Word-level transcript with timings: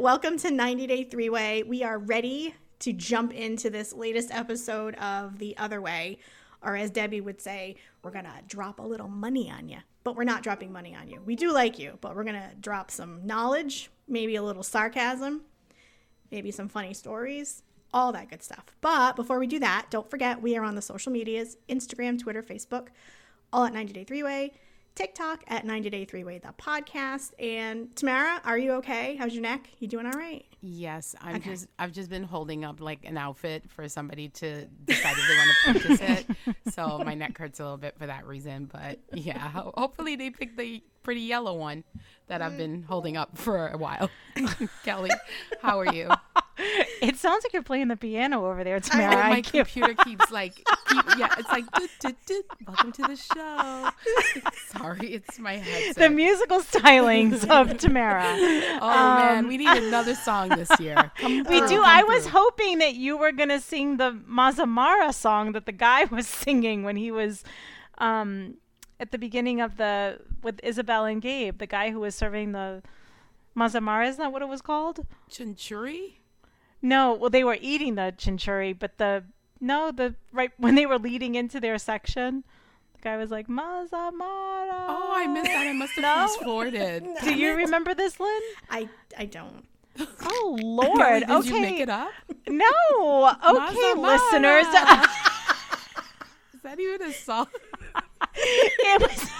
welcome 0.00 0.38
to 0.38 0.50
90 0.50 0.86
Day 0.86 1.04
Three 1.04 1.28
Way. 1.28 1.62
We 1.62 1.84
are 1.84 1.98
ready 1.98 2.54
to 2.78 2.90
jump 2.94 3.34
into 3.34 3.68
this 3.68 3.92
latest 3.92 4.30
episode 4.32 4.94
of 4.94 5.38
The 5.38 5.54
Other 5.58 5.82
Way, 5.82 6.16
or 6.62 6.74
as 6.74 6.90
Debbie 6.90 7.20
would 7.20 7.38
say, 7.38 7.76
we're 8.02 8.10
gonna 8.10 8.40
drop 8.48 8.78
a 8.78 8.82
little 8.82 9.08
money 9.08 9.50
on 9.50 9.68
you. 9.68 9.76
But 10.02 10.16
we're 10.16 10.24
not 10.24 10.42
dropping 10.42 10.72
money 10.72 10.96
on 10.96 11.08
you. 11.08 11.20
We 11.26 11.36
do 11.36 11.52
like 11.52 11.78
you, 11.78 11.98
but 12.00 12.16
we're 12.16 12.24
gonna 12.24 12.52
drop 12.58 12.90
some 12.90 13.26
knowledge, 13.26 13.90
maybe 14.08 14.36
a 14.36 14.42
little 14.42 14.62
sarcasm, 14.62 15.42
maybe 16.30 16.50
some 16.50 16.70
funny 16.70 16.94
stories, 16.94 17.62
all 17.92 18.10
that 18.12 18.30
good 18.30 18.42
stuff. 18.42 18.74
But 18.80 19.16
before 19.16 19.38
we 19.38 19.46
do 19.46 19.58
that, 19.58 19.88
don't 19.90 20.08
forget 20.08 20.40
we 20.40 20.56
are 20.56 20.64
on 20.64 20.76
the 20.76 20.82
social 20.82 21.12
medias 21.12 21.58
Instagram, 21.68 22.18
Twitter, 22.18 22.42
Facebook, 22.42 22.86
all 23.52 23.66
at 23.66 23.74
90 23.74 23.92
Day 23.92 24.04
Three 24.04 24.22
Way. 24.22 24.54
TikTok 24.94 25.44
at 25.46 25.64
90 25.64 25.90
Day 25.90 26.04
Three 26.04 26.24
Way, 26.24 26.38
the 26.38 26.52
podcast. 26.58 27.32
And 27.38 27.94
Tamara, 27.96 28.40
are 28.44 28.58
you 28.58 28.72
okay? 28.74 29.16
How's 29.16 29.32
your 29.32 29.42
neck? 29.42 29.68
You 29.78 29.88
doing 29.88 30.06
all 30.06 30.12
right? 30.12 30.44
Yes, 30.60 31.14
I'm 31.20 31.36
okay. 31.36 31.50
just 31.50 31.68
I've 31.78 31.92
just 31.92 32.10
been 32.10 32.22
holding 32.22 32.64
up 32.64 32.80
like 32.80 33.04
an 33.04 33.16
outfit 33.16 33.64
for 33.70 33.88
somebody 33.88 34.28
to 34.28 34.66
decide 34.84 35.16
if 35.16 35.28
they 35.28 35.36
want 35.36 35.50
to 35.50 35.88
purchase 35.88 36.00
it. 36.00 36.26
So 36.70 36.98
my 36.98 37.14
neck 37.14 37.36
hurts 37.36 37.58
a 37.58 37.64
little 37.64 37.78
bit 37.78 37.98
for 37.98 38.06
that 38.06 38.26
reason. 38.26 38.68
But 38.70 39.00
yeah, 39.12 39.38
hopefully 39.38 40.16
they 40.16 40.30
pick 40.30 40.56
the 40.56 40.82
pretty 41.02 41.22
yellow 41.22 41.54
one 41.54 41.84
that 42.28 42.42
I've 42.42 42.52
mm. 42.52 42.58
been 42.58 42.82
holding 42.82 43.16
up 43.16 43.36
for 43.36 43.68
a 43.68 43.76
while. 43.76 44.10
Kelly, 44.84 45.10
how 45.60 45.80
are 45.80 45.92
you? 45.92 46.10
It 47.00 47.16
sounds 47.16 47.44
like 47.44 47.52
you're 47.52 47.62
playing 47.62 47.88
the 47.88 47.96
piano 47.96 48.46
over 48.46 48.62
there, 48.64 48.80
Tamara. 48.80 49.16
I, 49.16 49.30
my 49.30 49.42
computer 49.42 49.94
keeps 50.04 50.30
like, 50.30 50.54
keep, 50.54 51.04
yeah, 51.18 51.34
it's 51.38 51.48
like, 51.48 51.64
welcome 52.66 52.92
to 52.92 53.02
the 53.02 53.16
show. 53.16 53.90
Sorry, 54.78 55.14
it's 55.14 55.38
my 55.38 55.56
headset. 55.56 55.96
The 55.96 56.10
musical 56.10 56.60
stylings 56.60 57.48
of 57.48 57.78
Tamara. 57.78 58.24
Oh 58.80 58.88
um, 58.88 59.16
man, 59.18 59.48
we 59.48 59.56
need 59.56 59.68
another 59.68 60.14
song 60.14 60.50
this 60.50 60.70
year. 60.78 61.10
Come 61.16 61.44
we 61.48 61.60
do. 61.66 61.82
I 61.84 62.02
was 62.02 62.26
hoping 62.26 62.78
that 62.78 62.94
you 62.94 63.16
were 63.16 63.32
gonna 63.32 63.60
sing 63.60 63.96
the 63.96 64.12
Mazamara 64.28 65.14
song 65.14 65.52
that 65.52 65.66
the 65.66 65.72
guy 65.72 66.04
was 66.04 66.26
singing 66.26 66.82
when 66.82 66.96
he 66.96 67.10
was. 67.10 67.44
Um, 67.98 68.56
at 68.98 69.12
the 69.12 69.18
beginning 69.18 69.60
of 69.60 69.78
the 69.78 70.18
with 70.42 70.60
Isabel 70.62 71.06
and 71.06 71.20
Gabe, 71.22 71.58
the 71.58 71.66
guy 71.66 71.90
who 71.90 72.00
was 72.00 72.14
serving 72.14 72.52
the 72.52 72.82
Mazamara, 73.56 74.08
isn't 74.08 74.20
that 74.20 74.32
what 74.32 74.42
it 74.42 74.48
was 74.48 74.62
called? 74.62 75.06
Chinchurri? 75.30 76.19
No, 76.82 77.14
well 77.14 77.30
they 77.30 77.44
were 77.44 77.58
eating 77.60 77.94
the 77.94 78.14
chinchuri, 78.16 78.78
but 78.78 78.98
the 78.98 79.24
no, 79.60 79.92
the 79.92 80.14
right 80.32 80.50
when 80.56 80.74
they 80.74 80.86
were 80.86 80.98
leading 80.98 81.34
into 81.34 81.60
their 81.60 81.78
section, 81.78 82.44
the 82.94 83.00
guy 83.02 83.16
was 83.16 83.30
like 83.30 83.48
Mazamara. 83.48 84.86
Oh, 84.88 85.10
I 85.12 85.26
missed 85.26 85.46
that. 85.46 85.66
I 85.66 85.72
must 85.72 85.92
have 85.94 86.02
no? 86.02 86.08
fast 86.08 86.40
forwarded. 86.42 87.06
Do 87.22 87.34
you 87.34 87.54
remember 87.54 87.94
this, 87.94 88.18
Lynn? 88.18 88.40
I 88.70 88.88
I 89.18 89.26
don't. 89.26 89.66
Oh 90.22 90.58
Lord! 90.62 91.20
Did 91.20 91.30
okay. 91.30 91.48
you 91.48 91.60
make 91.60 91.80
it 91.80 91.90
up? 91.90 92.10
No. 92.48 93.34
Okay, 93.46 93.94
listeners. 93.94 94.66
Is 96.54 96.62
that 96.62 96.78
even 96.78 97.02
a 97.02 97.12
song? 97.12 97.48
it 98.34 99.02
was. 99.02 99.30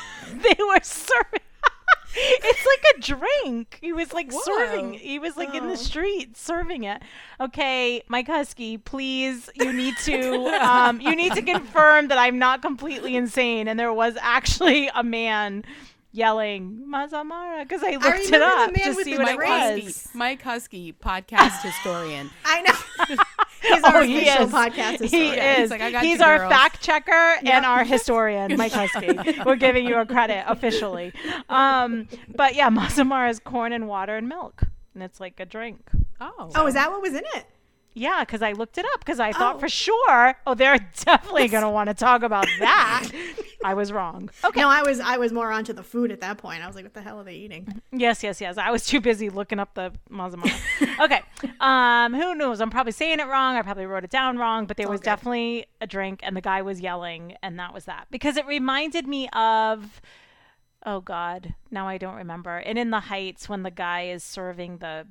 They 0.43 0.57
were 0.63 0.81
serving 0.83 1.41
it's 2.15 2.67
like 2.67 2.97
a 2.97 3.01
drink. 3.01 3.79
He 3.81 3.93
was 3.93 4.13
like 4.13 4.33
Whoa. 4.33 4.41
serving. 4.45 4.95
He 4.95 5.19
was 5.19 5.37
like 5.37 5.51
oh. 5.53 5.59
in 5.59 5.67
the 5.67 5.73
oh. 5.73 5.77
street 5.77 6.37
serving 6.37 6.85
it. 6.85 7.03
Okay, 7.41 8.03
Mike 8.09 8.27
Husky, 8.27 8.79
please, 8.79 9.49
you 9.55 9.73
need 9.73 9.97
to 10.05 10.47
um, 10.63 11.01
you 11.01 11.15
need 11.15 11.33
to 11.35 11.43
confirm 11.43 12.09
that 12.09 12.19
I'm 12.19 12.39
not 12.39 12.63
completely 12.63 13.17
insane. 13.17 13.69
And 13.69 13.79
there 13.79 13.93
was 13.93 14.17
actually 14.21 14.91
a 14.95 15.03
man 15.03 15.65
yelling 16.13 16.85
Mazamara 16.89 17.63
because 17.63 17.83
I 17.83 17.93
looked 17.93 18.05
I 18.07 18.37
it 18.37 18.43
up 18.43 18.73
to 18.73 18.95
see 19.05 19.17
what 19.17 19.23
Mike 19.23 19.35
it 19.35 19.39
was. 19.39 19.85
Husky, 19.85 20.19
Mike 20.19 20.43
Husky, 20.43 20.93
podcast 20.93 21.63
historian. 21.63 22.31
I 22.45 22.63
know. 22.63 23.17
He's 23.63 23.83
our 23.85 23.99
oh, 23.99 24.03
he 24.03 24.29
is. 24.29 24.51
podcast 24.51 25.01
historian. 25.01 25.33
He 25.33 25.39
is. 25.39 25.59
He's, 25.59 25.71
like, 25.71 25.97
He's 25.97 26.21
our 26.21 26.49
fact 26.49 26.81
checker 26.81 27.11
yep. 27.43 27.45
and 27.45 27.67
our 27.67 27.85
historian, 27.85 28.57
Mike 28.57 28.73
Husky. 28.81 29.19
We're 29.45 29.57
giving 29.57 29.87
you 29.87 29.99
a 29.99 30.07
credit 30.07 30.45
officially. 30.47 31.13
Um, 31.49 32.09
but 32.35 32.55
yeah, 32.55 32.71
Mazamara 32.71 33.31
is 33.31 33.39
corn 33.41 33.73
and 33.73 33.87
water 33.89 34.17
and 34.17 34.29
milk, 34.29 34.63
and 34.95 35.03
it's 35.03 35.21
like 35.21 35.41
a 35.41 35.45
drink. 35.47 35.91
Oh. 36.21 36.51
Oh, 36.55 36.67
is 36.67 36.75
that 36.75 36.91
what 36.91 37.03
was 37.03 37.15
in 37.15 37.25
it? 37.35 37.47
Yeah, 37.95 38.21
because 38.21 38.43
I 38.43 38.53
looked 38.53 38.79
it 38.79 38.85
up 38.95 39.01
because 39.01 39.19
I 39.19 39.33
thought 39.33 39.57
oh. 39.57 39.59
for 39.59 39.69
sure, 39.69 40.37
oh, 40.47 40.55
they're 40.55 40.79
definitely 41.05 41.49
going 41.49 41.65
to 41.65 41.71
want 41.71 41.89
to 41.89 41.95
talk 41.95 42.23
about 42.23 42.47
that. 42.61 43.11
I 43.65 43.75
was 43.75 43.93
wrong. 43.93 44.31
Okay. 44.45 44.61
No, 44.61 44.69
I 44.69 44.83
was 44.83 45.01
I 45.01 45.19
was 45.19 45.33
more 45.33 45.51
onto 45.53 45.73
the 45.73 45.83
food 45.83 46.11
at 46.13 46.21
that 46.21 46.39
point. 46.39 46.63
I 46.63 46.67
was 46.67 46.77
like, 46.77 46.85
what 46.85 46.95
the 46.95 47.03
hell 47.03 47.21
are 47.21 47.25
they 47.25 47.35
eating? 47.35 47.83
Yes, 47.93 48.23
yes, 48.23 48.41
yes. 48.41 48.57
I 48.57 48.71
was 48.71 48.87
too 48.87 49.01
busy 49.01 49.29
looking 49.29 49.59
up 49.59 49.75
the 49.75 49.93
mazamara. 50.11 50.51
okay. 51.05 51.21
Um, 51.61 52.15
who 52.15 52.35
knows? 52.35 52.61
I'm 52.61 52.71
probably 52.71 52.93
saying 52.93 53.21
it 53.21 53.27
wrong. 53.27 53.57
I 53.57 53.63
probably 53.63 53.87
wrote 53.87 54.05
it 54.05 54.11
down 54.11 54.39
wrong, 54.39 54.67
but 54.67 54.77
there 54.77 54.89
was 54.89 55.01
definitely 55.01 55.67
a 55.81 55.87
drink, 55.87 56.21
and 56.23 56.37
the 56.37 56.41
guy 56.41 56.63
was 56.63 56.81
yelling, 56.81 57.35
and 57.43 57.59
that 57.59 57.75
was 57.75 57.85
that 57.85 58.07
because 58.11 58.37
it 58.37 58.47
reminded 58.47 59.07
me 59.07 59.29
of. 59.31 60.01
Oh 60.87 61.03
God, 61.03 61.55
now 61.71 61.87
I 61.87 61.99
don't 61.99 62.15
remember. 62.15 62.57
And 62.57 62.79
in 62.79 62.89
the 62.89 63.01
Heights, 63.01 63.51
when 63.51 63.65
the 63.65 63.71
guy 63.71 64.05
is 64.05 64.25
serving 64.25 64.79
the 64.79 65.07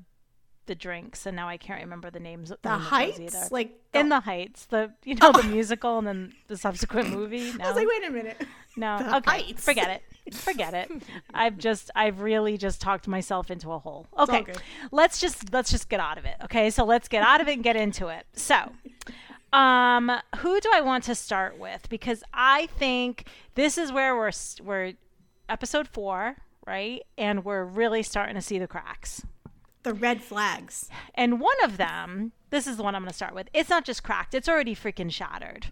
the 0.70 0.76
drinks, 0.76 1.26
and 1.26 1.36
now 1.36 1.50
I 1.50 1.58
can't 1.58 1.82
remember 1.82 2.10
the 2.12 2.20
names. 2.20 2.52
Of 2.52 2.62
the 2.62 2.70
Heights, 2.70 3.52
like 3.52 3.74
the... 3.92 4.00
in 4.00 4.10
the 4.10 4.20
Heights, 4.22 4.68
the 4.68 4.94
you 5.04 5.16
know 5.16 5.32
oh. 5.36 5.42
the 5.42 5.48
musical, 5.50 5.98
and 5.98 6.08
then 6.08 6.34
the 6.48 6.56
subsequent 6.56 7.10
movie. 7.10 7.52
No. 7.58 7.66
I 7.66 7.68
was 7.68 7.76
like, 7.76 7.88
wait 7.88 8.08
a 8.08 8.12
minute. 8.12 8.42
No, 8.78 9.00
the 9.00 9.18
okay, 9.18 9.32
Heights. 9.32 9.66
forget 9.66 9.90
it, 9.90 10.36
forget 10.36 10.74
it. 10.74 10.90
I've 11.34 11.58
just, 11.58 11.90
I've 11.96 12.22
really 12.22 12.56
just 12.58 12.80
talked 12.80 13.08
myself 13.08 13.52
into 13.52 13.72
a 13.72 13.80
hole. 13.80 14.08
Okay, 14.18 14.46
let's 14.92 15.20
just 15.20 15.52
let's 15.52 15.72
just 15.72 15.90
get 15.90 16.00
out 16.00 16.18
of 16.18 16.26
it. 16.26 16.36
Okay, 16.46 16.70
so 16.70 16.86
let's 16.86 17.08
get 17.08 17.24
out 17.24 17.42
of 17.42 17.50
it 17.50 17.54
and 17.54 17.64
get 17.64 17.76
into 17.76 18.08
it. 18.08 18.26
So. 18.34 18.72
Um, 19.52 20.12
who 20.38 20.60
do 20.60 20.70
I 20.72 20.82
want 20.82 21.06
to 21.06 21.16
start 21.16 21.58
with? 21.58 21.90
Because 21.90 22.24
I 22.32 22.68
think 22.68 23.28
this 23.56 23.80
is 23.80 23.92
where 23.92 24.16
we're 24.16 24.32
we're 24.64 24.94
episode 25.50 25.88
four, 25.88 26.36
right? 26.68 27.02
And 27.18 27.44
we're 27.44 27.64
really 27.64 28.04
starting 28.04 28.36
to 28.36 28.42
see 28.42 28.60
the 28.60 28.68
cracks. 28.68 29.24
The 29.90 29.96
red 29.96 30.22
flags. 30.22 30.88
And 31.16 31.40
one 31.40 31.56
of 31.64 31.78
them, 31.78 32.32
this 32.52 32.68
is 32.68 32.78
the 32.78 32.84
one 32.84 32.94
I'm 32.94 33.02
going 33.02 33.10
to 33.10 33.16
start 33.16 33.34
with. 33.34 33.50
It's 33.56 33.72
not 33.72 33.86
just 33.86 34.04
cracked, 34.04 34.36
it's 34.36 34.48
already 34.48 34.76
freaking 34.76 35.12
shattered. 35.12 35.72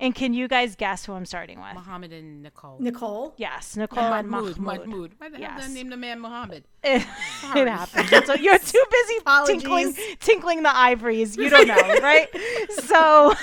And 0.00 0.12
can 0.12 0.34
you 0.34 0.48
guys 0.48 0.74
guess 0.74 1.06
who 1.06 1.12
I'm 1.12 1.24
starting 1.24 1.60
with? 1.60 1.74
Muhammad 1.74 2.12
and 2.12 2.42
Nicole. 2.42 2.78
Nicole? 2.80 3.34
Yes, 3.36 3.76
Nicole 3.76 4.02
and 4.02 4.28
Mahmoud. 4.28 4.58
Mahmoud. 4.58 5.12
Why 5.18 5.28
the 5.28 5.38
yes. 5.38 5.50
hell 5.52 5.60
did 5.60 5.70
I 5.70 5.72
name 5.72 5.90
the 5.90 5.96
man 5.96 6.20
Muhammad? 6.20 6.64
It, 6.82 7.06
it 7.54 7.68
happens. 7.68 8.26
So 8.26 8.34
you're 8.34 8.58
too 8.58 8.84
busy 8.90 9.18
tinkling, 9.46 9.94
tinkling 10.18 10.64
the 10.64 10.76
ivories. 10.76 11.36
You 11.36 11.48
don't 11.48 11.68
know, 11.68 11.76
right? 12.02 12.28
so 12.70 13.34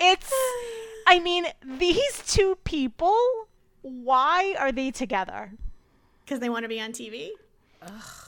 it's, 0.00 0.32
I 1.06 1.18
mean, 1.18 1.44
these 1.62 2.22
two 2.26 2.56
people, 2.64 3.18
why 3.82 4.54
are 4.58 4.72
they 4.72 4.90
together? 4.90 5.52
Because 6.24 6.40
they 6.40 6.48
want 6.48 6.62
to 6.62 6.70
be 6.70 6.80
on 6.80 6.92
TV? 6.92 7.32
Ugh. 7.82 8.23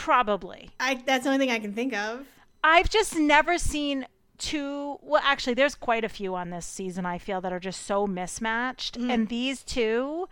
Probably. 0.00 0.70
I 0.80 0.94
that's 1.04 1.24
the 1.24 1.30
only 1.30 1.44
thing 1.44 1.54
I 1.54 1.58
can 1.58 1.74
think 1.74 1.92
of. 1.92 2.24
I've 2.64 2.88
just 2.88 3.16
never 3.16 3.58
seen 3.58 4.06
two 4.38 4.98
well 5.02 5.20
actually 5.22 5.52
there's 5.52 5.74
quite 5.74 6.04
a 6.04 6.08
few 6.08 6.34
on 6.34 6.48
this 6.48 6.64
season 6.64 7.04
I 7.04 7.18
feel 7.18 7.42
that 7.42 7.52
are 7.52 7.60
just 7.60 7.84
so 7.84 8.06
mismatched 8.06 8.98
mm. 8.98 9.10
and 9.10 9.28
these 9.28 9.62
two 9.62 10.26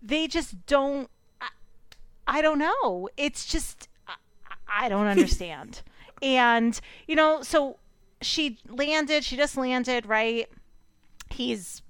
they 0.00 0.26
just 0.26 0.64
don't 0.64 1.10
I, 1.42 1.48
I 2.26 2.40
don't 2.40 2.58
know. 2.58 3.10
It's 3.18 3.44
just 3.44 3.90
I, 4.08 4.14
I 4.66 4.88
don't 4.88 5.06
understand. 5.06 5.82
and 6.22 6.80
you 7.06 7.16
know, 7.16 7.42
so 7.42 7.76
she 8.22 8.58
landed, 8.66 9.24
she 9.24 9.36
just 9.36 9.58
landed, 9.58 10.06
right? 10.06 10.48
He's 11.28 11.82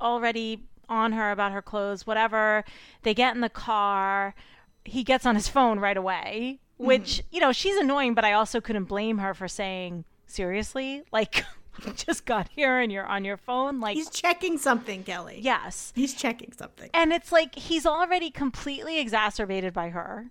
already 0.00 0.64
on 0.88 1.12
her 1.12 1.30
about 1.30 1.52
her 1.52 1.62
clothes, 1.62 2.04
whatever. 2.04 2.64
They 3.04 3.14
get 3.14 3.36
in 3.36 3.42
the 3.42 3.48
car 3.48 4.34
he 4.84 5.04
gets 5.04 5.26
on 5.26 5.34
his 5.34 5.48
phone 5.48 5.78
right 5.78 5.96
away, 5.96 6.60
which, 6.76 7.18
mm-hmm. 7.18 7.34
you 7.34 7.40
know, 7.40 7.52
she's 7.52 7.76
annoying, 7.76 8.14
but 8.14 8.24
I 8.24 8.32
also 8.32 8.60
couldn't 8.60 8.84
blame 8.84 9.18
her 9.18 9.34
for 9.34 9.48
saying, 9.48 10.04
seriously? 10.26 11.02
Like, 11.12 11.44
just 11.96 12.24
got 12.24 12.48
here 12.48 12.78
and 12.78 12.92
you're 12.92 13.06
on 13.06 13.24
your 13.24 13.38
phone 13.38 13.80
like 13.80 13.96
he's 13.96 14.10
checking 14.10 14.58
something 14.58 15.02
kelly 15.02 15.38
yes 15.40 15.90
he's 15.96 16.12
checking 16.12 16.52
something 16.52 16.90
and 16.92 17.14
it's 17.14 17.32
like 17.32 17.54
he's 17.54 17.86
already 17.86 18.30
completely 18.30 18.98
exacerbated 19.00 19.72
by 19.72 19.88
her 19.88 20.30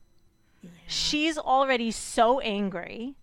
yeah. 0.61 0.69
she's 0.85 1.39
already 1.39 1.89
so 1.89 2.39
angry 2.41 3.15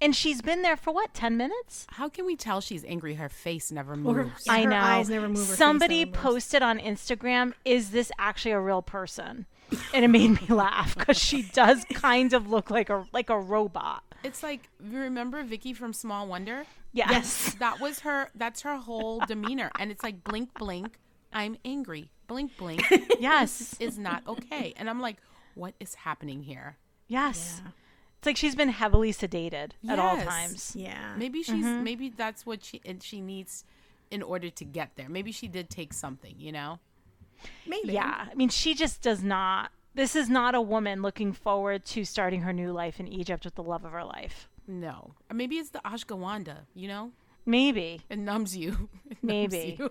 and 0.00 0.14
she's 0.14 0.40
been 0.42 0.62
there 0.62 0.76
for 0.76 0.94
what, 0.94 1.12
10 1.12 1.36
minutes? 1.36 1.86
How 1.90 2.08
can 2.08 2.24
we 2.24 2.36
tell 2.36 2.60
she's 2.60 2.84
angry? 2.84 3.14
Her 3.14 3.28
face 3.28 3.72
never 3.72 3.96
moves. 3.96 4.46
Her, 4.46 4.52
I 4.52 4.64
know. 4.64 4.76
eyes 4.76 5.10
never 5.10 5.28
move. 5.28 5.38
Somebody 5.38 6.06
posted 6.06 6.62
on 6.62 6.78
Instagram, 6.78 7.52
is 7.64 7.90
this 7.90 8.12
actually 8.16 8.52
a 8.52 8.60
real 8.60 8.80
person? 8.82 9.46
And 9.94 10.04
it 10.04 10.08
made 10.08 10.40
me 10.40 10.46
laugh 10.54 10.96
because 10.96 11.18
she 11.18 11.42
does 11.42 11.84
kind 11.92 12.32
of 12.32 12.48
look 12.48 12.70
like 12.70 12.88
a 12.90 13.06
like 13.12 13.30
a 13.30 13.38
robot. 13.38 14.02
It's 14.24 14.42
like 14.42 14.68
you 14.82 14.98
remember 14.98 15.42
Vicki 15.42 15.72
from 15.72 15.92
Small 15.92 16.26
Wonder? 16.26 16.64
Yes. 16.92 17.08
yes. 17.10 17.54
That 17.58 17.80
was 17.80 18.00
her 18.00 18.30
that's 18.34 18.62
her 18.62 18.76
whole 18.76 19.20
demeanor. 19.20 19.70
And 19.78 19.90
it's 19.90 20.02
like 20.02 20.24
blink 20.24 20.54
blink, 20.54 20.98
I'm 21.32 21.56
angry. 21.64 22.10
Blink 22.26 22.56
blink. 22.56 22.82
yes. 23.20 23.76
is 23.78 23.98
not 23.98 24.22
okay. 24.26 24.74
And 24.76 24.88
I'm 24.90 25.00
like, 25.00 25.16
what 25.54 25.74
is 25.80 25.94
happening 25.94 26.42
here? 26.42 26.76
Yes. 27.06 27.60
Yeah. 27.64 27.70
It's 28.18 28.26
like 28.26 28.36
she's 28.36 28.56
been 28.56 28.68
heavily 28.70 29.12
sedated 29.12 29.72
at 29.88 29.98
all 29.98 30.16
times. 30.16 30.74
Yeah. 30.76 31.14
Maybe 31.16 31.42
she's 31.42 31.64
Mm-hmm. 31.64 31.84
maybe 31.84 32.08
that's 32.10 32.44
what 32.44 32.64
she 32.64 32.80
and 32.84 33.02
she 33.02 33.20
needs 33.20 33.64
in 34.10 34.22
order 34.22 34.50
to 34.50 34.64
get 34.64 34.92
there. 34.96 35.08
Maybe 35.08 35.30
she 35.32 35.46
did 35.46 35.70
take 35.70 35.92
something, 35.92 36.34
you 36.38 36.50
know. 36.52 36.80
Maybe. 37.66 37.92
Yeah. 37.92 38.26
I 38.30 38.34
mean, 38.34 38.48
she 38.48 38.74
just 38.74 39.02
does 39.02 39.22
not. 39.22 39.70
This 39.94 40.14
is 40.14 40.28
not 40.28 40.54
a 40.54 40.60
woman 40.60 41.02
looking 41.02 41.32
forward 41.32 41.84
to 41.86 42.04
starting 42.04 42.42
her 42.42 42.52
new 42.52 42.72
life 42.72 43.00
in 43.00 43.08
Egypt 43.08 43.44
with 43.44 43.54
the 43.56 43.62
love 43.62 43.84
of 43.84 43.92
her 43.92 44.04
life. 44.04 44.48
No, 44.66 45.14
maybe 45.32 45.56
it's 45.56 45.70
the 45.70 45.80
ashgawanda, 45.80 46.58
you 46.74 46.88
know. 46.88 47.10
Maybe. 47.46 48.02
It 48.10 48.18
numbs 48.18 48.54
you. 48.56 48.88
It 49.10 49.16
numbs 49.22 49.52
Maybe. 49.52 49.76
you. 49.78 49.90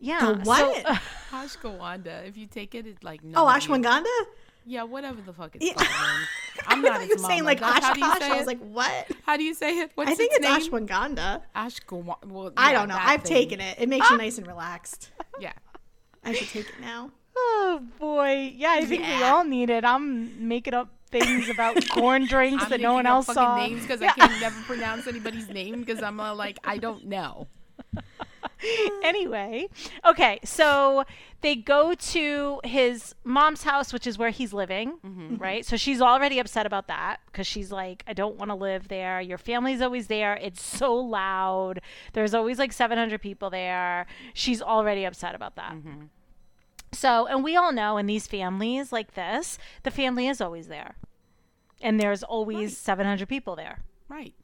Yeah. 0.00 0.32
The 0.32 0.40
what? 0.44 0.86
So, 1.30 1.36
ashgawanda. 1.36 2.26
If 2.26 2.36
you 2.38 2.46
take 2.46 2.74
it, 2.74 2.86
it 2.86 3.04
like 3.04 3.20
oh, 3.34 3.44
numbs 3.44 3.66
you. 3.66 3.72
ashwagandha? 3.74 4.18
Yeah, 4.66 4.82
whatever 4.84 5.20
the 5.20 5.32
fuck 5.34 5.54
it's 5.56 5.64
Yeah. 5.66 5.74
called. 5.74 5.88
man. 5.90 6.26
I'm 6.66 6.78
I 6.84 6.88
not 6.88 6.98
thought 7.00 7.08
you 7.08 7.14
were 7.16 7.18
saying 7.28 7.44
mama. 7.44 7.50
like 7.50 7.60
That's 7.60 7.84
how 7.84 7.94
do 7.94 8.00
you 8.00 8.06
Oshkosh. 8.06 8.18
say 8.20 8.30
I 8.30 8.36
was 8.36 8.42
it? 8.42 8.46
like, 8.46 8.60
what? 8.60 9.06
How 9.24 9.36
do 9.36 9.44
you 9.44 9.54
say 9.54 9.78
it? 9.78 9.92
What's 9.94 10.10
I 10.10 10.14
think 10.14 10.32
its 10.34 10.46
it's 10.46 10.70
name? 10.70 10.86
ashwagandha. 10.86 11.42
Ashgawa- 11.54 12.24
Well, 12.26 12.52
I 12.56 12.72
don't 12.72 12.88
know. 12.88 12.96
I've 12.98 13.22
thing. 13.22 13.32
taken 13.36 13.60
it. 13.60 13.78
It 13.78 13.88
makes 13.88 14.08
you 14.10 14.16
nice 14.16 14.38
and 14.38 14.46
relaxed. 14.46 15.10
Yeah. 15.40 15.52
I 16.24 16.32
should 16.34 16.48
take 16.48 16.68
it 16.68 16.80
now. 16.80 17.10
oh 17.36 17.82
boy. 17.98 18.52
Yeah, 18.56 18.72
I 18.72 18.84
think 18.84 19.02
we 19.06 19.22
all 19.22 19.44
need 19.44 19.70
it. 19.70 19.84
I'm 19.84 20.46
making 20.48 20.74
up 20.74 20.88
things 21.10 21.48
about 21.48 21.88
corn 21.90 22.26
drinks 22.26 22.64
I'm 22.64 22.70
that 22.70 22.80
no 22.80 22.92
one 22.94 23.06
up 23.06 23.10
else 23.12 23.26
fucking 23.26 23.42
saw. 23.42 23.56
names 23.56 23.82
because 23.82 24.00
Yeah. 24.00 24.12
I 24.16 24.28
can 24.28 24.40
never 24.40 24.60
pronounce 24.66 25.06
anybody's 25.06 25.48
name 25.48 25.80
because 25.80 26.02
I'm 26.02 26.20
uh, 26.20 26.34
like 26.34 26.58
I 26.64 26.78
don't 26.78 27.06
know. 27.06 27.46
anyway, 29.02 29.68
okay, 30.04 30.38
so 30.44 31.04
they 31.40 31.54
go 31.54 31.94
to 31.94 32.60
his 32.64 33.14
mom's 33.24 33.62
house, 33.62 33.92
which 33.92 34.06
is 34.06 34.18
where 34.18 34.30
he's 34.30 34.52
living, 34.52 34.98
mm-hmm. 35.04 35.36
right? 35.36 35.64
So 35.64 35.76
she's 35.76 36.00
already 36.00 36.38
upset 36.38 36.66
about 36.66 36.88
that 36.88 37.20
because 37.26 37.46
she's 37.46 37.70
like, 37.70 38.02
I 38.06 38.12
don't 38.12 38.36
want 38.36 38.50
to 38.50 38.54
live 38.54 38.88
there. 38.88 39.20
Your 39.20 39.38
family's 39.38 39.80
always 39.80 40.08
there. 40.08 40.34
It's 40.34 40.62
so 40.62 40.94
loud. 40.94 41.80
There's 42.12 42.34
always 42.34 42.58
like 42.58 42.72
700 42.72 43.20
people 43.20 43.50
there. 43.50 44.06
She's 44.34 44.60
already 44.60 45.04
upset 45.04 45.34
about 45.34 45.56
that. 45.56 45.74
Mm-hmm. 45.74 46.04
So, 46.92 47.26
and 47.26 47.44
we 47.44 47.54
all 47.54 47.72
know 47.72 47.98
in 47.98 48.06
these 48.06 48.26
families 48.26 48.92
like 48.92 49.14
this, 49.14 49.58
the 49.82 49.90
family 49.90 50.26
is 50.26 50.40
always 50.40 50.68
there. 50.68 50.96
And 51.80 52.00
there's 52.00 52.22
always 52.22 52.76
700 52.76 53.28
people 53.28 53.54
there. 53.54 53.84
Right. 54.08 54.34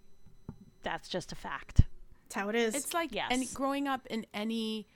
That's 0.82 1.08
just 1.08 1.32
a 1.32 1.34
fact. 1.34 1.82
How 2.34 2.48
it 2.48 2.54
is. 2.54 2.74
It's 2.74 2.92
like 2.94 3.12
Yes. 3.12 3.28
and 3.30 3.46
growing 3.54 3.88
up 3.88 4.06
in 4.08 4.26
any 4.34 4.86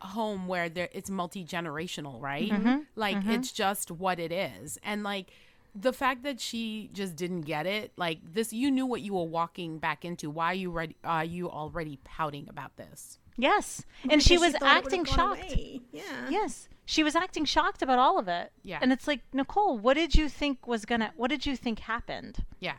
home 0.00 0.46
where 0.46 0.68
there 0.68 0.88
it's 0.92 1.08
multi 1.10 1.44
generational, 1.44 2.20
right? 2.20 2.50
Mm-hmm. 2.50 2.78
Like 2.94 3.24
it's 3.26 3.52
just 3.52 3.90
what 3.90 4.18
it 4.18 4.32
is, 4.32 4.78
and 4.82 5.02
like 5.02 5.30
the 5.74 5.92
fact 5.92 6.22
that 6.22 6.40
she 6.40 6.88
just 6.92 7.16
didn't 7.16 7.40
get 7.42 7.66
it, 7.66 7.92
like 7.96 8.18
this, 8.32 8.52
you 8.52 8.70
knew 8.70 8.86
what 8.86 9.00
you 9.00 9.14
were 9.14 9.24
walking 9.24 9.78
back 9.78 10.04
into. 10.04 10.30
Why 10.30 10.46
are 10.52 10.54
you 10.54 10.70
ready? 10.70 10.96
Are 11.02 11.24
you 11.24 11.50
already 11.50 11.98
pouting 12.04 12.48
about 12.48 12.76
this? 12.76 13.18
Yes. 13.36 13.84
And 14.08 14.22
she 14.22 14.38
was 14.38 14.52
thought 14.52 14.62
acting 14.62 15.04
shocked. 15.04 15.42
away. 15.42 15.80
Yeah. 15.90 16.02
Yes. 16.30 16.68
She 16.84 17.02
was 17.02 17.16
acting 17.16 17.44
shocked 17.44 17.82
about 17.82 17.98
all 17.98 18.18
of 18.18 18.28
it. 18.28 18.52
Yeah. 18.62 18.78
And 18.80 18.92
it's 18.92 19.08
like, 19.08 19.22
Nicole, 19.32 19.76
what 19.76 19.94
did 19.94 20.14
you 20.14 20.28
think 20.28 20.68
was 20.68 20.84
going 20.84 21.00
to, 21.00 21.10
what 21.16 21.30
did 21.30 21.44
you 21.44 21.56
think 21.56 21.80
happened? 21.80 22.44
Yeah. 22.60 22.76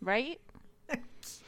Right? 0.00 0.40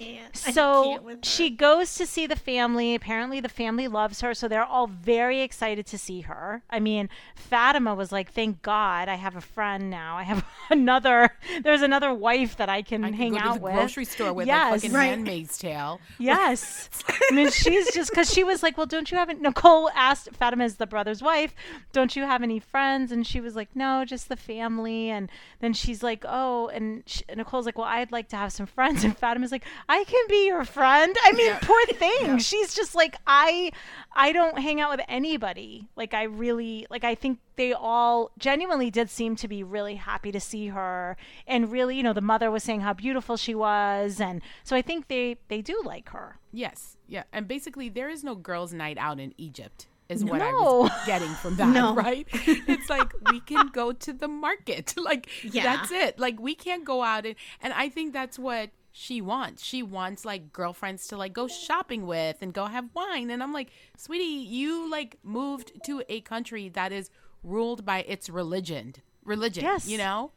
Can't. 0.00 0.42
I 0.46 0.52
So 0.52 0.84
can't 0.84 1.02
with 1.04 1.16
her. 1.18 1.22
she 1.30 1.50
goes 1.50 1.94
to 1.96 2.06
see 2.06 2.26
the 2.26 2.36
family. 2.36 2.94
Apparently, 2.94 3.38
the 3.40 3.48
family 3.48 3.86
loves 3.86 4.20
her. 4.22 4.32
So 4.34 4.48
they're 4.48 4.64
all 4.64 4.86
very 4.86 5.42
excited 5.42 5.86
to 5.86 5.98
see 5.98 6.22
her. 6.22 6.62
I 6.70 6.80
mean, 6.80 7.08
Fatima 7.36 7.94
was 7.94 8.10
like, 8.10 8.32
thank 8.32 8.62
God 8.62 9.08
I 9.08 9.16
have 9.16 9.36
a 9.36 9.40
friend 9.40 9.90
now. 9.90 10.16
I 10.16 10.22
have 10.22 10.44
another, 10.70 11.30
there's 11.62 11.82
another 11.82 12.14
wife 12.14 12.56
that 12.56 12.68
I 12.68 12.82
can 12.82 13.04
I 13.04 13.08
could 13.10 13.16
hang 13.16 13.32
go 13.32 13.38
to 13.38 13.44
out 13.44 13.54
the 13.56 13.60
with. 13.60 13.74
grocery 13.74 14.04
store 14.06 14.32
with 14.32 14.46
yes. 14.46 14.72
a 14.72 14.80
fucking 14.80 14.92
Right. 14.94 15.06
Handmaid's 15.10 15.58
Tale. 15.58 16.00
Yes. 16.18 16.88
I 17.30 17.34
mean, 17.34 17.50
she's 17.50 17.92
just 17.92 18.10
because 18.10 18.32
she 18.32 18.42
was 18.42 18.62
like, 18.62 18.76
Well, 18.78 18.86
don't 18.86 19.10
you 19.10 19.18
have 19.18 19.28
any? 19.30 19.40
Nicole 19.40 19.90
asked 19.94 20.30
Fatima 20.32 20.64
is 20.64 20.76
the 20.76 20.86
brother's 20.86 21.22
wife, 21.22 21.54
Don't 21.92 22.16
you 22.16 22.22
have 22.22 22.42
any 22.42 22.58
friends? 22.58 23.12
And 23.12 23.26
she 23.26 23.40
was 23.40 23.54
like, 23.54 23.68
No, 23.76 24.04
just 24.06 24.28
the 24.28 24.36
family. 24.36 25.10
And 25.10 25.30
then 25.60 25.72
she's 25.74 26.02
like, 26.02 26.24
Oh, 26.26 26.68
and 26.68 27.02
she, 27.06 27.22
Nicole's 27.36 27.66
like, 27.66 27.76
Well, 27.76 27.86
I'd 27.86 28.10
like 28.12 28.28
to 28.30 28.36
have 28.36 28.52
some 28.52 28.66
friends. 28.66 29.04
And 29.10 29.16
Fatima's 29.16 29.50
like, 29.52 29.64
I 29.90 30.04
can 30.04 30.24
be 30.28 30.46
your 30.46 30.64
friend. 30.64 31.16
I 31.24 31.32
mean, 31.32 31.52
poor 31.62 31.84
thing. 31.94 32.38
She's 32.38 32.74
just 32.74 32.94
like, 32.94 33.16
I, 33.26 33.72
I 34.12 34.30
don't 34.30 34.58
hang 34.60 34.80
out 34.80 34.96
with 34.96 35.04
anybody. 35.08 35.88
Like, 35.96 36.14
I 36.14 36.22
really, 36.24 36.86
like, 36.90 37.02
I 37.02 37.16
think 37.16 37.40
they 37.56 37.72
all 37.72 38.30
genuinely 38.38 38.88
did 38.90 39.10
seem 39.10 39.34
to 39.36 39.48
be 39.48 39.64
really 39.64 39.96
happy 39.96 40.30
to 40.30 40.38
see 40.38 40.68
her. 40.68 41.16
And 41.44 41.72
really, 41.72 41.96
you 41.96 42.04
know, 42.04 42.12
the 42.12 42.20
mother 42.20 42.52
was 42.52 42.62
saying 42.62 42.82
how 42.82 42.92
beautiful 42.92 43.36
she 43.36 43.54
was. 43.54 44.20
And 44.20 44.42
so 44.62 44.76
I 44.76 44.82
think 44.82 45.08
they, 45.08 45.38
they 45.48 45.60
do 45.60 45.82
like 45.84 46.10
her. 46.10 46.38
Yes. 46.52 46.96
Yeah. 47.08 47.24
And 47.32 47.48
basically, 47.48 47.88
there 47.88 48.08
is 48.08 48.22
no 48.22 48.36
girls' 48.36 48.72
night 48.72 48.96
out 48.96 49.18
in 49.18 49.34
Egypt, 49.38 49.88
is 50.08 50.24
what 50.24 50.40
I 50.40 50.52
No. 50.52 50.82
was 50.82 50.92
getting 51.04 51.34
from 51.34 51.56
that, 51.56 51.68
No. 51.68 51.94
right? 52.06 52.28
It's 52.32 52.88
like 52.88 53.12
we 53.32 53.40
can 53.40 53.66
go 53.68 53.90
to 53.92 54.12
the 54.12 54.28
market. 54.28 54.94
Like, 55.10 55.28
Yeah. 55.42 55.64
that's 55.64 55.90
it. 55.90 56.18
Like, 56.20 56.38
we 56.38 56.54
can't 56.54 56.84
go 56.84 57.02
out. 57.02 57.26
And, 57.26 57.34
and 57.60 57.72
I 57.72 57.88
think 57.88 58.12
that's 58.12 58.38
what 58.38 58.70
she 58.92 59.20
wants. 59.20 59.64
She 59.64 59.82
wants, 59.82 60.24
like, 60.24 60.52
girlfriends 60.52 61.06
to, 61.08 61.16
like, 61.16 61.32
go 61.32 61.46
shopping 61.46 62.06
with 62.06 62.38
and 62.40 62.52
go 62.52 62.66
have 62.66 62.88
wine. 62.94 63.30
And 63.30 63.42
I'm 63.42 63.52
like, 63.52 63.70
sweetie, 63.96 64.24
you, 64.24 64.90
like, 64.90 65.18
moved 65.22 65.72
to 65.84 66.02
a 66.08 66.20
country 66.22 66.68
that 66.70 66.92
is 66.92 67.10
ruled 67.42 67.84
by 67.84 68.02
its 68.02 68.28
religion. 68.28 68.94
Religion. 69.24 69.64
Yes. 69.64 69.88
You 69.88 69.98
know? 69.98 70.32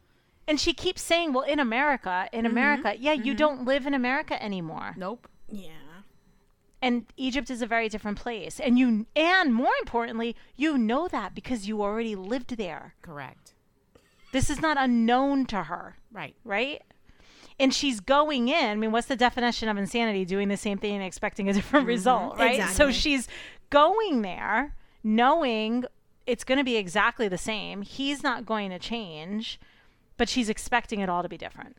And 0.46 0.60
she 0.60 0.72
keeps 0.72 1.02
saying, 1.02 1.32
well, 1.32 1.42
in 1.42 1.58
America, 1.58 2.28
in 2.32 2.44
mm-hmm. 2.44 2.52
America, 2.52 2.94
yeah, 2.98 3.12
you 3.12 3.32
mm-hmm. 3.32 3.36
don't 3.36 3.64
live 3.64 3.86
in 3.86 3.94
America 3.94 4.40
anymore. 4.42 4.94
Nope. 4.96 5.28
Yeah. 5.48 5.70
And 6.82 7.06
Egypt 7.16 7.48
is 7.50 7.62
a 7.62 7.66
very 7.66 7.88
different 7.88 8.18
place. 8.18 8.60
And 8.60 8.78
you, 8.78 9.06
and 9.16 9.54
more 9.54 9.72
importantly, 9.80 10.36
you 10.54 10.76
know 10.76 11.08
that 11.08 11.34
because 11.34 11.66
you 11.66 11.82
already 11.82 12.14
lived 12.14 12.58
there. 12.58 12.94
Correct. 13.00 13.54
This 14.32 14.50
is 14.50 14.60
not 14.60 14.76
unknown 14.78 15.46
to 15.46 15.62
her, 15.64 15.96
Right. 16.12 16.36
right? 16.44 16.82
And 17.58 17.72
she's 17.72 18.00
going 18.00 18.48
in. 18.48 18.70
I 18.70 18.74
mean, 18.74 18.90
what's 18.90 19.06
the 19.06 19.16
definition 19.16 19.68
of 19.68 19.76
insanity? 19.76 20.24
Doing 20.24 20.48
the 20.48 20.56
same 20.56 20.78
thing 20.78 20.94
and 20.94 21.04
expecting 21.04 21.48
a 21.48 21.52
different 21.52 21.84
mm-hmm. 21.84 21.88
result, 21.88 22.38
right? 22.38 22.68
So 22.70 22.90
she's 22.90 23.28
going 23.70 24.22
there 24.22 24.74
knowing 25.04 25.84
it's 26.26 26.44
going 26.44 26.58
to 26.58 26.64
be 26.64 26.76
exactly 26.76 27.28
the 27.28 27.38
same. 27.38 27.82
He's 27.82 28.22
not 28.22 28.46
going 28.46 28.70
to 28.70 28.78
change, 28.78 29.60
but 30.16 30.28
she's 30.28 30.48
expecting 30.48 31.00
it 31.00 31.08
all 31.08 31.22
to 31.22 31.28
be 31.28 31.36
different. 31.36 31.76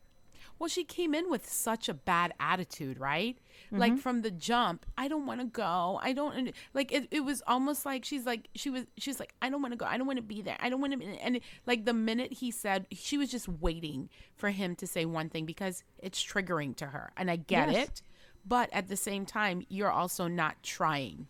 Well, 0.57 0.69
she 0.69 0.83
came 0.85 1.13
in 1.13 1.29
with 1.29 1.49
such 1.49 1.89
a 1.89 1.93
bad 1.93 2.33
attitude, 2.39 2.97
right? 2.99 3.37
Mm-hmm. 3.67 3.77
Like 3.77 3.97
from 3.97 4.21
the 4.21 4.31
jump, 4.31 4.85
I 4.97 5.07
don't 5.09 5.25
want 5.25 5.41
to 5.41 5.45
go. 5.47 5.99
I 6.01 6.13
don't 6.13 6.51
like 6.73 6.91
it. 6.93 7.07
It 7.11 7.21
was 7.21 7.43
almost 7.45 7.85
like 7.85 8.05
she's 8.05 8.25
like 8.25 8.47
she 8.55 8.69
was. 8.69 8.85
She's 8.97 9.19
like, 9.19 9.33
I 9.41 9.49
don't 9.49 9.61
want 9.61 9.73
to 9.73 9.77
go. 9.77 9.85
I 9.85 9.97
don't 9.97 10.07
want 10.07 10.17
to 10.17 10.23
be 10.23 10.41
there. 10.41 10.57
I 10.61 10.69
don't 10.69 10.79
want 10.79 10.99
to. 10.99 11.05
And 11.05 11.41
like 11.65 11.83
the 11.85 11.93
minute 11.93 12.33
he 12.33 12.51
said, 12.51 12.87
she 12.91 13.17
was 13.17 13.29
just 13.29 13.49
waiting 13.49 14.09
for 14.37 14.49
him 14.49 14.75
to 14.77 14.87
say 14.87 15.03
one 15.05 15.29
thing 15.29 15.45
because 15.45 15.83
it's 15.99 16.23
triggering 16.23 16.75
to 16.77 16.87
her, 16.87 17.11
and 17.17 17.29
I 17.29 17.35
get 17.35 17.71
Yes. 17.71 17.87
it. 17.87 18.01
But 18.47 18.69
at 18.71 18.87
the 18.87 18.95
same 18.95 19.25
time, 19.25 19.65
you're 19.69 19.91
also 19.91 20.27
not 20.27 20.61
trying. 20.63 21.27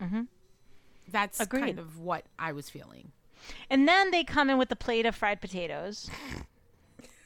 Mm-hmm. 0.00 0.22
That's 1.10 1.40
Agreed. 1.40 1.60
kind 1.60 1.78
of 1.78 1.98
what 1.98 2.24
I 2.38 2.52
was 2.52 2.68
feeling, 2.70 3.12
And 3.70 3.86
then 3.88 4.10
they 4.10 4.24
come 4.24 4.48
in 4.50 4.58
with 4.58 4.70
a 4.70 4.76
plate 4.76 5.06
of 5.06 5.14
fried 5.14 5.40
potatoes. 5.40 6.08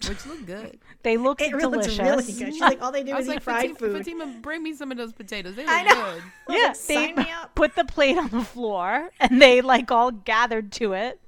Which 0.07 0.27
looked 0.27 0.47
good. 0.47 0.79
They 1.05 1.17
look 1.17 1.41
It 1.41 1.55
really 1.55 1.79
delicious. 1.79 1.99
looks 1.99 2.27
really 2.29 2.33
good. 2.45 2.53
She's 2.55 2.61
like, 2.61 2.83
all 2.83 2.91
they 2.93 3.05
do 3.05 3.13
I 3.13 3.21
is 3.21 3.29
was 3.29 3.37
eat 3.37 3.43
fried 3.43 3.61
Fatima, 3.71 3.79
food. 3.79 3.97
Fatima, 3.99 4.27
bring 4.43 4.63
me 4.65 4.75
some 4.75 4.91
of 4.91 4.99
those 4.99 5.13
potatoes. 5.13 5.55
They 5.55 5.63
look 5.65 5.73
I 5.73 5.83
know. 5.85 5.95
good. 5.95 6.23
Yeah, 6.57 6.67
like, 6.69 6.79
they 6.87 6.95
sign 6.95 7.15
me 7.15 7.27
up. 7.41 7.55
put 7.55 7.77
the 7.77 7.85
plate 7.85 8.19
on 8.19 8.29
the 8.31 8.43
floor 8.45 9.11
and 9.21 9.41
they 9.41 9.61
like 9.61 9.91
all 9.93 10.11
gathered 10.11 10.73
to 10.73 10.93
it. 10.95 11.21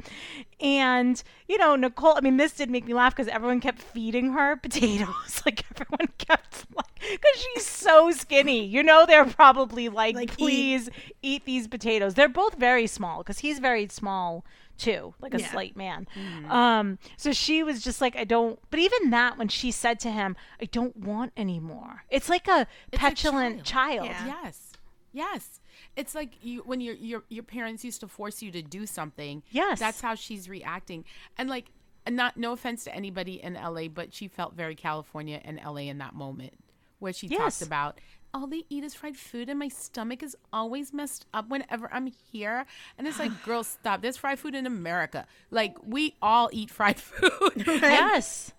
And, 0.61 1.23
you 1.49 1.57
know, 1.57 1.77
Nicole, 1.77 2.15
I 2.17 2.21
mean, 2.21 2.37
this 2.37 2.53
did 2.53 2.69
make 2.69 2.85
me 2.85 2.93
laugh 2.95 3.15
because 3.17 3.29
everyone 3.33 3.61
kept 3.61 3.81
feeding 3.81 4.33
her 4.33 4.57
potatoes. 4.63 5.43
like, 5.47 5.65
everyone 5.71 6.09
kept, 6.19 6.67
like, 6.77 6.87
because 7.01 7.43
she's 7.55 7.67
so 7.67 8.11
skinny. 8.11 8.65
You 8.67 8.83
know, 8.83 9.07
they're 9.07 9.25
probably 9.25 9.89
like, 9.89 10.15
Like, 10.17 10.33
eat. 10.33 10.39
please 10.39 10.91
eat. 11.23 11.45
these 11.47 11.69
potatoes. 11.69 12.15
They're 12.15 12.29
both 12.29 12.57
very 12.57 12.87
small 12.87 13.19
because 13.19 13.39
he's 13.39 13.59
very 13.61 13.89
small 13.89 14.45
too, 14.81 15.15
like 15.21 15.35
a 15.35 15.41
Yeah. 15.41 15.51
slight 15.53 15.77
man. 15.77 16.09
Mm-hmm. 16.17 16.51
Um, 16.51 16.99
so 17.17 17.33
she 17.33 17.63
was 17.63 17.83
just 17.83 18.01
like, 18.01 18.17
I 18.17 18.25
don't, 18.25 18.59
but 18.71 18.81
even 18.81 19.11
that, 19.11 19.39
when 19.39 19.49
she 19.49 19.71
said 19.71 20.01
to 20.01 20.11
him, 20.11 20.37
I 20.61 20.65
don't 20.65 20.97
want 20.97 21.33
anymore. 21.37 22.05
it's 22.11 22.29
like 22.29 22.49
a 22.49 22.67
It's 22.91 22.97
a 22.97 22.99
petulant 22.99 23.65
child. 23.65 24.07
Yeah. 24.07 24.27
Yes. 24.43 24.73
Yes. 25.13 25.61
It's 25.97 26.15
like 26.15 26.33
you 26.43 26.63
when 26.65 26.81
your 26.81 26.95
your 26.95 27.25
your 27.29 27.43
parents 27.43 27.85
used 27.85 28.01
to 28.01 28.09
force 28.09 28.43
you 28.43 28.51
to 28.53 28.63
do 28.63 28.87
something. 28.87 29.43
Yes. 29.51 29.79
That's 29.81 30.01
how 30.01 30.15
she's 30.15 30.49
reacting. 30.49 31.05
And 31.37 31.49
like 31.49 31.67
and 32.07 32.17
not 32.17 32.37
no 32.37 32.53
offense 32.53 32.85
to 32.85 32.95
anybody 32.95 33.43
in 33.43 33.55
LA, 33.55 33.89
but 33.89 34.15
she 34.15 34.29
felt 34.29 34.55
very 34.55 34.75
California 34.75 35.41
and 35.45 35.59
LA 35.65 35.83
in 35.91 35.99
that 35.99 36.15
moment 36.15 36.55
where 37.01 37.13
she 37.13 37.27
Yes. 37.27 37.59
talked 37.59 37.67
about 37.67 37.99
all 38.33 38.47
they 38.47 38.65
eat 38.69 38.85
is 38.85 38.95
fried 38.95 39.17
food, 39.17 39.49
and 39.49 39.59
my 39.59 39.69
stomach 39.69 40.23
is 40.23 40.37
always 40.53 40.93
messed 40.93 41.27
up 41.35 41.49
whenever 41.49 41.93
I'm 41.93 42.07
here. 42.33 42.65
And 42.97 43.07
it's 43.07 43.19
like, 43.19 43.43
girl, 43.45 43.65
stop. 43.65 44.03
There's 44.03 44.17
fried 44.17 44.39
food 44.39 44.55
in 44.55 44.67
America. 44.67 45.27
Like 45.51 45.77
we 45.85 46.15
all 46.23 46.49
eat 46.53 46.71
fried 46.79 47.01
food. 47.01 47.65
Yes. 47.67 48.53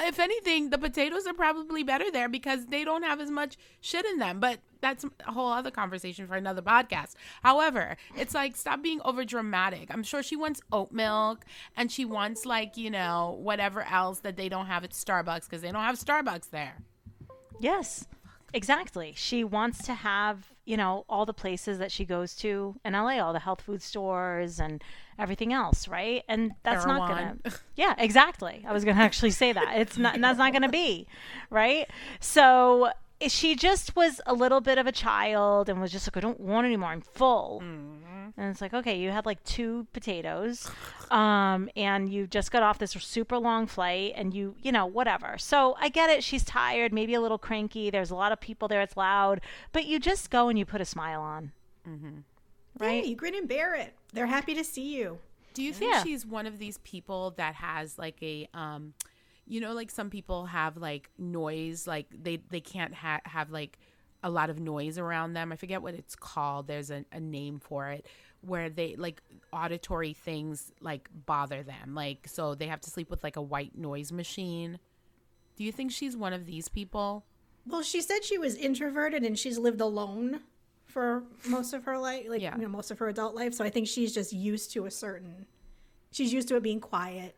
if 0.00 0.18
anything, 0.18 0.70
the 0.70 0.78
potatoes 0.78 1.26
are 1.26 1.34
probably 1.34 1.82
better 1.82 2.10
there 2.10 2.28
because 2.28 2.66
they 2.66 2.82
don't 2.84 3.02
have 3.02 3.20
as 3.20 3.30
much 3.30 3.56
shit 3.80 4.04
in 4.06 4.18
them. 4.18 4.40
But 4.40 4.58
that's 4.80 5.04
a 5.26 5.30
whole 5.32 5.52
other 5.52 5.70
conversation 5.70 6.26
for 6.26 6.34
another 6.34 6.62
podcast. 6.62 7.14
However, 7.42 7.96
it's 8.16 8.34
like 8.34 8.56
stop 8.56 8.82
being 8.82 9.00
over 9.04 9.24
dramatic. 9.24 9.88
I'm 9.90 10.02
sure 10.02 10.22
she 10.22 10.34
wants 10.34 10.60
oat 10.72 10.90
milk 10.90 11.44
and 11.76 11.92
she 11.92 12.04
wants 12.04 12.46
like, 12.46 12.76
you 12.76 12.90
know, 12.90 13.38
whatever 13.40 13.82
else 13.82 14.20
that 14.20 14.36
they 14.36 14.48
don't 14.48 14.66
have 14.66 14.82
at 14.82 14.90
Starbucks 14.90 15.44
because 15.44 15.60
they 15.60 15.70
don't 15.70 15.82
have 15.84 15.96
Starbucks 15.98 16.50
there. 16.50 16.78
Yes. 17.60 18.06
Exactly. 18.54 19.14
She 19.16 19.44
wants 19.44 19.84
to 19.86 19.94
have, 19.94 20.52
you 20.64 20.76
know, 20.76 21.04
all 21.08 21.24
the 21.24 21.32
places 21.32 21.78
that 21.78 21.90
she 21.90 22.04
goes 22.04 22.34
to 22.36 22.76
in 22.84 22.92
LA, 22.92 23.18
all 23.18 23.32
the 23.32 23.38
health 23.38 23.62
food 23.62 23.82
stores 23.82 24.60
and 24.60 24.82
everything 25.18 25.52
else, 25.52 25.88
right? 25.88 26.22
And 26.28 26.52
that's 26.62 26.84
not 26.84 27.08
gonna 27.08 27.36
Yeah, 27.76 27.94
exactly. 27.98 28.64
I 28.66 28.72
was 28.72 28.84
gonna 28.84 29.00
actually 29.00 29.30
say 29.30 29.52
that. 29.52 29.74
It's 29.76 29.96
not 29.96 30.14
and 30.14 30.22
that's 30.22 30.38
not 30.38 30.52
gonna 30.52 30.68
be, 30.68 31.06
right? 31.50 31.88
So 32.20 32.90
she 33.28 33.54
just 33.54 33.94
was 33.94 34.20
a 34.26 34.32
little 34.34 34.60
bit 34.60 34.78
of 34.78 34.86
a 34.86 34.92
child 34.92 35.68
and 35.68 35.80
was 35.80 35.92
just 35.92 36.06
like, 36.08 36.16
I 36.16 36.20
don't 36.20 36.40
want 36.40 36.66
anymore. 36.66 36.90
I'm 36.90 37.00
full. 37.02 37.60
And 37.62 38.50
it's 38.50 38.60
like, 38.62 38.72
okay, 38.72 38.98
you 38.98 39.10
had 39.10 39.26
like 39.26 39.42
two 39.44 39.86
potatoes, 39.92 40.70
um, 41.10 41.68
and 41.76 42.10
you 42.10 42.26
just 42.26 42.50
got 42.50 42.62
off 42.62 42.78
this 42.78 42.92
super 42.92 43.36
long 43.38 43.66
flight, 43.66 44.14
and 44.16 44.32
you, 44.32 44.54
you 44.62 44.72
know, 44.72 44.86
whatever. 44.86 45.36
So 45.36 45.76
I 45.78 45.90
get 45.90 46.08
it. 46.08 46.24
She's 46.24 46.42
tired, 46.42 46.92
maybe 46.94 47.12
a 47.12 47.20
little 47.20 47.36
cranky. 47.36 47.90
There's 47.90 48.10
a 48.10 48.14
lot 48.14 48.32
of 48.32 48.40
people 48.40 48.68
there. 48.68 48.80
It's 48.80 48.96
loud, 48.96 49.42
but 49.72 49.84
you 49.84 49.98
just 50.00 50.30
go 50.30 50.48
and 50.48 50.58
you 50.58 50.64
put 50.64 50.80
a 50.80 50.84
smile 50.86 51.20
on, 51.20 51.52
Mm-hmm. 51.88 52.18
Right? 52.78 53.04
you 53.04 53.14
grin 53.16 53.34
and 53.34 53.46
bear 53.46 53.74
it. 53.74 53.92
They're 54.14 54.26
happy 54.26 54.54
to 54.54 54.64
see 54.64 54.96
you. 54.96 55.18
Do 55.52 55.62
you 55.62 55.74
think 55.74 55.92
Yeah. 55.92 56.02
she's 56.02 56.24
one 56.24 56.46
of 56.46 56.58
these 56.58 56.78
people 56.78 57.32
that 57.36 57.56
has 57.56 57.98
like 57.98 58.16
a 58.22 58.48
um 58.54 58.94
you 59.52 59.60
know 59.60 59.72
like 59.74 59.90
some 59.90 60.08
people 60.08 60.46
have 60.46 60.76
like 60.76 61.10
noise 61.18 61.86
like 61.86 62.06
they 62.10 62.38
they 62.50 62.60
can't 62.60 62.94
ha- 62.94 63.20
have 63.24 63.50
like 63.50 63.78
a 64.22 64.30
lot 64.30 64.48
of 64.50 64.58
noise 64.58 64.98
around 64.98 65.32
them. 65.34 65.52
I 65.52 65.56
forget 65.56 65.82
what 65.82 65.94
it's 65.94 66.14
called. 66.16 66.68
There's 66.68 66.90
a, 66.90 67.04
a 67.12 67.20
name 67.20 67.58
for 67.58 67.88
it 67.90 68.06
where 68.40 68.70
they 68.70 68.94
like 68.96 69.20
auditory 69.52 70.14
things 70.14 70.72
like 70.80 71.08
bother 71.26 71.62
them. 71.62 71.94
Like 71.94 72.28
so 72.28 72.54
they 72.54 72.68
have 72.68 72.80
to 72.82 72.90
sleep 72.90 73.10
with 73.10 73.22
like 73.22 73.36
a 73.36 73.42
white 73.42 73.76
noise 73.76 74.10
machine. 74.12 74.78
Do 75.56 75.64
you 75.64 75.72
think 75.72 75.92
she's 75.92 76.16
one 76.16 76.32
of 76.32 76.46
these 76.46 76.68
people? 76.68 77.24
Well, 77.66 77.82
she 77.82 78.00
said 78.00 78.24
she 78.24 78.38
was 78.38 78.54
introverted 78.54 79.22
and 79.22 79.38
she's 79.38 79.58
lived 79.58 79.80
alone 79.80 80.40
for 80.86 81.24
most 81.46 81.72
of 81.74 81.84
her 81.84 81.98
life, 81.98 82.24
like 82.28 82.40
Yeah. 82.40 82.56
you 82.56 82.62
know, 82.62 82.68
most 82.68 82.90
of 82.90 82.98
her 83.00 83.08
adult 83.08 83.34
life. 83.34 83.54
So 83.54 83.64
I 83.64 83.70
think 83.70 83.86
she's 83.86 84.14
just 84.14 84.32
used 84.32 84.72
to 84.72 84.86
a 84.86 84.90
certain. 84.90 85.46
She's 86.10 86.32
used 86.32 86.48
to 86.48 86.56
it 86.56 86.62
being 86.62 86.80
quiet. 86.80 87.36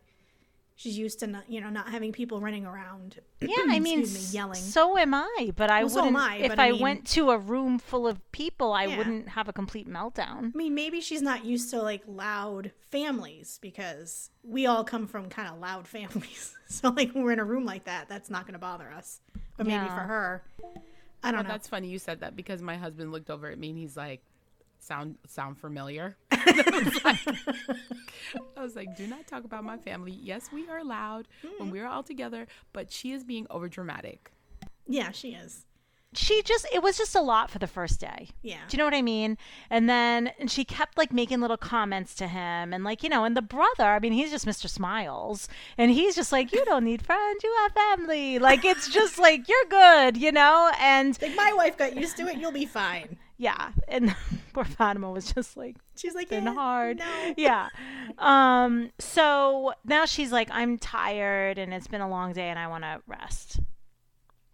She's 0.77 0.97
used 0.97 1.19
to 1.19 1.27
not, 1.27 1.49
you 1.49 1.61
know, 1.61 1.69
not 1.69 1.87
having 1.89 2.11
people 2.11 2.41
running 2.41 2.65
around. 2.65 3.19
Yeah, 3.39 3.47
I 3.69 3.79
mean, 3.79 4.01
Excuse 4.01 4.33
me, 4.33 4.37
yelling. 4.37 4.61
so 4.61 4.97
am 4.97 5.13
I. 5.13 5.51
But 5.55 5.69
I 5.69 5.81
Well, 5.83 5.89
so 5.89 5.99
am 6.05 6.13
wouldn't. 6.15 6.31
I, 6.31 6.35
if 6.37 6.49
but 6.49 6.59
I, 6.59 6.67
I 6.67 6.71
mean- 6.73 6.81
went 6.81 7.05
to 7.11 7.29
a 7.31 7.37
room 7.37 7.79
full 7.79 8.05
of 8.07 8.19
people, 8.33 8.73
I 8.73 8.83
Yeah. 8.85 8.97
wouldn't 8.97 9.29
have 9.29 9.47
a 9.47 9.53
complete 9.53 9.87
meltdown. 9.87 10.51
I 10.53 10.57
mean, 10.57 10.75
maybe 10.75 10.99
she's 10.99 11.21
not 11.21 11.45
used 11.45 11.69
to 11.69 11.81
like 11.81 12.03
loud 12.07 12.71
families 12.91 13.57
because 13.61 14.31
we 14.43 14.65
all 14.65 14.83
come 14.83 15.07
from 15.07 15.29
kind 15.29 15.47
of 15.47 15.59
loud 15.59 15.87
families. 15.95 16.53
So 16.67 16.89
like 16.89 17.13
when 17.13 17.23
we're 17.23 17.31
in 17.33 17.39
a 17.39 17.45
room 17.45 17.63
like 17.65 17.85
that, 17.85 18.09
that's 18.09 18.29
not 18.29 18.43
going 18.43 18.53
to 18.53 18.59
bother 18.59 18.91
us. 18.91 19.21
But 19.55 19.67
maybe 19.67 19.85
Yeah. 19.85 19.95
for 19.95 20.01
her, 20.01 20.43
I 21.23 21.31
don't 21.31 21.35
Well, 21.35 21.43
know. 21.43 21.49
that's 21.49 21.67
funny 21.69 21.87
you 21.87 21.99
said 21.99 22.19
that 22.19 22.35
because 22.35 22.61
my 22.61 22.75
husband 22.75 23.11
looked 23.13 23.29
over 23.29 23.49
at 23.49 23.57
me 23.57 23.69
and 23.69 23.79
he's 23.79 23.95
like, 23.95 24.21
"Sound 24.85 25.17
sound 25.27 25.57
familiar?" 25.57 26.15
I, 26.31 26.81
was 26.83 27.03
like, 27.03 27.27
I 28.57 28.61
was 28.61 28.75
like, 28.75 28.95
"Do 28.95 29.07
not 29.07 29.25
talk 29.27 29.43
about 29.43 29.63
my 29.63 29.77
family. 29.77 30.11
Yes, 30.11 30.49
we 30.53 30.69
are 30.69 30.83
loud 30.83 31.27
when 31.57 31.69
hmm. 31.69 31.71
we're 31.71 31.87
all 31.87 32.03
together, 32.03 32.47
but 32.73 32.91
she 32.91 33.11
is 33.11 33.23
being 33.23 33.45
overdramatic." 33.47 34.19
Yeah, 34.87 35.11
she 35.11 35.29
is. 35.29 35.65
She 36.13 36.41
just. 36.43 36.65
It 36.73 36.81
was 36.81 36.97
just 36.97 37.15
a 37.15 37.21
lot 37.21 37.49
for 37.51 37.59
the 37.59 37.67
first 37.67 37.99
day. 37.99 38.29
Yeah. 38.41 38.59
Do 38.67 38.75
you 38.75 38.77
know 38.77 38.85
what 38.85 38.93
I 38.93 39.01
mean? 39.01 39.37
And 39.69 39.89
then 39.89 40.31
and 40.39 40.49
she 40.49 40.63
kept 40.63 40.97
like 40.97 41.11
making 41.11 41.41
little 41.41 41.57
comments 41.57 42.15
to 42.15 42.27
him 42.27 42.73
and 42.73 42.83
like, 42.83 43.03
you 43.03 43.09
know, 43.09 43.25
and 43.25 43.35
the 43.35 43.41
brother, 43.41 43.83
I 43.83 43.99
mean, 43.99 44.13
he's 44.13 44.31
just 44.31 44.45
Mr. 44.45 44.69
Smiles. 44.69 45.49
And 45.77 45.91
he's 45.91 46.15
just 46.15 46.31
like, 46.31 46.53
You 46.53 46.63
don't 46.63 46.85
need 46.85 47.01
friends, 47.01 47.43
you 47.43 47.53
have 47.63 47.73
family. 47.73 48.39
Like 48.39 48.63
it's 48.63 48.87
just 48.87 49.19
like 49.19 49.49
you're 49.49 49.65
good, 49.69 50.15
you 50.15 50.31
know? 50.31 50.71
And 50.79 51.21
Like 51.21 51.35
my 51.35 51.51
wife 51.53 51.77
got 51.77 51.97
used 51.97 52.15
to 52.17 52.27
it. 52.27 52.37
You'll 52.37 52.51
be 52.51 52.65
fine. 52.65 53.17
Yeah. 53.37 53.71
And 53.87 54.15
poor 54.53 54.63
Fatima 54.65 55.11
was 55.11 55.31
just 55.33 55.57
like 55.57 55.75
She's 55.95 56.15
like, 56.15 56.29
been 56.29 56.45
yeah, 56.45 56.53
hard. 56.53 56.97
No. 56.99 57.33
Yeah. 57.37 57.69
Um, 58.17 58.91
so 58.99 59.73
now 59.85 60.05
she's 60.05 60.31
like, 60.31 60.49
I'm 60.51 60.77
tired 60.77 61.57
and 61.57 61.73
it's 61.73 61.87
been 61.87 62.01
a 62.01 62.09
long 62.09 62.33
day 62.33 62.49
and 62.49 62.59
I 62.59 62.67
want 62.67 62.83
to 62.83 63.01
rest. 63.07 63.59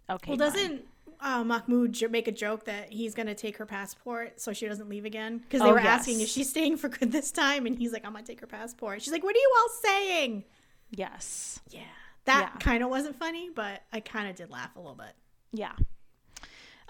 Okay. 0.09 0.35
Well, 0.35 0.38
fine. 0.51 0.53
doesn't 0.53 0.85
uh, 1.21 1.43
Mahmoud 1.43 2.01
make 2.09 2.27
a 2.27 2.31
joke 2.31 2.65
that 2.65 2.91
he's 2.91 3.13
going 3.13 3.27
to 3.27 3.35
take 3.35 3.57
her 3.57 3.65
passport 3.65 4.41
so 4.41 4.53
she 4.53 4.67
doesn't 4.67 4.89
leave 4.89 5.05
again? 5.05 5.38
Because 5.38 5.61
they 5.61 5.69
Oh, 5.69 5.73
were 5.73 5.79
asking 5.79 6.19
yes. 6.19 6.27
is 6.29 6.33
she 6.33 6.43
staying 6.43 6.77
for 6.77 6.89
good 6.89 7.11
this 7.11 7.31
time, 7.31 7.65
and 7.67 7.77
he's 7.77 7.93
like, 7.93 8.03
I'm 8.05 8.11
going 8.13 8.23
to 8.25 8.31
take 8.31 8.41
her 8.41 8.47
passport. 8.47 9.01
She's 9.03 9.13
like, 9.13 9.23
What 9.23 9.35
are 9.35 9.39
you 9.39 9.53
all 9.59 9.69
saying? 9.83 10.43
Yes. 10.89 11.59
Yeah, 11.69 11.81
that 12.25 12.51
Yeah. 12.53 12.59
kind 12.59 12.83
of 12.83 12.89
wasn't 12.89 13.15
funny, 13.15 13.50
but 13.53 13.83
I 13.93 14.00
kind 14.00 14.29
of 14.29 14.35
did 14.35 14.50
laugh 14.50 14.75
a 14.75 14.79
little 14.79 14.95
bit. 14.95 15.13
Yeah. 15.53 15.73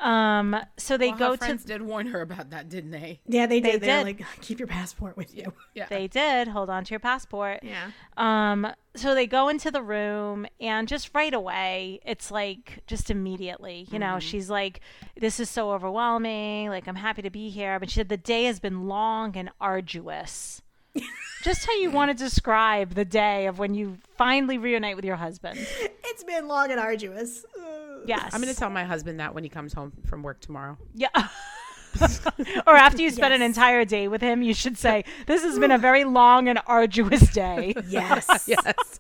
Um, 0.02 0.56
so 0.78 0.98
they 0.98 1.10
Well, 1.10 1.18
go 1.18 1.30
her 1.32 1.38
to 1.38 1.46
friends 1.46 1.64
did 1.64 1.82
warn 1.84 2.08
her 2.08 2.22
about 2.22 2.50
that, 2.50 2.70
didn't 2.70 2.90
they? 2.92 3.20
Yeah, 3.28 3.46
they 3.46 3.60
They 3.60 3.74
did. 3.74 3.82
They 3.82 3.92
are 3.92 4.04
did. 4.04 4.20
like, 4.20 4.26
keep 4.42 4.58
your 4.60 4.68
passport 4.68 5.16
with 5.16 5.36
you. 5.38 5.54
Yeah. 5.76 5.86
they 5.90 6.08
did 6.08 6.48
hold 6.48 6.70
on 6.72 6.84
to 6.86 6.90
your 6.90 7.00
passport. 7.00 7.60
Yeah. 7.62 7.92
Um, 8.18 8.68
so 8.96 9.14
they 9.16 9.28
go 9.28 9.48
into 9.48 9.70
the 9.72 9.82
room 9.82 10.48
and 10.60 10.88
just 10.88 11.12
right 11.14 11.34
away, 11.34 12.00
it's 12.06 12.32
like 12.32 12.80
just 12.88 13.10
immediately, 13.12 13.88
you 13.92 14.00
know, 14.00 14.20
she's 14.20 14.50
like, 14.50 14.82
This 15.20 15.40
is 15.40 15.50
so 15.50 15.72
overwhelming. 15.72 16.70
Like, 16.70 16.88
I'm 16.88 16.96
happy 16.96 17.22
to 17.22 17.30
be 17.30 17.50
here. 17.50 17.80
But 17.80 17.90
she 17.92 17.96
said 17.96 18.10
the 18.10 18.18
day 18.18 18.46
has 18.46 18.60
been 18.60 18.88
long 18.88 19.38
and 19.38 19.50
arduous. 19.62 20.62
Just 21.44 21.66
how 21.66 21.74
you 21.74 21.92
want 21.92 22.16
to 22.16 22.24
describe 22.24 22.94
the 22.94 23.06
day 23.06 23.48
of 23.48 23.60
when 23.60 23.74
you 23.74 23.98
finally 24.18 24.58
reunite 24.58 24.96
with 24.96 25.06
your 25.06 25.16
husband. 25.16 25.60
It's 26.04 26.24
been 26.24 26.48
long 26.48 26.72
and 26.72 26.80
arduous. 26.80 27.46
Yes. 28.06 28.34
I'm 28.34 28.42
going 28.42 28.54
to 28.54 28.60
tell 28.60 28.70
my 28.70 28.84
husband 28.84 29.20
that 29.20 29.34
when 29.34 29.44
he 29.44 29.50
comes 29.50 29.74
home 29.74 29.94
from 30.06 30.24
work 30.24 30.40
tomorrow. 30.42 30.78
Yeah. 30.94 31.10
or 32.68 32.76
after 32.76 33.02
you 33.02 33.10
spend 33.10 33.34
an 33.34 33.42
entire 33.42 33.86
day 33.86 34.08
with 34.08 34.22
him, 34.22 34.42
you 34.42 34.54
should 34.54 34.78
say, 34.78 35.04
This 35.26 35.44
has 35.44 35.60
been 35.60 35.72
a 35.72 35.78
very 35.78 36.04
long 36.04 36.48
and 36.48 36.60
arduous 36.66 37.32
day. 37.34 37.74
Yes. 37.88 38.28
Yes. 38.48 39.00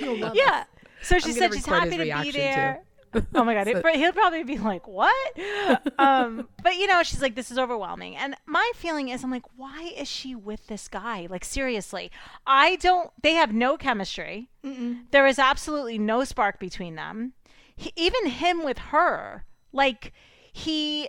You'll 0.00 0.18
love 0.18 0.34
yeah. 0.34 0.64
So 1.02 1.18
she 1.18 1.30
I'm 1.30 1.36
said 1.36 1.54
she's 1.54 1.66
happy 1.66 1.90
to 1.90 1.96
be 1.96 2.02
reaction, 2.04 2.32
there. 2.32 2.82
Oh 3.34 3.44
my 3.44 3.54
god, 3.54 3.66
it, 3.66 3.96
he'll 3.96 4.12
probably 4.12 4.44
be 4.44 4.58
like, 4.58 4.86
"What?" 4.86 5.38
um, 5.98 6.48
but 6.62 6.76
you 6.76 6.86
know, 6.86 7.02
she's 7.02 7.22
like, 7.22 7.34
"This 7.34 7.50
is 7.50 7.58
overwhelming." 7.58 8.16
And 8.16 8.36
my 8.46 8.70
feeling 8.74 9.08
is, 9.08 9.24
I'm 9.24 9.30
like, 9.30 9.46
"Why 9.56 9.92
is 9.96 10.08
she 10.08 10.34
with 10.34 10.66
this 10.68 10.88
guy?" 10.88 11.26
Like 11.28 11.44
seriously, 11.44 12.10
I 12.46 12.76
don't. 12.76 13.10
They 13.22 13.34
have 13.34 13.52
no 13.52 13.76
chemistry. 13.76 14.50
There 15.10 15.26
is 15.26 15.38
absolutely 15.38 15.98
no 15.98 16.24
spark 16.24 16.60
between 16.60 16.94
them. 16.94 17.32
He, 17.74 17.92
even 17.96 18.26
him 18.26 18.64
with 18.64 18.78
her, 18.78 19.44
like 19.72 20.12
he 20.52 21.08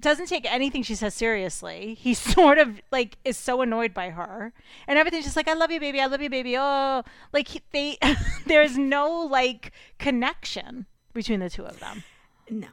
doesn't 0.00 0.26
take 0.26 0.50
anything 0.50 0.82
she 0.82 0.94
says 0.94 1.14
seriously. 1.14 1.94
He 1.94 2.12
sort 2.34 2.58
of 2.58 2.80
like 2.92 3.16
is 3.24 3.38
so 3.38 3.62
annoyed 3.62 3.94
by 3.94 4.10
her, 4.10 4.52
and 4.86 4.98
everything's 4.98 5.24
just 5.24 5.36
like, 5.36 5.48
"I 5.48 5.54
love 5.54 5.70
you, 5.70 5.80
baby. 5.80 6.00
I 6.00 6.06
love 6.06 6.20
you, 6.20 6.30
baby." 6.30 6.56
Oh, 6.58 7.04
like 7.32 7.48
he, 7.48 7.62
they, 7.72 7.98
there's 8.46 8.76
no 8.76 9.10
like 9.10 9.72
connection 9.98 10.86
between 11.18 11.40
the 11.40 11.50
two 11.50 11.64
of 11.64 11.78
them. 11.80 12.04
No. 12.50 12.68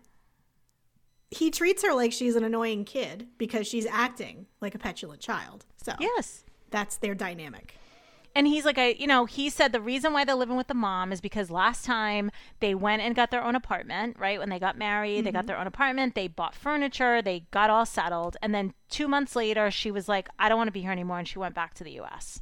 He 1.32 1.52
treats 1.52 1.84
her 1.84 1.94
like 1.94 2.14
she's 2.14 2.36
an 2.36 2.44
annoying 2.44 2.86
kid 2.86 3.28
because 3.38 3.68
she's 3.68 3.86
acting 3.88 4.46
like 4.62 4.76
a 4.76 4.80
petulant 4.80 5.22
child. 5.22 5.66
So 5.84 5.94
Yes. 6.00 6.44
that's 6.72 6.98
their 6.98 7.16
dynamic. 7.16 7.76
And 8.38 8.48
he's 8.48 8.66
like, 8.66 8.78
I, 8.78 8.90
you 8.90 9.08
know, 9.08 9.24
he 9.24 9.50
said 9.50 9.72
the 9.72 9.80
reason 9.80 10.12
why 10.12 10.26
they're 10.26 10.36
living 10.36 10.58
with 10.58 10.68
the 10.68 10.74
mom 10.74 11.14
is 11.14 11.22
because 11.22 11.50
last 11.50 11.86
time 11.86 12.32
they 12.60 12.76
went 12.76 13.02
and 13.02 13.16
got 13.16 13.32
their 13.32 13.42
own 13.42 13.56
apartment, 13.56 14.18
right? 14.20 14.38
When 14.38 14.50
they 14.50 14.60
got 14.60 14.78
married, 14.78 15.26
they 15.26 15.32
got 15.32 15.40
mm-hmm. 15.40 15.48
their 15.48 15.58
own 15.58 15.68
apartment, 15.68 16.16
they 16.16 16.28
bought 16.28 16.54
furniture, 16.54 17.22
they 17.22 17.48
got 17.52 17.70
all 17.70 17.86
settled. 17.86 18.36
And 18.42 18.54
then 18.54 18.74
two 18.90 19.08
months 19.08 19.38
later, 19.38 19.72
she 19.72 19.90
was 19.90 20.10
like, 20.10 20.28
I 20.38 20.50
don't 20.50 20.58
want 20.58 20.68
to 20.68 20.74
be 20.74 20.82
here 20.82 20.92
anymore. 20.92 21.18
And 21.18 21.28
she 21.28 21.40
went 21.40 21.56
back 21.56 21.76
to 21.76 21.86
the 21.86 22.00
US. 22.02 22.42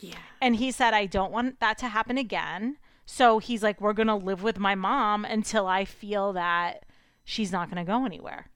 Yeah. 0.00 0.16
And 0.40 0.56
he 0.56 0.72
said, 0.72 0.94
I 0.94 1.06
don't 1.06 1.32
want 1.32 1.60
that 1.60 1.78
to 1.78 1.88
happen 1.88 2.18
again. 2.18 2.78
So 3.10 3.38
he's 3.38 3.62
like, 3.62 3.80
we're 3.80 3.94
going 3.94 4.08
to 4.08 4.14
live 4.14 4.42
with 4.42 4.58
my 4.58 4.74
mom 4.74 5.24
until 5.24 5.66
I 5.66 5.86
feel 5.86 6.34
that 6.34 6.84
she's 7.24 7.50
not 7.50 7.70
going 7.70 7.82
to 7.82 7.90
go 7.90 8.04
anywhere. 8.04 8.50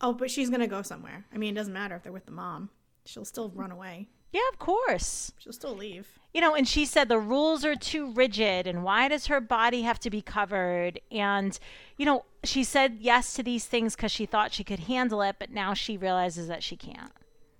Oh, 0.00 0.14
but 0.14 0.30
she's 0.30 0.50
gonna 0.50 0.66
go 0.66 0.82
somewhere. 0.82 1.24
I 1.32 1.38
mean, 1.38 1.54
it 1.54 1.58
doesn't 1.58 1.72
matter 1.72 1.94
if 1.94 2.02
they're 2.02 2.10
with 2.10 2.26
the 2.26 2.32
mom. 2.32 2.70
She'll 3.04 3.24
still 3.24 3.50
run 3.50 3.70
away. 3.70 4.08
Yeah, 4.32 4.40
of 4.50 4.58
course. 4.58 5.32
She'll 5.38 5.52
still 5.52 5.76
leave. 5.76 6.08
You 6.34 6.40
know, 6.40 6.54
and 6.54 6.66
she 6.66 6.86
said 6.86 7.08
the 7.08 7.18
rules 7.18 7.64
are 7.64 7.76
too 7.76 8.10
rigid 8.12 8.66
and 8.66 8.82
why 8.82 9.08
does 9.08 9.26
her 9.26 9.40
body 9.40 9.82
have 9.82 10.00
to 10.00 10.10
be 10.10 10.22
covered? 10.22 11.00
And, 11.12 11.56
you 11.98 12.06
know, 12.06 12.24
she 12.42 12.64
said 12.64 12.96
yes 12.98 13.34
to 13.34 13.42
these 13.42 13.66
things 13.66 13.94
because 13.94 14.10
she 14.10 14.26
thought 14.26 14.52
she 14.52 14.64
could 14.64 14.80
handle 14.80 15.22
it, 15.22 15.36
but 15.38 15.50
now 15.50 15.74
she 15.74 15.96
realizes 15.96 16.48
that 16.48 16.62
she 16.62 16.76
can't. 16.76 17.12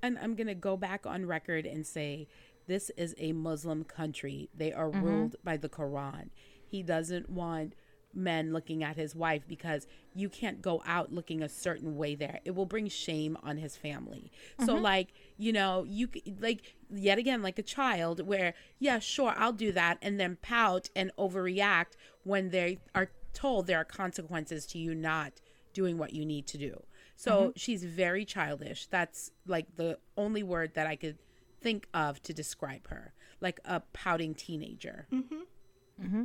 And 0.02 0.18
I'm 0.18 0.34
going 0.34 0.48
to 0.48 0.54
go 0.54 0.76
back 0.76 1.06
on 1.06 1.26
record 1.26 1.66
and 1.66 1.86
say 1.86 2.26
this 2.66 2.90
is 2.96 3.14
a 3.18 3.32
Muslim 3.32 3.84
country. 3.84 4.48
They 4.54 4.72
are 4.72 4.88
mm-hmm. 4.90 5.02
ruled 5.02 5.36
by 5.42 5.56
the 5.56 5.68
Quran. 5.68 6.30
He 6.66 6.82
doesn't 6.82 7.28
want 7.28 7.74
men 8.14 8.52
looking 8.52 8.84
at 8.84 8.96
his 8.96 9.14
wife 9.14 9.42
because 9.48 9.86
you 10.14 10.28
can't 10.28 10.60
go 10.60 10.82
out 10.86 11.12
looking 11.12 11.42
a 11.42 11.48
certain 11.48 11.96
way 11.96 12.14
there. 12.14 12.40
It 12.44 12.52
will 12.52 12.66
bring 12.66 12.88
shame 12.88 13.36
on 13.42 13.56
his 13.56 13.76
family. 13.76 14.30
So 14.60 14.74
mm-hmm. 14.74 14.82
like, 14.82 15.08
you 15.36 15.52
know, 15.52 15.84
you 15.88 16.08
like 16.40 16.74
yet 16.90 17.18
again 17.18 17.42
like 17.42 17.58
a 17.58 17.62
child 17.62 18.26
where 18.26 18.54
yeah, 18.78 18.98
sure, 18.98 19.34
I'll 19.36 19.52
do 19.52 19.72
that 19.72 19.98
and 20.02 20.20
then 20.20 20.38
pout 20.42 20.90
and 20.94 21.10
overreact 21.18 21.92
when 22.24 22.50
they 22.50 22.78
are 22.94 23.10
told 23.32 23.66
there 23.66 23.78
are 23.78 23.84
consequences 23.84 24.66
to 24.66 24.78
you 24.78 24.94
not 24.94 25.40
doing 25.72 25.96
what 25.96 26.12
you 26.12 26.24
need 26.24 26.46
to 26.48 26.58
do. 26.58 26.82
So 27.16 27.30
mm-hmm. 27.30 27.50
she's 27.56 27.84
very 27.84 28.24
childish. 28.24 28.86
That's 28.86 29.30
like 29.46 29.76
the 29.76 29.98
only 30.16 30.42
word 30.42 30.74
that 30.74 30.86
I 30.86 30.96
could 30.96 31.18
think 31.62 31.88
of 31.94 32.22
to 32.24 32.32
describe 32.32 32.88
her. 32.88 33.12
Like 33.40 33.60
a 33.64 33.80
pouting 33.92 34.34
teenager. 34.34 35.06
Mm-hmm. 35.12 36.04
Mm-hmm. 36.04 36.22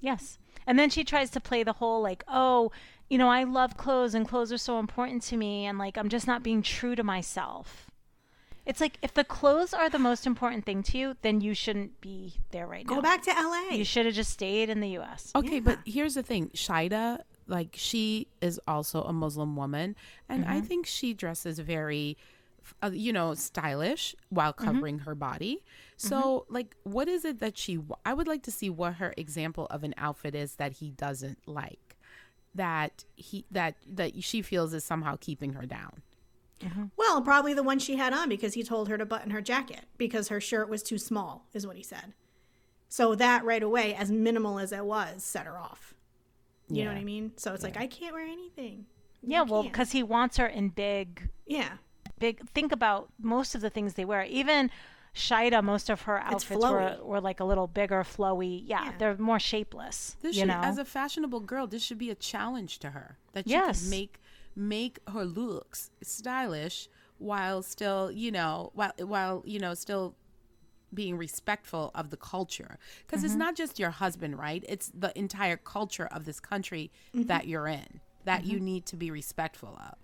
Yes. 0.00 0.38
And 0.66 0.78
then 0.78 0.90
she 0.90 1.04
tries 1.04 1.30
to 1.30 1.40
play 1.40 1.62
the 1.62 1.74
whole 1.74 2.02
like, 2.02 2.24
oh, 2.28 2.72
you 3.08 3.18
know, 3.18 3.28
I 3.28 3.44
love 3.44 3.76
clothes 3.76 4.14
and 4.14 4.26
clothes 4.26 4.52
are 4.52 4.58
so 4.58 4.78
important 4.78 5.22
to 5.24 5.36
me 5.36 5.66
and 5.66 5.78
like 5.78 5.96
I'm 5.96 6.08
just 6.08 6.26
not 6.26 6.42
being 6.42 6.62
true 6.62 6.94
to 6.96 7.02
myself. 7.02 7.90
It's 8.64 8.80
like 8.80 8.98
if 9.02 9.12
the 9.12 9.24
clothes 9.24 9.74
are 9.74 9.90
the 9.90 9.98
most 9.98 10.26
important 10.26 10.64
thing 10.64 10.82
to 10.84 10.98
you, 10.98 11.16
then 11.22 11.40
you 11.40 11.52
shouldn't 11.52 12.00
be 12.00 12.34
there 12.52 12.66
right 12.66 12.86
Go 12.86 12.96
now. 12.96 13.00
Go 13.00 13.02
back 13.02 13.22
to 13.22 13.30
LA. 13.30 13.76
You 13.76 13.84
should 13.84 14.06
have 14.06 14.14
just 14.14 14.30
stayed 14.30 14.70
in 14.70 14.80
the 14.80 14.98
US. 14.98 15.32
Okay, 15.34 15.58
but 15.58 15.78
here's 15.84 16.14
the 16.14 16.22
thing. 16.22 16.50
Shaeeda, 16.54 17.22
like 17.48 17.70
she 17.74 18.28
is 18.40 18.60
also 18.68 19.02
a 19.02 19.12
Muslim 19.12 19.56
woman, 19.56 19.96
and 20.28 20.44
I 20.44 20.60
think 20.60 20.86
she 20.86 21.12
dresses 21.12 21.58
very 21.58 22.16
uh, 22.82 22.90
you 22.92 23.12
know, 23.12 23.34
stylish 23.34 24.14
while 24.28 24.52
mm-hmm. 24.52 24.64
covering 24.64 24.98
her 25.00 25.14
body. 25.14 25.56
Mm-hmm. 25.56 26.08
So, 26.08 26.46
like 26.48 26.76
what 26.84 27.08
is 27.08 27.24
it 27.24 27.38
that 27.40 27.56
she 27.56 27.78
I 28.04 28.14
would 28.14 28.26
like 28.26 28.42
to 28.44 28.50
see 28.50 28.70
what 28.70 28.94
her 28.94 29.14
example 29.16 29.66
of 29.66 29.84
an 29.84 29.94
outfit 29.96 30.34
is 30.34 30.56
that 30.56 30.74
he 30.74 30.90
doesn't 30.90 31.38
like. 31.46 31.96
That 32.54 33.04
he 33.16 33.44
that 33.50 33.76
that 33.86 34.22
she 34.22 34.42
feels 34.42 34.74
is 34.74 34.84
somehow 34.84 35.16
keeping 35.20 35.54
her 35.54 35.66
down. 35.66 36.02
Mm-hmm. 36.60 36.84
Well, 36.96 37.22
probably 37.22 37.54
the 37.54 37.62
one 37.62 37.78
she 37.78 37.96
had 37.96 38.12
on 38.12 38.28
because 38.28 38.54
he 38.54 38.62
told 38.62 38.88
her 38.88 38.96
to 38.96 39.04
button 39.04 39.30
her 39.30 39.40
jacket 39.40 39.86
because 39.98 40.28
her 40.28 40.40
shirt 40.40 40.68
was 40.68 40.82
too 40.82 40.98
small, 40.98 41.46
is 41.52 41.66
what 41.66 41.76
he 41.76 41.82
said. 41.82 42.14
So 42.88 43.14
that 43.14 43.44
right 43.44 43.62
away, 43.62 43.94
as 43.94 44.12
minimal 44.12 44.58
as 44.58 44.70
it 44.70 44.84
was, 44.84 45.24
set 45.24 45.46
her 45.46 45.58
off. 45.58 45.94
You 46.68 46.84
know 46.84 46.90
what 46.90 46.98
I 46.98 47.04
mean? 47.04 47.32
So 47.36 47.52
it's 47.52 47.62
like 47.62 47.76
I 47.76 47.86
can't 47.86 48.14
wear 48.14 48.24
anything. 48.24 48.86
Yeah, 49.22 49.42
well, 49.42 49.62
because 49.62 49.92
he 49.92 50.02
wants 50.02 50.36
her 50.38 50.46
in 50.46 50.70
big, 50.70 51.28
Yeah, 51.46 51.74
big. 52.22 52.34
Think 52.58 52.70
about 52.72 53.08
most 53.20 53.54
of 53.56 53.60
the 53.60 53.70
things 53.76 53.94
they 53.94 54.06
wear. 54.12 54.22
Even 54.42 54.70
Shaeeda, 55.14 55.62
most 55.62 55.90
of 55.90 56.02
her 56.08 56.18
outfits 56.20 56.60
were, 56.74 56.96
were 57.02 57.20
like 57.20 57.38
a 57.40 57.44
little 57.44 57.66
bigger, 57.66 58.02
flowy. 58.02 58.62
Yeah, 58.64 58.84
Yeah. 58.84 58.92
they're 58.98 59.16
more 59.18 59.38
shapeless. 59.52 60.16
This 60.22 60.36
you 60.36 60.40
should, 60.42 60.48
know, 60.48 60.60
as 60.62 60.78
a 60.78 60.84
fashionable 60.84 61.40
girl, 61.40 61.66
this 61.66 61.82
should 61.84 61.98
be 61.98 62.10
a 62.10 62.14
challenge 62.32 62.78
to 62.80 62.90
her 62.96 63.18
that 63.34 63.44
she 63.46 63.50
Yes. 63.58 63.82
could 63.82 63.90
make 63.90 64.20
make 64.54 64.98
her 65.14 65.24
looks 65.24 65.90
stylish 66.02 66.88
while 67.18 67.62
still, 67.62 68.10
you 68.10 68.30
know, 68.38 68.70
while 68.74 68.92
while 69.14 69.42
you 69.52 69.58
know 69.64 69.74
still 69.74 70.14
being 70.94 71.16
respectful 71.16 71.90
of 71.94 72.10
the 72.10 72.16
culture 72.18 72.78
because 73.06 73.20
Mm-hmm. 73.20 73.26
it's 73.26 73.34
not 73.44 73.54
just 73.56 73.78
your 73.78 73.90
husband, 73.90 74.38
right? 74.38 74.62
It's 74.68 74.88
the 75.04 75.10
entire 75.18 75.56
culture 75.56 76.06
of 76.16 76.24
this 76.26 76.38
country 76.52 76.90
that 77.14 77.46
you're 77.46 77.66
in 77.66 78.00
that 78.24 78.44
you 78.44 78.56
Mm-hmm. 78.56 78.64
need 78.72 78.86
to 78.86 78.96
be 78.96 79.10
respectful 79.10 79.74
of. 79.88 79.96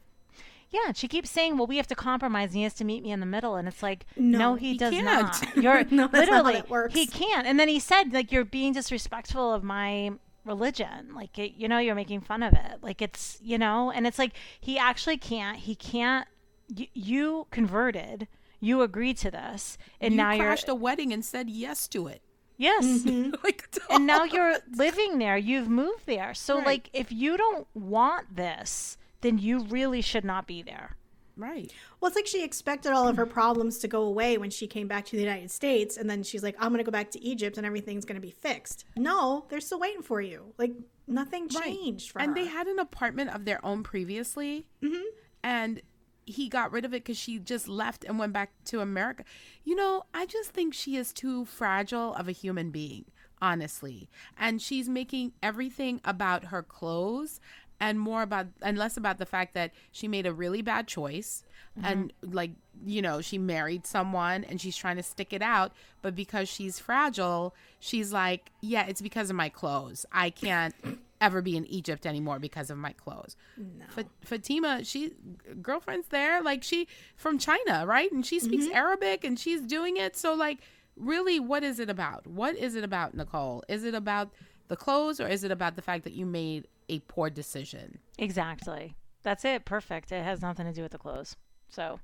Yeah. 0.71 0.93
She 0.93 1.09
keeps 1.09 1.31
saying, 1.31 1.57
"Well, 1.57 1.67
we 1.67 1.77
have 1.79 1.87
to 1.89 1.95
compromise, 1.95 2.51
and 2.51 2.57
he 2.59 2.63
has 2.65 2.75
to 2.75 2.85
meet 2.85 3.03
me 3.03 3.11
in 3.11 3.21
the 3.21 3.27
middle." 3.27 3.57
And 3.57 3.67
it's 3.69 3.83
like, 3.83 4.07
no, 4.17 4.39
No, 4.39 4.55
he, 4.55 4.73
he 4.73 4.79
does 4.79 4.93
can't. 4.93 5.05
not. 5.05 5.57
You're 5.63 5.85
No, 5.91 6.09
that's 6.09 6.29
not 6.29 6.29
how 6.29 6.43
literally 6.43 6.53
that 6.55 6.71
works. 6.71 6.95
he 6.95 7.07
can't. 7.07 7.47
And 7.47 7.59
then 7.59 7.69
he 7.69 7.79
said, 7.79 8.13
like, 8.13 8.31
you're 8.33 8.45
being 8.45 8.73
disrespectful 8.75 9.53
of 9.53 9.63
my 9.65 10.13
religion 10.45 11.15
like 11.15 11.39
it, 11.39 11.53
you 11.59 11.69
know 11.69 11.77
you're 11.77 11.95
making 11.95 12.23
fun 12.23 12.43
of 12.43 12.55
it 12.55 12.79
like 12.81 13.03
it's 13.03 13.39
you 13.43 13.59
know 13.59 13.91
and 13.91 14.07
it's 14.07 14.19
like 14.19 14.33
he 14.59 14.79
actually 14.79 15.19
can't 15.19 15.59
he 15.59 15.75
can't 15.75 16.27
y- 16.75 16.89
you 16.95 17.47
converted 17.51 18.27
you 18.59 18.81
agreed 18.81 19.19
to 19.19 19.31
this 19.31 19.77
and 20.01 20.15
you 20.15 20.17
now 20.17 20.33
you're 20.33 20.47
crashed 20.47 20.67
a 20.69 20.75
wedding 20.75 21.13
and 21.13 21.23
said 21.23 21.51
yes 21.51 21.87
to 21.87 22.07
it. 22.07 22.23
yes 22.57 22.83
mm-hmm. 22.83 23.35
like, 23.45 23.69
and 23.91 24.07
now 24.07 24.25
you're 24.25 24.57
living 24.75 25.19
there 25.19 25.37
you've 25.37 25.69
moved 25.69 26.07
there 26.07 26.33
so 26.33 26.57
Right. 26.57 26.67
like 26.67 26.91
if 26.95 27.13
you 27.13 27.37
don't 27.37 27.67
want 27.75 28.35
this 28.35 28.97
then 29.21 29.39
you 29.39 29.65
really 29.65 30.01
should 30.01 30.25
not 30.25 30.47
be 30.47 30.63
there 30.63 30.97
right. 31.37 31.73
Well, 32.01 32.09
it's 32.09 32.17
like 32.17 32.27
she 32.27 32.43
expected 32.43 32.91
all 32.91 33.07
of 33.07 33.17
her 33.17 33.25
problems 33.25 33.79
to 33.79 33.87
go 33.87 34.03
away 34.03 34.39
when 34.39 34.51
she 34.51 34.67
came 34.67 34.89
back 34.89 35.05
to 35.05 35.13
the 35.17 35.23
United 35.23 35.53
States, 35.53 35.97
and 35.97 36.11
then 36.11 36.25
she's 36.25 36.43
like, 36.43 36.57
"I'm 36.59 36.71
going 36.71 36.79
to 36.79 36.85
go 36.85 36.91
back 36.91 37.13
to 37.13 37.23
Egypt, 37.23 37.57
and 37.59 37.65
everything's 37.65 38.05
going 38.05 38.21
to 38.21 38.27
be 38.27 38.33
fixed." 38.33 38.85
No, 38.97 39.47
they're 39.49 39.61
still 39.61 39.79
waiting 39.79 40.03
for 40.03 40.21
you. 40.21 40.53
Like 40.59 40.73
nothing 41.07 41.47
Right. 41.55 41.63
changed 41.63 42.11
for 42.11 42.21
and 42.21 42.31
her. 42.31 42.35
they 42.35 42.47
had 42.47 42.67
an 42.67 42.81
apartment 42.81 43.31
of 43.31 43.45
their 43.45 43.65
own 43.65 43.85
previously 43.85 44.67
Mm-hmm. 44.83 45.03
and 45.45 45.81
he 46.27 46.49
got 46.49 46.73
rid 46.73 46.85
of 46.85 46.93
it 46.93 47.05
because 47.05 47.17
she 47.17 47.39
just 47.39 47.69
left 47.69 48.03
and 48.05 48.19
went 48.19 48.33
back 48.35 48.51
to 48.67 48.81
america 48.81 49.25
you 49.65 49.75
know 49.75 50.03
i 50.13 50.27
just 50.27 50.51
think 50.51 50.75
she 50.75 50.97
is 50.97 51.11
too 51.13 51.47
fragile 51.47 52.13
of 52.17 52.29
a 52.29 52.33
human 52.33 52.71
being 52.71 53.07
honestly 53.41 54.11
and 54.37 54.61
she's 54.61 54.89
making 54.91 55.33
everything 55.43 56.01
about 56.05 56.47
her 56.47 56.63
clothes 56.63 57.41
and 57.81 58.01
more 58.01 58.23
about 58.23 58.47
and 58.63 58.77
less 58.77 58.97
about 58.97 59.19
the 59.19 59.27
fact 59.27 59.55
that 59.55 59.73
she 59.93 60.09
made 60.09 60.27
a 60.27 60.33
really 60.33 60.63
bad 60.63 60.87
choice 60.87 61.45
and 61.83 62.13
like 62.23 62.51
you 62.85 63.03
know 63.03 63.21
she 63.21 63.39
married 63.39 63.87
someone 63.87 64.45
and 64.45 64.61
she's 64.61 64.77
trying 64.77 64.97
to 64.97 65.03
stick 65.03 65.33
it 65.33 65.43
out 65.43 65.73
but 66.03 66.15
because 66.15 66.49
she's 66.49 66.79
fragile 66.79 67.55
she's 67.79 68.13
like 68.13 68.51
yeah 68.61 68.85
it's 68.87 69.01
because 69.01 69.31
of 69.31 69.37
my 69.37 69.49
clothes. 69.49 70.07
I 70.13 70.31
can't 70.31 70.75
ever 71.21 71.43
be 71.43 71.57
in 71.57 71.67
egypt 71.67 72.07
anymore 72.07 72.39
because 72.39 72.71
of 72.71 72.79
my 72.79 72.93
clothes. 72.93 73.37
No. 73.57 74.05
fatima 74.23 74.85
she 74.85 75.13
girlfriend's 75.61 76.09
there 76.09 76.43
like 76.43 76.63
she 76.63 76.89
from 77.17 77.39
china 77.39 77.85
right? 77.87 78.11
And 78.13 78.25
she 78.25 78.41
speaks 78.41 78.67
mm-hmm. 78.67 78.77
arabic 78.77 79.25
and 79.25 79.39
she's 79.39 79.63
doing 79.63 79.97
it. 79.97 80.17
So 80.17 80.35
like 80.35 80.59
really 80.97 81.39
what 81.41 81.63
is 81.63 81.79
it 81.79 81.91
about? 81.91 82.27
What 82.27 82.57
is 82.57 82.75
it 82.75 82.85
about 82.85 83.15
nicole? 83.15 83.63
Is 83.69 83.85
it 83.85 83.95
about 83.95 84.31
the 84.69 84.77
clothes 84.77 85.21
or 85.21 85.29
is 85.29 85.45
it 85.45 85.51
about 85.51 85.77
the 85.77 85.83
fact 85.83 86.05
that 86.05 86.13
you 86.13 86.27
made 86.27 86.67
a 86.89 87.01
poor 87.01 87.31
decision 87.31 87.99
exactly 88.19 88.97
that's 89.23 89.45
it 89.45 89.65
perfect 89.65 90.13
it 90.13 90.23
has 90.25 90.41
nothing 90.43 90.67
to 90.67 90.73
do 90.73 90.83
with 90.83 90.93
the 90.93 90.99
clothes 90.99 91.37
so 91.69 92.01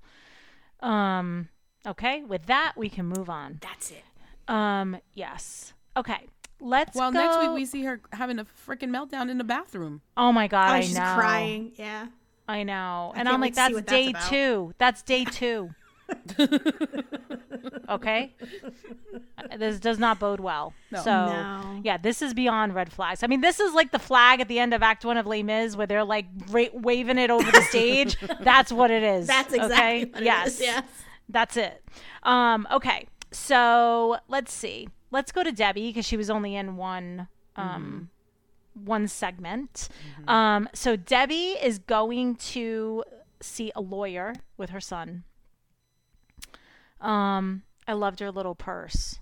um 0.80 1.48
okay 1.86 2.22
with 2.24 2.46
that 2.46 2.72
we 2.76 2.88
can 2.88 3.06
move 3.06 3.28
on 3.30 3.58
That's 3.62 3.90
it. 3.90 4.04
um 4.48 4.96
yes 5.14 5.72
okay 5.96 6.26
let's 6.60 6.94
well 6.96 7.12
go 7.12 7.18
next 7.18 7.38
week 7.38 7.50
we 7.54 7.64
see 7.66 7.82
her 7.84 8.00
having 8.12 8.38
a 8.38 8.44
freaking 8.66 8.90
meltdown 8.90 9.30
in 9.30 9.38
the 9.38 9.44
bathroom 9.44 10.02
oh 10.16 10.32
my 10.32 10.48
god 10.48 10.70
Oh, 10.70 10.74
i 10.74 10.80
she's 10.82 10.94
know 10.94 11.12
crying. 11.14 11.72
Yeah. 11.76 12.06
I 12.46 12.62
know. 12.62 13.12
I 13.14 13.20
and 13.20 13.26
I'm 13.28 13.40
like, 13.40 13.54
to 13.54 13.56
that's 13.56 13.80
day 13.82 14.12
that's 14.12 14.26
about." 14.26 14.28
two. 14.28 14.74
That's 14.76 15.02
day 15.02 15.24
two. 15.24 15.70
okay? 17.88 18.34
This 19.58 19.78
does 19.78 19.98
not 19.98 20.18
bode 20.18 20.40
well. 20.40 20.72
So, 20.90 21.04
No. 21.04 21.80
yeah, 21.84 21.96
this 21.98 22.22
is 22.22 22.32
beyond 22.34 22.74
red 22.74 22.90
flags. 22.92 23.22
I 23.22 23.26
mean, 23.26 23.40
this 23.42 23.60
is 23.60 23.74
like 23.74 23.92
the 23.92 23.98
flag 23.98 24.40
at 24.40 24.48
the 24.48 24.58
end 24.58 24.72
of 24.72 24.82
Act 24.82 25.04
One 25.04 25.16
of 25.18 25.26
Les 25.26 25.42
Mis 25.42 25.76
where 25.76 25.86
they're 25.86 26.02
like 26.04 26.26
ra- 26.48 26.72
waving 26.72 27.18
it 27.18 27.30
over 27.30 27.48
the 27.50 27.60
stage. 27.68 28.16
That's 28.40 28.72
what 28.72 28.90
it 28.90 29.02
is. 29.02 29.26
That's 29.26 29.52
exactly 29.52 29.76
okay? 29.76 30.04
what 30.06 30.22
yes. 30.22 30.54
is, 30.54 30.60
yes. 30.60 30.84
That's 31.28 31.56
it. 31.56 31.82
Um, 32.22 32.66
okay. 32.72 33.06
So 33.32 34.16
let's 34.28 34.52
see. 34.52 34.88
Let's 35.10 35.30
go 35.30 35.42
to 35.42 35.52
Debbie 35.52 35.88
because 35.90 36.06
she 36.06 36.16
was 36.16 36.30
only 36.30 36.56
in 36.56 36.76
one 36.76 37.28
um, 37.56 38.08
one 38.72 39.06
segment. 39.08 39.88
Um, 40.26 40.68
so 40.74 40.96
Debbie 40.96 41.56
is 41.62 41.78
going 41.78 42.36
to 42.36 43.04
see 43.40 43.70
a 43.76 43.80
lawyer 43.80 44.34
with 44.56 44.70
her 44.70 44.80
son. 44.80 45.24
Um, 47.00 47.62
I 47.86 47.92
loved 47.92 48.20
her 48.20 48.30
little 48.30 48.54
purse. 48.54 49.18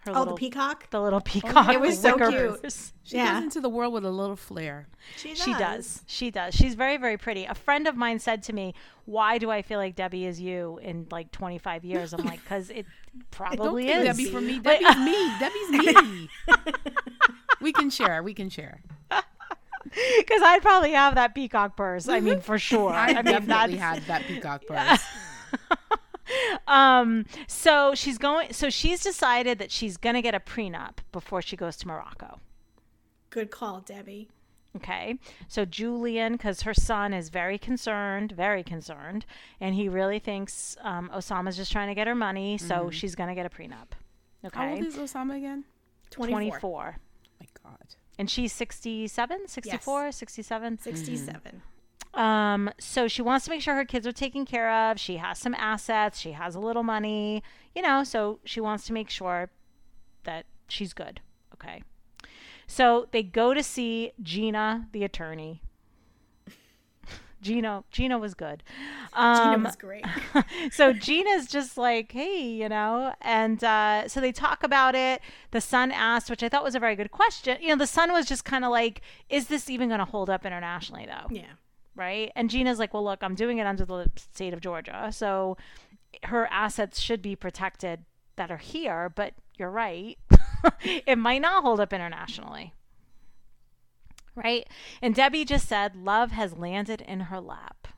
Her 0.00 0.12
Oh, 0.14 0.20
little, 0.20 0.34
the 0.36 0.38
peacock. 0.38 0.88
the 0.90 1.02
little 1.02 1.20
peacock. 1.20 1.68
It 1.74 1.80
was 1.80 2.00
so 2.00 2.16
cute. 2.16 2.62
purse. 2.62 2.92
she 3.02 3.16
Yeah. 3.16 3.34
goes 3.34 3.42
into 3.42 3.60
the 3.60 3.68
world 3.68 3.92
with 3.92 4.04
a 4.06 4.10
little 4.10 4.36
flair 4.36 4.86
She 5.16 5.30
does. 5.34 5.42
She 5.42 5.52
does. 5.52 6.02
She 6.06 6.30
does. 6.30 6.54
She's 6.54 6.74
very, 6.76 6.96
very 6.96 7.18
pretty. 7.18 7.44
A 7.44 7.54
friend 7.54 7.86
of 7.88 7.96
mine 7.96 8.18
said 8.20 8.42
to 8.44 8.52
me, 8.54 8.74
"Why 9.06 9.38
do 9.38 9.50
I 9.50 9.60
feel 9.60 9.78
like 9.78 9.96
Debbie 9.96 10.24
is 10.24 10.40
you 10.40 10.78
in 10.82 11.08
like 11.10 11.30
25 11.32 11.84
years?" 11.84 12.14
I'm 12.14 12.24
like, 12.24 12.42
"Cause 12.46 12.70
it 12.70 12.86
don't 13.12 13.30
probably 13.32 13.90
is." 13.90 14.04
debbie 14.04 14.30
for 14.30 14.40
me 14.40 14.60
But- 14.60 14.80
debbie's 14.80 15.04
me 15.04 15.38
debbie's 15.40 16.04
me 16.06 16.28
we 17.60 17.72
can 17.72 17.90
share 17.90 18.22
we 18.22 18.32
can 18.34 18.48
share 18.48 18.80
Because 19.10 20.42
I'd 20.42 20.62
probably 20.62 20.92
have 20.92 21.16
that 21.16 21.34
peacock 21.34 21.76
purse. 21.76 22.08
I 22.08 22.20
mean, 22.20 22.40
for 22.40 22.58
sure. 22.58 22.92
i, 22.92 23.08
I, 23.08 23.14
mean, 23.14 23.24
definitely 23.24 23.76
that's 23.76 23.98
had 23.98 24.02
that 24.04 24.22
peacock 24.26 24.62
purse 24.66 25.02
um, 26.66 27.26
so 27.46 27.94
she's 27.94 28.18
going. 28.18 28.52
So 28.52 28.70
she's 28.70 29.02
decided 29.02 29.58
that 29.58 29.70
she's 29.70 29.96
gonna 29.96 30.22
get 30.22 30.34
a 30.34 30.40
prenup 30.40 30.98
before 31.12 31.42
she 31.42 31.56
goes 31.56 31.76
to 31.78 31.88
Morocco. 31.88 32.40
Good 33.30 33.50
call, 33.50 33.80
Debbie. 33.80 34.28
Okay. 34.76 35.18
So 35.48 35.64
Julian, 35.64 36.32
because 36.32 36.62
her 36.62 36.74
son 36.74 37.12
is 37.12 37.30
very 37.30 37.58
concerned, 37.58 38.32
very 38.32 38.62
concerned, 38.62 39.26
and 39.60 39.74
he 39.74 39.88
really 39.88 40.18
thinks 40.18 40.76
um, 40.82 41.10
Osama's 41.14 41.56
just 41.56 41.72
trying 41.72 41.88
to 41.88 41.94
get 41.94 42.06
her 42.06 42.14
money, 42.14 42.58
so 42.58 42.90
she's 42.90 43.14
going 43.14 43.28
to 43.28 43.34
get 43.34 43.46
a 43.46 43.50
prenup. 43.50 43.92
Okay. 44.44 44.56
How 44.58 44.68
old 44.68 44.78
Okay. 44.78 44.86
is 44.86 44.96
Osama 44.96 45.36
again? 45.36 45.64
24. 46.10 46.38
24. 46.60 46.96
Oh 46.98 47.28
my 47.40 47.46
God. 47.70 47.78
And 48.18 48.30
she's 48.30 48.52
67, 48.52 49.48
64, 49.48 50.12
67. 50.12 50.78
67. 50.78 51.62
Um, 52.14 52.70
so 52.78 53.06
she 53.06 53.22
wants 53.22 53.44
to 53.44 53.50
make 53.50 53.60
sure 53.62 53.74
her 53.74 53.84
kids 53.84 54.06
are 54.06 54.12
taken 54.12 54.44
care 54.44 54.70
of. 54.72 54.98
She 54.98 55.18
has 55.18 55.38
some 55.38 55.54
assets. 55.54 56.18
She 56.18 56.32
has 56.32 56.54
a 56.54 56.60
little 56.60 56.82
money, 56.82 57.42
you 57.74 57.82
know, 57.82 58.02
so 58.04 58.40
she 58.44 58.60
wants 58.60 58.86
to 58.86 58.92
make 58.92 59.10
sure 59.10 59.50
that 60.24 60.46
she's 60.68 60.92
good. 60.92 61.20
Okay. 61.54 61.82
So 62.66 63.08
they 63.12 63.22
go 63.22 63.54
to 63.54 63.62
see 63.62 64.12
Gina, 64.22 64.88
the 64.92 65.04
attorney. 65.04 65.62
Gina, 67.40 67.84
Gina 67.92 68.18
was 68.18 68.34
good. 68.34 68.62
Gina 69.14 69.52
Um, 69.54 69.62
was 69.62 69.76
great. 69.76 70.04
so 70.72 70.92
Gina's 70.92 71.46
just 71.46 71.78
like, 71.78 72.10
hey, 72.12 72.42
you 72.42 72.68
know, 72.68 73.14
and 73.20 73.62
uh, 73.62 74.08
so 74.08 74.20
they 74.20 74.32
talk 74.32 74.62
about 74.64 74.94
it. 74.96 75.20
The 75.52 75.60
son 75.60 75.92
asked, 75.92 76.30
which 76.30 76.42
I 76.42 76.48
thought 76.48 76.64
was 76.64 76.74
a 76.74 76.80
very 76.80 76.96
good 76.96 77.10
question. 77.12 77.58
You 77.60 77.68
know, 77.68 77.76
the 77.76 77.86
son 77.86 78.12
was 78.12 78.26
just 78.26 78.44
kind 78.44 78.64
of 78.64 78.70
like, 78.70 79.02
is 79.28 79.46
this 79.46 79.70
even 79.70 79.88
going 79.88 80.00
to 80.00 80.04
hold 80.04 80.28
up 80.28 80.44
internationally, 80.44 81.06
though? 81.06 81.32
Yeah. 81.34 81.52
Right? 81.98 82.30
And 82.36 82.48
Gina's 82.48 82.78
like, 82.78 82.94
well, 82.94 83.02
look, 83.04 83.22
I'm 83.22 83.34
doing 83.34 83.58
it 83.58 83.66
under 83.66 83.84
the 83.84 84.08
state 84.16 84.54
of 84.54 84.60
Georgia, 84.60 85.10
so 85.12 85.56
her 86.22 86.46
assets 86.46 87.00
should 87.00 87.20
be 87.20 87.34
protected 87.34 88.04
that 88.36 88.50
are 88.52 88.56
here. 88.56 89.10
But 89.14 89.34
you're 89.58 89.70
right, 89.70 90.16
it 90.80 91.18
might 91.18 91.42
not 91.42 91.64
hold 91.64 91.80
up 91.80 91.92
internationally. 91.92 92.72
Right? 94.36 94.68
And 95.02 95.12
Debbie 95.16 95.44
just 95.44 95.66
said, 95.66 95.96
love 95.96 96.30
has 96.30 96.56
landed 96.56 97.00
in 97.00 97.18
her 97.22 97.40
lap 97.40 97.88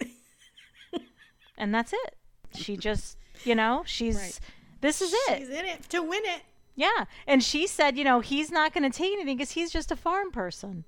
and 1.58 1.74
that's 1.74 1.92
it. 1.92 2.16
She 2.54 2.76
just, 2.76 3.18
you 3.44 3.56
know, 3.56 3.82
she's 3.84 4.16
Right. 4.16 4.38
this 4.80 5.02
is 5.02 5.12
it. 5.12 5.38
She's 5.38 5.48
in 5.50 5.64
it 5.64 5.88
to 5.88 6.00
win 6.00 6.22
it. 6.24 6.42
Yeah. 6.76 7.06
And 7.26 7.42
she 7.42 7.66
said, 7.66 7.98
you 7.98 8.04
know, 8.04 8.20
he's 8.20 8.52
not 8.52 8.72
going 8.72 8.88
to 8.88 8.96
take 8.96 9.12
anything 9.12 9.36
because 9.36 9.50
he's 9.50 9.72
just 9.72 9.90
a 9.90 9.96
farm 9.96 10.30
person. 10.30 10.84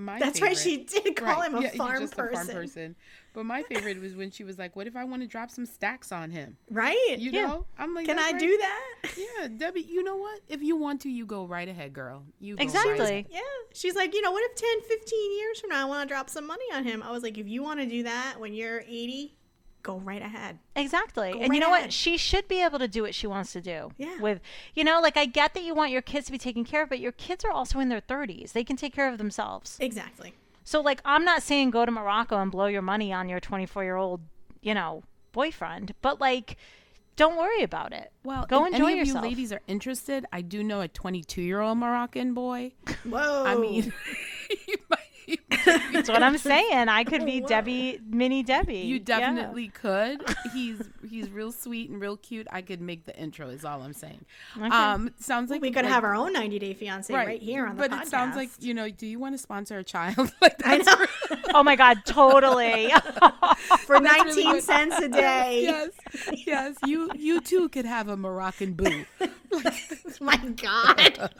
My 0.00 0.18
That's 0.18 0.38
favorite- 0.38 0.58
She 0.58 0.78
did 0.84 1.14
call 1.16 1.40
Right, 1.40 1.48
him 1.48 1.54
a 1.56 1.62
yeah, 1.62 1.70
farm 1.70 2.00
just 2.00 2.16
person. 2.16 2.34
A 2.42 2.44
farm 2.44 2.56
person. 2.62 2.96
But 3.32 3.44
my 3.44 3.62
favorite 3.62 4.00
was 4.00 4.14
when 4.16 4.30
she 4.30 4.42
was 4.44 4.58
like, 4.58 4.74
"What 4.74 4.86
if 4.86 4.96
I 4.96 5.04
want 5.04 5.22
to 5.22 5.28
drop 5.28 5.50
some 5.50 5.66
stacks 5.66 6.10
on 6.10 6.30
him?" 6.30 6.56
Right? 6.70 7.16
You 7.18 7.30
Yeah. 7.30 7.46
know, 7.46 7.66
I'm 7.78 7.94
like, 7.94 8.06
Can 8.06 8.18
I 8.18 8.30
right." 8.32 8.40
do 8.40 8.58
that? 8.58 9.10
Yeah, 9.16 9.48
Debbie. 9.48 9.82
You 9.82 10.02
know 10.02 10.16
what? 10.16 10.40
If 10.48 10.62
you 10.62 10.74
want 10.76 11.00
to, 11.02 11.08
you 11.10 11.26
go 11.26 11.44
right 11.46 11.68
ahead, 11.68 11.92
girl. 11.92 12.24
You 12.40 12.56
go 12.56 12.60
right 12.60 12.64
Exactly. 12.64 13.26
Yeah. 13.30 13.40
She's 13.72 13.94
like, 13.94 14.14
you 14.14 14.20
know, 14.22 14.32
what 14.32 14.42
if 14.50 14.56
10, 14.56 14.80
15 14.82 15.38
years 15.38 15.60
from 15.60 15.70
now 15.70 15.82
I 15.82 15.84
want 15.84 16.08
to 16.08 16.12
drop 16.12 16.28
some 16.28 16.46
money 16.46 16.64
on 16.72 16.82
him? 16.84 17.02
I 17.02 17.12
was 17.12 17.22
like, 17.22 17.38
if 17.38 17.46
you 17.46 17.62
want 17.62 17.78
to 17.80 17.86
do 17.86 18.02
that 18.02 18.34
when 18.40 18.52
you're 18.52 18.80
80, 18.80 19.36
go 19.82 19.98
right 19.98 20.22
ahead. 20.22 20.58
Exactly. 20.76 21.32
Go 21.32 21.40
and 21.40 21.54
you 21.54 21.60
know 21.60 21.72
ahead. 21.72 21.86
what? 21.86 21.92
She 21.92 22.16
should 22.16 22.48
be 22.48 22.62
able 22.62 22.78
to 22.78 22.88
do 22.88 23.02
what 23.02 23.14
she 23.14 23.26
wants 23.26 23.52
to 23.52 23.60
do. 23.60 23.92
Yeah. 23.98 24.20
With, 24.20 24.40
you 24.74 24.84
know, 24.84 25.00
like 25.00 25.16
I 25.16 25.26
get 25.26 25.54
that 25.54 25.62
you 25.62 25.74
want 25.74 25.90
your 25.90 26.02
kids 26.02 26.26
to 26.26 26.32
be 26.32 26.38
taken 26.38 26.64
care 26.64 26.82
of, 26.82 26.88
but 26.88 27.00
your 27.00 27.12
kids 27.12 27.44
are 27.44 27.50
also 27.50 27.80
in 27.80 27.88
their 27.88 28.00
30s. 28.00 28.52
They 28.52 28.64
can 28.64 28.76
take 28.76 28.94
care 28.94 29.08
of 29.10 29.18
themselves. 29.18 29.76
Exactly. 29.80 30.34
So, 30.64 30.80
like, 30.80 31.00
I'm 31.04 31.24
not 31.24 31.42
saying 31.42 31.70
go 31.70 31.84
to 31.84 31.90
Morocco 31.90 32.36
and 32.38 32.50
blow 32.50 32.66
your 32.66 32.82
money 32.82 33.12
on 33.12 33.28
your 33.28 33.40
24 33.40 33.82
year 33.84 33.96
old, 33.96 34.20
you 34.60 34.74
know, 34.74 35.02
boyfriend, 35.32 35.94
but 36.02 36.20
like, 36.20 36.56
don't 37.16 37.36
worry 37.36 37.62
about 37.62 37.92
it. 37.92 38.12
Well, 38.24 38.46
go 38.48 38.64
if 38.66 38.72
enjoy 38.74 38.86
any 38.86 39.00
of 39.00 39.06
yourself. 39.08 39.24
you 39.24 39.30
ladies 39.30 39.52
are 39.52 39.60
interested, 39.66 40.26
I 40.32 40.42
do 40.42 40.62
know 40.62 40.80
a 40.80 40.88
22 40.88 41.42
year 41.42 41.60
old 41.60 41.78
Moroccan 41.78 42.34
boy. 42.34 42.72
Whoa. 43.04 43.44
I 43.44 43.56
mean, 43.56 43.92
he 44.48 44.76
might- 44.88 44.99
That's 45.92 46.08
what 46.08 46.22
I'm 46.22 46.38
saying. 46.38 46.88
I 46.88 47.04
could 47.04 47.24
be 47.26 47.40
Whoa. 47.40 47.48
Debbie, 47.48 48.00
mini 48.08 48.42
Debbie. 48.42 48.78
you 48.78 48.96
Yeah. 48.96 49.02
definitely 49.04 49.68
could. 49.68 50.22
He's 50.52 50.80
he's 51.08 51.28
real 51.30 51.52
sweet 51.52 51.90
and 51.90 52.00
real 52.00 52.16
cute. 52.16 52.46
I 52.50 52.62
could 52.62 52.80
make 52.80 53.04
the 53.04 53.16
intro. 53.18 53.48
Is 53.48 53.64
all 53.64 53.82
I'm 53.82 53.92
saying. 53.92 54.24
Um, 54.60 55.10
sounds 55.18 55.50
like 55.50 55.60
we 55.60 55.70
could 55.70 55.84
like- 55.84 55.92
have 55.92 56.04
our 56.04 56.14
own 56.14 56.32
90 56.32 56.58
Day 56.58 56.74
Fiance 56.74 57.12
right, 57.12 57.40
here 57.40 57.66
on 57.66 57.76
the 57.76 57.82
but 57.88 57.90
podcast. 57.90 58.02
it 58.02 58.08
sounds 58.08 58.36
like 58.36 58.50
you 58.60 58.74
know. 58.74 58.88
Do 58.90 59.06
you 59.06 59.18
want 59.18 59.34
to 59.34 59.38
sponsor 59.38 59.78
a 59.78 59.84
child? 59.84 60.32
like 60.42 60.66
I 60.66 60.78
that's 60.78 60.86
know. 61.30 61.36
Oh 61.54 61.62
my 61.64 61.74
God, 61.76 61.98
totally. 62.06 62.90
For 63.86 63.98
That's 64.00 64.18
19 64.36 64.46
really 64.46 64.60
cents 64.60 64.96
a 64.98 65.08
day. 65.08 65.62
yes, 65.62 65.90
yes. 66.46 66.76
You 66.86 67.10
you 67.16 67.40
too 67.40 67.68
could 67.68 67.84
have 67.86 68.08
a 68.08 68.16
Moroccan 68.16 68.74
boo. 68.74 69.04
My 70.20 70.36
God. 70.36 71.30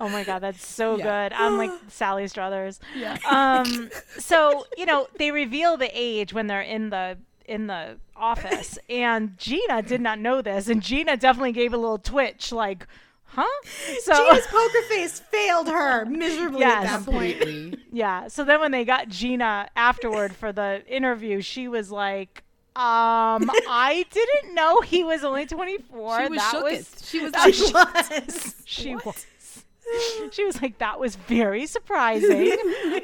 oh 0.00 0.08
my 0.08 0.24
God, 0.24 0.40
that's 0.40 0.66
so 0.66 0.96
Yeah. 0.96 1.28
good. 1.28 1.36
I'm 1.36 1.56
like 1.58 1.70
Sally 1.88 2.26
Struthers. 2.28 2.80
Yeah. 2.96 3.16
Um, 3.28 3.90
so 4.18 4.64
you 4.76 4.86
know 4.86 5.08
they 5.18 5.30
reveal 5.30 5.76
the 5.76 5.90
age 5.92 6.32
when 6.32 6.46
they're 6.46 6.60
in 6.62 6.90
the 6.90 7.18
in 7.46 7.66
the 7.66 7.98
office, 8.16 8.78
and 8.88 9.36
Gina 9.38 9.82
did 9.82 10.00
not 10.00 10.18
know 10.18 10.40
this, 10.42 10.68
and 10.68 10.82
Gina 10.82 11.16
definitely 11.16 11.52
gave 11.52 11.72
a 11.74 11.76
little 11.76 11.98
twitch, 11.98 12.52
like, 12.52 12.86
huh? 13.24 13.44
So 14.02 14.14
Gina's 14.14 14.46
poker 14.50 14.82
face 14.88 15.18
failed 15.18 15.66
her 15.68 16.04
miserably 16.04 16.60
Yes. 16.60 16.86
at 16.92 17.04
that 17.04 17.10
point. 17.10 17.78
Yeah. 17.92 18.28
So 18.28 18.44
then 18.44 18.60
when 18.60 18.70
they 18.70 18.84
got 18.84 19.08
Gina 19.08 19.68
afterward 19.74 20.36
for 20.36 20.52
the 20.52 20.84
interview, 20.86 21.40
she 21.40 21.66
was 21.66 21.90
like, 21.90 22.44
um, 22.76 23.50
I 23.68 24.06
didn't 24.10 24.54
know 24.54 24.80
he 24.80 25.02
was 25.02 25.24
only 25.24 25.46
24. 25.46 26.22
She 26.22 26.28
was 26.28 26.38
that 26.38 26.50
shook. 26.52 26.62
was 26.62 26.94
She 27.02 27.20
was. 27.24 27.34
She 27.56 27.72
was. 27.72 28.54
she 28.64 28.94
was. 28.96 29.26
She 30.32 30.44
was 30.44 30.62
like, 30.62 30.78
that 30.78 31.00
was 31.00 31.16
very 31.16 31.66
surprising. 31.66 32.56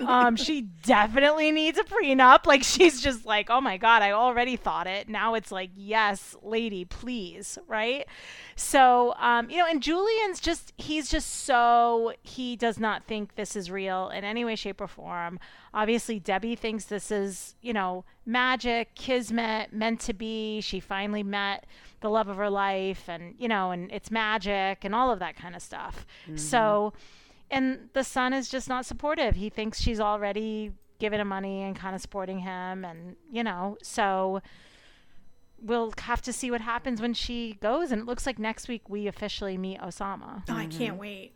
um, 0.07 0.37
she 0.37 0.63
definitely 0.63 1.51
needs 1.51 1.79
a 1.79 1.85
prenup. 1.85 2.47
Like, 2.47 2.63
she's 2.63 3.01
just 3.01 3.27
like, 3.27 3.51
oh 3.51 3.61
my 3.61 3.77
God, 3.77 4.03
I 4.03 4.13
already 4.13 4.57
thought 4.57 4.87
it. 4.87 5.09
Now 5.09 5.35
it's 5.35 5.51
like, 5.51 5.71
yes, 5.75 6.37
lady, 6.43 6.85
please. 6.85 7.59
Right. 7.67 8.07
So, 8.55 9.15
um, 9.19 9.51
you 9.51 9.59
know, 9.59 9.67
and 9.67 9.83
Julian's 9.83 10.41
just, 10.41 10.73
he's 10.77 11.11
just 11.11 11.45
so, 11.45 12.13
he 12.23 12.57
does 12.57 12.79
not 12.79 13.05
think 13.05 13.35
this 13.35 13.57
is 13.57 13.71
real 13.71 14.09
in 14.11 14.25
any 14.25 14.45
way, 14.45 14.55
shape, 14.57 14.81
or 14.81 14.87
form. 14.87 15.39
Obviously, 15.75 16.21
Debbie 16.21 16.55
thinks 16.55 16.85
this 16.85 17.11
is, 17.11 17.55
you 17.61 17.73
know, 17.73 18.05
magic, 18.25 18.95
kismet, 18.95 19.73
meant 19.73 20.01
to 20.01 20.15
be. 20.15 20.61
She 20.61 20.81
finally 20.81 21.23
met 21.23 21.67
the 22.07 22.11
love 22.11 22.29
of 22.29 22.37
her 22.37 22.49
life 22.49 23.09
and, 23.09 23.35
you 23.37 23.49
know, 23.49 23.73
and 23.73 23.91
it's 23.91 24.13
magic 24.13 24.85
and 24.85 24.95
all 24.95 25.11
of 25.11 25.19
that 25.19 25.35
kind 25.35 25.57
of 25.57 25.61
stuff. 25.61 26.07
Mm-hmm. 26.27 26.37
So, 26.37 26.93
and 27.51 27.89
the 27.95 28.05
son 28.05 28.33
is 28.33 28.49
just 28.49 28.69
not 28.69 28.87
supportive. 28.87 29.35
He 29.35 29.51
thinks 29.51 29.81
she's 29.81 29.99
already 29.99 30.71
given 31.01 31.21
him 31.21 31.27
money 31.27 31.63
and 31.63 31.75
kind 31.75 31.97
of 31.97 32.01
supporting 32.01 32.39
him. 32.39 32.85
And, 32.85 33.17
you 33.29 33.43
know, 33.43 33.77
so 33.83 34.41
we'll 35.61 35.93
have 35.99 36.23
to 36.23 36.33
see 36.33 36.49
what 36.49 36.61
happens 36.61 37.03
when 37.03 37.13
she 37.13 37.59
goes. 37.61 37.91
And 37.91 38.03
it 38.03 38.07
looks 38.07 38.25
like 38.25 38.39
next 38.39 38.69
week 38.69 38.89
we 38.89 39.09
officially 39.09 39.59
meet 39.59 39.81
Osama. 39.81 40.45
Oh, 40.49 40.55
I 40.55 40.67
can't 40.67 40.93
mm-hmm. 40.93 40.99
wait. 40.99 41.35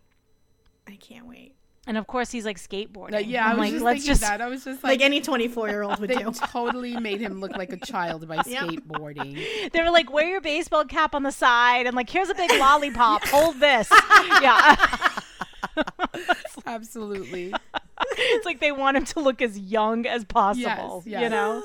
I 0.87 0.94
can't 0.94 1.26
wait. 1.26 1.56
And 1.86 1.96
of 1.96 2.06
course, 2.06 2.30
he's 2.30 2.44
like 2.44 2.58
skateboarding. 2.58 3.14
Uh, 3.14 3.18
yeah, 3.18 3.46
I'm 3.46 3.58
I 3.58 3.58
was 3.58 3.58
like, 3.58 3.72
just 3.72 3.84
let's 3.84 3.98
thinking 4.00 4.06
just. 4.10 4.20
that. 4.20 4.40
I 4.42 4.48
was 4.48 4.64
just 4.64 4.84
Like 4.84 5.00
like, 5.00 5.00
any 5.00 5.20
24 5.20 5.68
year 5.70 5.82
old 5.82 5.98
would 5.98 6.10
they 6.10 6.16
do. 6.16 6.30
totally 6.48 6.96
made 6.98 7.20
him 7.20 7.40
look 7.40 7.56
like 7.56 7.72
a 7.72 7.78
child 7.78 8.28
by 8.28 8.42
Yeah. 8.46 8.64
skateboarding. 8.66 9.42
They 9.72 9.82
were 9.82 9.90
like, 9.90 10.12
wear 10.12 10.28
your 10.28 10.40
baseball 10.42 10.84
cap 10.84 11.14
on 11.14 11.22
the 11.22 11.32
side, 11.32 11.86
and 11.86 11.96
like, 11.96 12.10
here's 12.10 12.28
a 12.28 12.34
big 12.34 12.50
lollipop. 12.58 13.24
Hold 13.28 13.58
this. 13.60 13.88
yeah. 14.42 14.76
Absolutely. 16.66 17.54
It's 18.20 18.46
like 18.46 18.61
they 18.61 18.72
want 18.72 18.96
him 18.96 19.04
to 19.04 19.20
look 19.20 19.42
as 19.42 19.59
young 19.59 20.06
as 20.06 20.24
possible, 20.24 21.02
Yes, 21.06 21.22
you 21.22 21.28
know. 21.28 21.62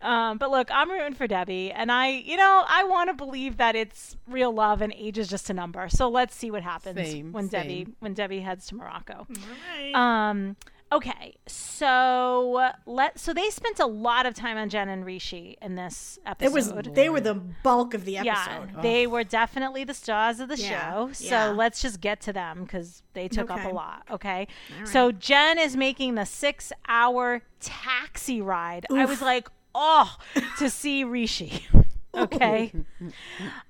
Um, 0.00 0.38
but 0.38 0.50
look, 0.50 0.68
I'm 0.70 0.90
rooting 0.90 1.14
for 1.14 1.26
Debbie, 1.26 1.72
and 1.72 1.90
I, 1.90 2.08
you 2.08 2.36
know, 2.36 2.64
I 2.68 2.84
want 2.84 3.10
to 3.10 3.14
believe 3.14 3.56
that 3.56 3.74
it's 3.74 4.16
real 4.28 4.52
love 4.52 4.82
and 4.82 4.92
age 4.96 5.18
is 5.18 5.28
just 5.28 5.50
a 5.50 5.54
number. 5.54 5.88
So 5.88 6.08
let's 6.08 6.34
see 6.34 6.50
what 6.50 6.62
happens 6.62 6.96
Same, 6.96 7.32
when 7.32 7.48
Debbie 7.48 7.88
when 8.00 8.14
Debbie 8.14 8.40
heads 8.40 8.66
to 8.68 8.74
Morocco. 8.74 9.26
All 9.28 9.36
right. 9.76 9.94
Um, 9.94 10.56
okay, 10.92 11.36
so 11.46 12.70
let 12.86 13.18
so 13.18 13.32
they 13.34 13.50
spent 13.50 13.78
a 13.78 13.86
lot 13.86 14.26
of 14.26 14.34
time 14.34 14.56
on 14.56 14.68
Jen 14.68 14.88
and 14.88 15.04
Rishi 15.04 15.56
in 15.60 15.74
this 15.74 16.18
it 16.26 16.30
episode. 16.30 16.54
was 16.86 16.94
they 16.94 17.08
were 17.08 17.20
the 17.20 17.34
bulk 17.34 17.94
of 17.94 18.04
the 18.04 18.18
episode. 18.18 18.26
yeah, 18.50 18.60
episode. 18.62 18.82
they 18.82 19.06
were 19.06 19.24
definitely 19.24 19.84
the 19.84 19.94
stars 19.94 20.40
of 20.40 20.48
the 20.48 20.56
Yeah, 20.56 20.90
show. 20.90 21.12
So 21.12 21.24
yeah. 21.26 21.46
let's 21.48 21.82
just 21.82 22.00
get 22.00 22.20
to 22.22 22.32
them 22.32 22.62
because 22.64 23.02
they 23.14 23.28
took 23.28 23.50
up 23.50 23.64
a 23.64 23.68
lot. 23.68 24.02
Okay. 24.10 24.46
Right. 24.78 24.88
So 24.88 25.12
Jen 25.12 25.58
is 25.58 25.76
making 25.76 26.14
the 26.14 26.24
six 26.26 26.72
hour 26.88 27.42
taxi 27.60 28.40
ride. 28.40 28.86
I 28.92 29.04
was 29.04 29.20
like, 29.20 29.48
oh, 29.74 30.16
to 30.58 30.70
see 30.70 31.04
Rishi. 31.04 31.66
Okay. 32.18 32.72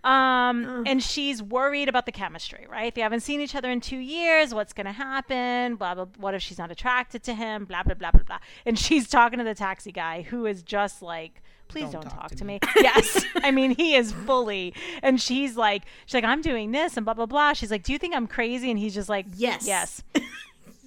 Um, 0.05 0.85
and 0.87 1.03
she's 1.03 1.43
worried 1.43 1.89
about 1.89 2.07
the 2.07 2.13
chemistry, 2.13 2.67
right? 2.71 2.95
They 2.95 3.03
haven't 3.03 3.21
seen 3.21 3.41
each 3.41 3.55
other 3.55 3.71
in 3.71 3.81
two 3.81 3.99
years. 3.99 4.55
What's 4.55 4.73
going 4.73 4.87
to 4.87 4.93
happen? 4.93 5.75
Blah, 5.77 5.95
blah. 5.97 6.07
What 6.17 6.35
if 6.35 6.41
she's 6.43 6.59
not 6.59 6.71
attracted 6.71 7.23
to 7.25 7.35
him? 7.35 7.67
Blah, 7.67 7.83
blah, 7.83 7.95
blah, 7.95 8.11
blah, 8.11 8.23
blah. 8.23 8.39
And 8.65 8.79
she's 8.79 9.09
talking 9.09 9.39
to 9.39 9.45
the 9.45 9.55
taxi 9.55 9.93
guy 9.93 10.23
who 10.23 10.47
is 10.47 10.63
just 10.63 11.03
like, 11.03 11.43
please 11.69 11.91
don't, 11.91 12.03
talk, 12.09 12.31
to 12.37 12.45
me. 12.45 12.59
yes. 12.77 13.25
I 13.37 13.51
mean, 13.51 13.73
he 13.73 13.95
is 13.97 14.13
fully. 14.13 14.73
And 15.03 15.21
she's 15.21 15.57
like, 15.57 15.83
she's 16.07 16.15
like, 16.15 16.25
I'm 16.25 16.41
doing 16.41 16.71
this 16.71 16.97
and 16.97 17.05
blah, 17.05 17.15
blah, 17.15 17.27
blah. 17.27 17.53
She's 17.53 17.71
like, 17.71 17.83
do 17.83 17.93
you 17.93 17.99
think 17.99 18.15
I'm 18.15 18.27
crazy? 18.27 18.71
And 18.71 18.79
he's 18.79 18.95
just 18.95 19.09
like, 19.09 19.27
Yes. 19.37 19.67
Yes. 19.67 20.03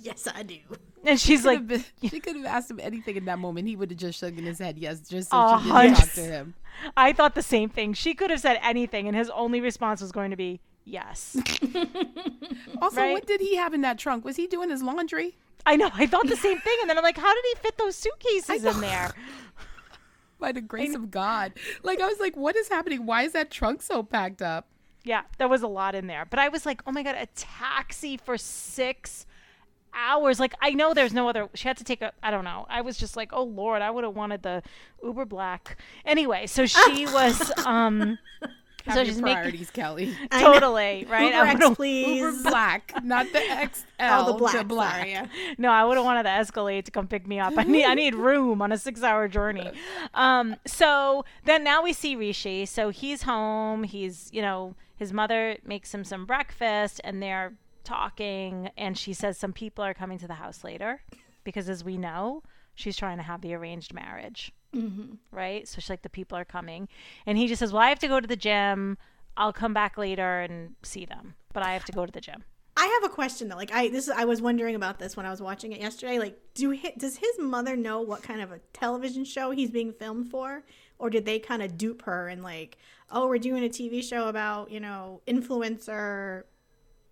Yes, 0.03 0.27
I 0.33 0.41
do. 0.41 0.57
And 1.03 1.19
she's 1.19 1.43
like, 1.45 1.65
been- 1.67 1.83
she 2.07 2.19
could 2.19 2.35
have 2.35 2.45
asked 2.45 2.69
him 2.69 2.79
anything 2.79 3.15
in 3.17 3.25
that 3.25 3.39
moment. 3.39 3.67
He 3.67 3.75
would 3.75 3.89
have 3.91 3.99
just 3.99 4.19
shaken 4.19 4.45
his 4.45 4.59
head 4.59 4.77
yes, 4.77 4.99
just 5.01 5.31
so 5.31 5.37
A 5.37 5.59
she 5.63 5.71
didn't 5.71 5.95
talk 5.95 6.11
to 6.11 6.21
him. 6.21 6.53
I 6.95 7.11
thought 7.13 7.35
the 7.35 7.41
same 7.43 7.69
thing. 7.69 7.93
She 7.93 8.13
could 8.13 8.29
have 8.29 8.39
said 8.39 8.59
anything, 8.61 9.07
and 9.07 9.15
his 9.17 9.29
only 9.31 9.61
response 9.61 10.01
was 10.01 10.11
going 10.11 10.31
to 10.31 10.37
be, 10.37 10.61
yes. 10.85 11.35
Also, 12.81 13.01
Right? 13.01 13.13
what 13.13 13.27
did 13.27 13.41
he 13.41 13.55
have 13.57 13.73
in 13.73 13.81
that 13.81 13.97
trunk? 13.99 14.25
Was 14.25 14.35
he 14.35 14.47
doing 14.47 14.69
his 14.69 14.81
laundry? 14.81 15.37
I 15.65 15.75
know. 15.75 15.91
I 15.93 16.07
thought 16.07 16.27
the 16.27 16.35
same 16.35 16.59
thing. 16.59 16.75
And 16.81 16.89
then 16.89 16.97
I'm 16.97 17.03
like, 17.03 17.17
how 17.17 17.33
did 17.33 17.43
he 17.49 17.55
fit 17.61 17.77
those 17.77 17.95
suitcases 17.95 18.63
in 18.65 18.81
there? 18.81 19.11
By 20.39 20.51
the 20.51 20.61
grace 20.61 20.95
of 20.95 21.11
God. 21.11 21.53
Like 21.83 21.99
I 22.01 22.07
was 22.07 22.19
like, 22.19 22.35
what 22.35 22.55
is 22.55 22.67
happening? 22.69 23.05
Why 23.05 23.23
is 23.23 23.33
that 23.33 23.51
trunk 23.51 23.83
so 23.83 24.01
packed 24.01 24.41
up? 24.41 24.67
Yeah, 25.03 25.21
there 25.37 25.47
was 25.47 25.61
a 25.61 25.67
lot 25.67 25.93
in 25.93 26.07
there. 26.07 26.25
But 26.27 26.39
I 26.39 26.49
was 26.49 26.65
like, 26.65 26.81
oh 26.87 26.91
my 26.91 27.03
God, 27.03 27.15
a 27.19 27.27
taxi 27.35 28.17
for 28.17 28.37
six 28.37 29.27
hours. 29.93 30.39
Like, 30.39 30.53
I 30.61 30.71
know 30.71 30.93
there's 30.93 31.13
no 31.13 31.27
other. 31.29 31.49
She 31.53 31.67
had 31.67 31.77
to 31.77 31.83
take 31.83 32.01
a, 32.01 32.11
I 32.23 32.31
don't 32.31 32.43
know. 32.43 32.65
I 32.69 32.81
was 32.81 32.97
just 32.97 33.15
like, 33.17 33.31
oh 33.33 33.43
Lord, 33.43 33.81
I 33.81 33.89
would 33.91 34.03
have 34.03 34.15
wanted 34.15 34.43
the 34.43 34.63
Uber 35.03 35.25
Black. 35.25 35.77
Anyway, 36.05 36.47
so 36.47 36.65
she 36.65 37.05
was, 37.13 37.51
um, 37.65 38.17
Have 38.85 38.95
So 38.95 39.01
your 39.01 39.05
she's 39.05 39.21
making- 39.21 39.35
priorities, 39.35 39.69
Kelly. 39.71 40.15
Totally, 40.31 41.05
right? 41.09 41.25
Uber 41.33 41.35
I 41.45 41.51
X, 41.51 41.69
please. 41.75 42.17
Uber 42.19 42.49
black, 42.49 42.93
not 43.03 43.27
the 43.31 43.39
XL. 43.39 43.83
Oh, 43.99 44.25
the 44.25 44.31
to 44.33 44.37
black. 44.39 44.67
black. 44.67 45.07
Sorry. 45.07 45.53
No, 45.59 45.69
I 45.71 45.85
would 45.85 45.97
have 45.97 46.05
wanted 46.05 46.25
the 46.25 46.31
Escalade 46.31 46.85
to 46.85 46.91
come 46.91 47.07
pick 47.07 47.27
me 47.27 47.39
up. 47.39 47.53
I 47.57 47.63
need 47.63 47.85
I 47.85 47.93
need 47.93 48.15
room 48.15 48.59
on 48.61 48.71
a 48.71 48.77
six 48.79 49.03
hour 49.03 49.27
journey. 49.27 49.71
Um, 50.15 50.55
so 50.65 51.25
then 51.45 51.63
now 51.63 51.83
we 51.83 51.93
see 51.93 52.15
Rishi. 52.15 52.65
So 52.65 52.89
he's 52.89 53.21
home. 53.23 53.83
He's 53.83 54.29
you 54.33 54.41
know 54.41 54.73
his 54.95 55.13
mother 55.13 55.57
makes 55.65 55.93
him 55.93 56.03
some 56.03 56.25
breakfast, 56.25 56.99
and 57.03 57.21
they're 57.21 57.53
talking. 57.83 58.69
And 58.77 58.97
she 58.97 59.13
says 59.13 59.37
some 59.37 59.53
people 59.53 59.83
are 59.83 59.93
coming 59.93 60.17
to 60.19 60.27
the 60.27 60.35
house 60.35 60.63
later, 60.63 61.01
because 61.43 61.69
as 61.69 61.83
we 61.83 61.97
know, 61.97 62.43
she's 62.75 62.97
trying 62.97 63.17
to 63.17 63.23
have 63.23 63.41
the 63.41 63.53
arranged 63.53 63.93
marriage. 63.93 64.51
Mm-hmm. 64.75 65.15
Right. 65.31 65.67
So 65.67 65.75
she's 65.81 65.89
like 65.89 66.01
the 66.01 66.09
people 66.09 66.37
are 66.37 66.45
coming, 66.45 66.87
and 67.25 67.37
he 67.37 67.47
just 67.47 67.59
says, 67.59 67.73
"Well, 67.73 67.81
I 67.81 67.89
have 67.89 67.99
to 67.99 68.07
go 68.07 68.19
to 68.19 68.27
the 68.27 68.37
gym. 68.37 68.97
I'll 69.35 69.53
come 69.53 69.73
back 69.73 69.97
later 69.97 70.41
and 70.41 70.75
see 70.83 71.05
them, 71.05 71.35
but 71.53 71.63
I 71.63 71.73
have 71.73 71.85
to 71.85 71.91
go 71.91 72.05
to 72.05 72.11
the 72.11 72.21
gym." 72.21 72.43
I 72.77 72.85
have 72.85 73.11
a 73.11 73.13
question 73.13 73.49
though. 73.49 73.57
Like 73.57 73.73
I 73.73 73.89
this 73.89 74.07
I 74.09 74.23
was 74.23 74.41
wondering 74.41 74.75
about 74.75 74.97
this 74.97 75.17
when 75.17 75.25
I 75.25 75.29
was 75.29 75.41
watching 75.41 75.73
it 75.73 75.81
yesterday. 75.81 76.19
Like 76.19 76.39
do 76.53 76.73
hi- 76.73 76.93
does 76.97 77.17
his 77.17 77.37
mother 77.37 77.75
know 77.75 77.99
what 78.01 78.23
kind 78.23 78.41
of 78.41 78.51
a 78.51 78.59
television 78.71 79.25
show 79.25 79.51
he's 79.51 79.69
being 79.69 79.91
filmed 79.91 80.31
for 80.31 80.63
or 80.97 81.09
did 81.09 81.25
they 81.25 81.39
kind 81.39 81.61
of 81.61 81.77
dupe 81.77 82.03
her 82.03 82.29
and 82.29 82.43
like, 82.43 82.77
"Oh, 83.11 83.27
we're 83.27 83.39
doing 83.39 83.63
a 83.63 83.69
TV 83.69 84.01
show 84.01 84.29
about, 84.29 84.71
you 84.71 84.79
know, 84.79 85.21
influencer 85.27 86.43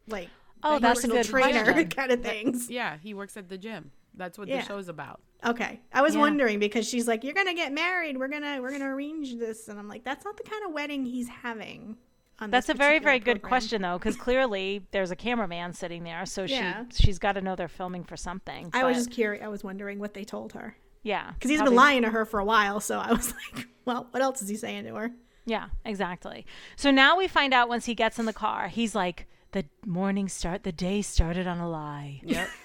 like 0.08 0.30
Oh, 0.64 0.74
like 0.74 0.82
that's 0.82 1.00
a 1.04 1.08
personal 1.08 1.24
good 1.24 1.30
trainer 1.30 1.64
question. 1.64 1.90
kind 1.96 2.12
of 2.12 2.22
things." 2.24 2.70
Yeah, 2.70 2.98
he 3.02 3.14
works 3.14 3.38
at 3.38 3.50
the 3.50 3.58
gym. 3.58 3.92
That's 4.16 4.38
what 4.38 4.48
Yeah. 4.48 4.62
the 4.62 4.66
show's 4.68 4.88
about. 4.90 5.22
Okay. 5.46 5.80
I 5.94 6.02
was 6.02 6.16
Yeah. 6.16 6.22
wondering 6.22 6.60
because 6.60 6.88
she's 6.88 7.08
like, 7.08 7.24
"You're 7.24 7.34
going 7.34 7.48
to 7.48 7.54
get 7.54 7.72
married. 7.72 8.18
We're 8.18 8.28
going 8.28 8.42
to 8.44 8.60
we're 8.60 8.70
going 8.70 8.82
to 8.82 8.88
arrange 8.88 9.36
this." 9.38 9.68
And 9.70 9.80
I'm 9.80 9.88
like, 9.88 10.04
"That's 10.04 10.26
not 10.26 10.36
the 10.38 10.44
kind 10.44 10.64
of 10.66 10.74
wedding 10.74 11.06
he's 11.06 11.30
having." 11.30 11.98
On 12.42 12.50
That's 12.52 12.70
a 12.70 12.74
very, 12.74 13.00
particular 13.00 13.10
very 13.12 13.20
good 13.20 13.42
question, 13.42 13.82
though, 13.82 13.98
because 13.98 14.16
clearly 14.16 14.86
there's 14.92 15.12
a 15.12 15.16
cameraman 15.16 15.74
sitting 15.74 16.04
there, 16.06 16.26
so 16.26 16.44
Yeah. 16.44 16.86
she 16.94 17.04
she's 17.04 17.20
got 17.20 17.34
to 17.34 17.42
know 17.42 17.56
they're 17.58 17.68
filming 17.68 18.06
for 18.06 18.16
something. 18.16 18.70
I 18.74 18.86
was 18.86 18.96
just 18.96 19.12
curious. 19.12 19.44
I 19.44 19.50
was 19.50 19.62
wondering 19.64 20.00
what 20.00 20.14
they 20.14 20.24
told 20.24 20.54
her. 20.54 20.78
yeah, 21.04 21.32
Because 21.34 21.50
he's 21.50 21.60
probably- 21.60 21.72
been 21.72 21.78
lying 21.78 22.02
to 22.04 22.10
her 22.12 22.26
for 22.26 22.40
a 22.40 22.46
while, 22.46 22.80
so 22.80 22.98
I 23.00 23.12
was 23.12 23.34
like, 23.56 23.68
well, 23.86 24.08
what 24.12 24.22
else 24.24 24.42
is 24.42 24.48
he 24.50 24.56
saying 24.56 24.86
to 24.86 24.96
her? 24.96 25.12
Yeah, 25.46 25.68
exactly. 25.84 26.46
So 26.78 26.92
now 26.92 27.18
we 27.18 27.28
find 27.28 27.54
out 27.54 27.68
once 27.70 27.86
he 27.86 27.94
gets 27.96 28.20
in 28.20 28.26
the 28.26 28.34
car, 28.34 28.68
he's 28.70 28.96
like, 28.96 29.26
"The 29.52 29.66
morning 29.86 30.30
start, 30.30 30.64
the 30.64 30.72
day 30.72 31.02
started 31.02 31.48
on 31.48 31.60
a 31.60 31.70
lie." 31.70 32.22
Yep. 32.24 32.50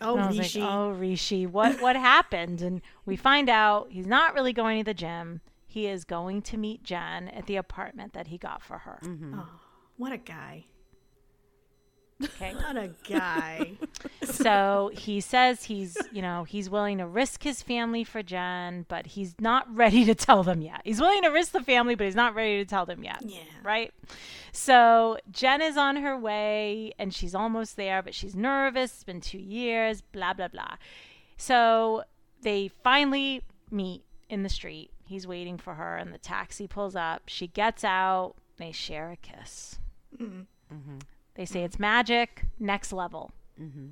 Oh, 0.00 0.14
And 0.14 0.22
I 0.22 0.26
was 0.28 0.38
Rishi. 0.38 0.60
like, 0.60 0.70
"Oh, 0.70 0.90
Rishi, 0.92 1.46
what 1.46 1.82
what 1.82 1.94
happened?" 1.94 2.62
And 2.62 2.80
we 3.04 3.16
find 3.16 3.50
out 3.50 3.88
he's 3.90 4.06
not 4.06 4.32
really 4.32 4.54
going 4.54 4.78
to 4.78 4.84
the 4.84 4.94
gym. 4.94 5.42
He 5.66 5.86
is 5.86 6.04
going 6.04 6.40
to 6.42 6.56
meet 6.56 6.82
Jen 6.82 7.28
at 7.28 7.44
the 7.44 7.56
apartment 7.56 8.14
that 8.14 8.28
he 8.28 8.38
got 8.38 8.62
for 8.62 8.78
her. 8.78 8.98
Mm-hmm. 9.04 9.38
Oh, 9.40 9.48
what 9.98 10.12
a 10.12 10.16
guy. 10.16 10.64
Okay. 12.22 12.52
What 12.54 12.76
a 12.76 12.90
guy. 13.08 13.72
so 14.24 14.90
he 14.92 15.20
says 15.20 15.64
he's 15.64 15.96
you 16.10 16.20
know 16.20 16.44
he's 16.44 16.68
willing 16.68 16.98
to 16.98 17.06
risk 17.06 17.42
his 17.42 17.62
family 17.62 18.02
for 18.02 18.22
jen 18.22 18.86
but 18.88 19.06
he's 19.06 19.34
not 19.40 19.72
ready 19.74 20.04
to 20.04 20.14
tell 20.14 20.42
them 20.42 20.60
yet. 20.60 20.80
He's 20.84 21.00
willing 21.00 21.22
to 21.22 21.28
risk 21.28 21.52
the 21.52 21.62
family 21.62 21.94
but 21.94 22.04
he's 22.04 22.16
not 22.16 22.34
ready 22.34 22.58
to 22.58 22.68
tell 22.68 22.86
them 22.86 23.04
yet. 23.04 23.22
Yeah. 23.24 23.40
right? 23.62 23.92
So 24.52 25.18
jen 25.30 25.62
is 25.62 25.76
on 25.76 25.96
her 25.96 26.18
way 26.18 26.92
and 26.98 27.14
she's 27.14 27.34
almost 27.34 27.76
there 27.76 28.02
but 28.02 28.14
she's 28.14 28.34
nervous. 28.34 28.92
It's 28.92 29.04
been 29.04 29.20
two 29.20 29.38
years 29.38 30.00
blah 30.00 30.32
blah 30.34 30.48
blah. 30.48 30.76
So 31.36 32.02
they 32.42 32.68
finally 32.82 33.42
meet 33.70 34.02
in 34.28 34.42
the 34.42 34.48
street. 34.48 34.90
He's 35.06 35.26
waiting 35.26 35.56
for 35.56 35.74
her 35.74 35.96
and 35.96 36.12
the 36.12 36.18
taxi 36.18 36.66
pulls 36.66 36.96
up. 36.96 37.22
She 37.26 37.46
gets 37.46 37.84
out. 37.84 38.34
They 38.56 38.72
share 38.72 39.12
a 39.12 39.16
kiss 39.16 39.78
mm-hmm. 40.16 40.40
Mm-hmm. 40.74 40.98
They 41.38 41.44
say 41.44 41.62
it's 41.62 41.78
magic, 41.78 42.42
next 42.58 42.92
level. 42.92 43.30
Mm-hmm. 43.62 43.90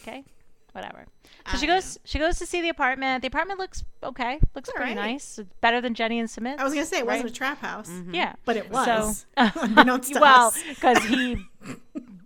Okay, 0.00 0.24
whatever. 0.72 1.04
So 1.50 1.58
she 1.58 1.66
I 1.68 1.74
goes. 1.74 1.98
She 2.04 2.18
goes 2.18 2.38
to 2.38 2.46
see 2.46 2.62
the 2.62 2.70
apartment. 2.70 3.20
The 3.20 3.28
apartment 3.28 3.60
looks 3.60 3.84
okay. 4.02 4.40
Looks 4.54 4.70
All 4.70 4.76
pretty 4.76 4.96
right. 4.96 5.12
nice. 5.12 5.38
It's 5.38 5.50
better 5.60 5.82
than 5.82 5.92
Jenny 5.92 6.18
and 6.18 6.30
Sumit. 6.30 6.58
I 6.58 6.64
was 6.64 6.72
going 6.72 6.86
to 6.86 6.88
say, 6.88 7.00
it 7.00 7.06
wasn't 7.06 7.28
a 7.28 7.32
trap 7.32 7.60
house, 7.60 7.90
mm-hmm. 7.90 8.14
Yeah, 8.14 8.32
but 8.46 8.56
it 8.56 8.70
was. 8.70 9.26
To 9.36 10.18
well, 10.18 10.54
because 10.66 11.04
he, 11.04 11.44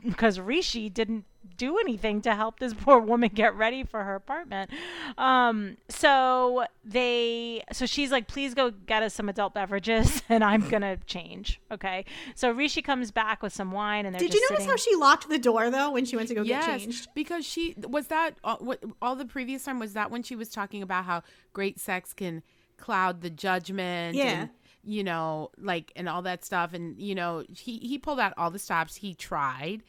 because 0.04 0.38
Rishi 0.38 0.88
didn't 0.88 1.24
do 1.56 1.78
anything 1.78 2.20
to 2.22 2.34
help 2.34 2.58
this 2.58 2.74
poor 2.80 2.98
woman 2.98 3.30
get 3.34 3.54
ready 3.56 3.84
for 3.84 4.04
her 4.04 4.14
apartment. 4.14 4.70
Um, 5.18 5.76
so 5.88 6.64
they, 6.84 7.62
so 7.72 7.86
she's 7.86 8.10
like, 8.12 8.28
please 8.28 8.54
go 8.54 8.70
get 8.70 9.02
us 9.02 9.14
some 9.14 9.28
adult 9.28 9.54
beverages, 9.54 10.22
and 10.28 10.44
I'm 10.44 10.68
gonna 10.68 10.98
change. 11.06 11.60
Okay. 11.70 12.04
So 12.34 12.50
Rishi 12.50 12.82
comes 12.82 13.10
back 13.10 13.42
with 13.42 13.52
some 13.52 13.72
wine, 13.72 14.06
and 14.06 14.14
they're 14.14 14.20
Did 14.20 14.32
just 14.32 14.42
you 14.42 14.48
notice 14.50 14.64
sitting- 14.64 14.70
how 14.70 14.76
she 14.76 14.94
locked 14.96 15.28
the 15.28 15.38
door, 15.38 15.70
though, 15.70 15.90
when 15.92 16.04
she 16.04 16.16
went 16.16 16.28
to 16.28 16.34
go 16.34 16.42
get 16.42 16.48
Yes, 16.66 16.80
changed? 16.82 17.08
because 17.14 17.44
she 17.44 17.74
was 17.88 18.08
that 18.08 18.32
uh, 18.44 18.56
what 18.56 18.82
all 19.02 19.16
the 19.16 19.24
previous 19.24 19.64
time 19.64 19.78
was 19.78 19.92
that 19.94 20.10
when 20.10 20.22
she 20.22 20.36
was 20.36 20.48
talking 20.48 20.82
about 20.82 21.04
how 21.04 21.22
great 21.52 21.78
sex 21.80 22.12
can 22.12 22.42
cloud 22.76 23.22
the 23.22 23.30
judgment. 23.30 24.14
Yeah. 24.16 24.24
And, 24.42 24.50
you 24.88 25.02
know, 25.02 25.50
like 25.58 25.92
and 25.96 26.08
all 26.08 26.22
that 26.22 26.44
stuff, 26.44 26.72
and 26.72 26.96
you 27.00 27.14
know, 27.16 27.42
he 27.48 27.78
he 27.78 27.98
pulled 27.98 28.20
out 28.20 28.32
all 28.36 28.52
the 28.52 28.58
stops. 28.60 28.94
He 28.96 29.14
tried, 29.14 29.82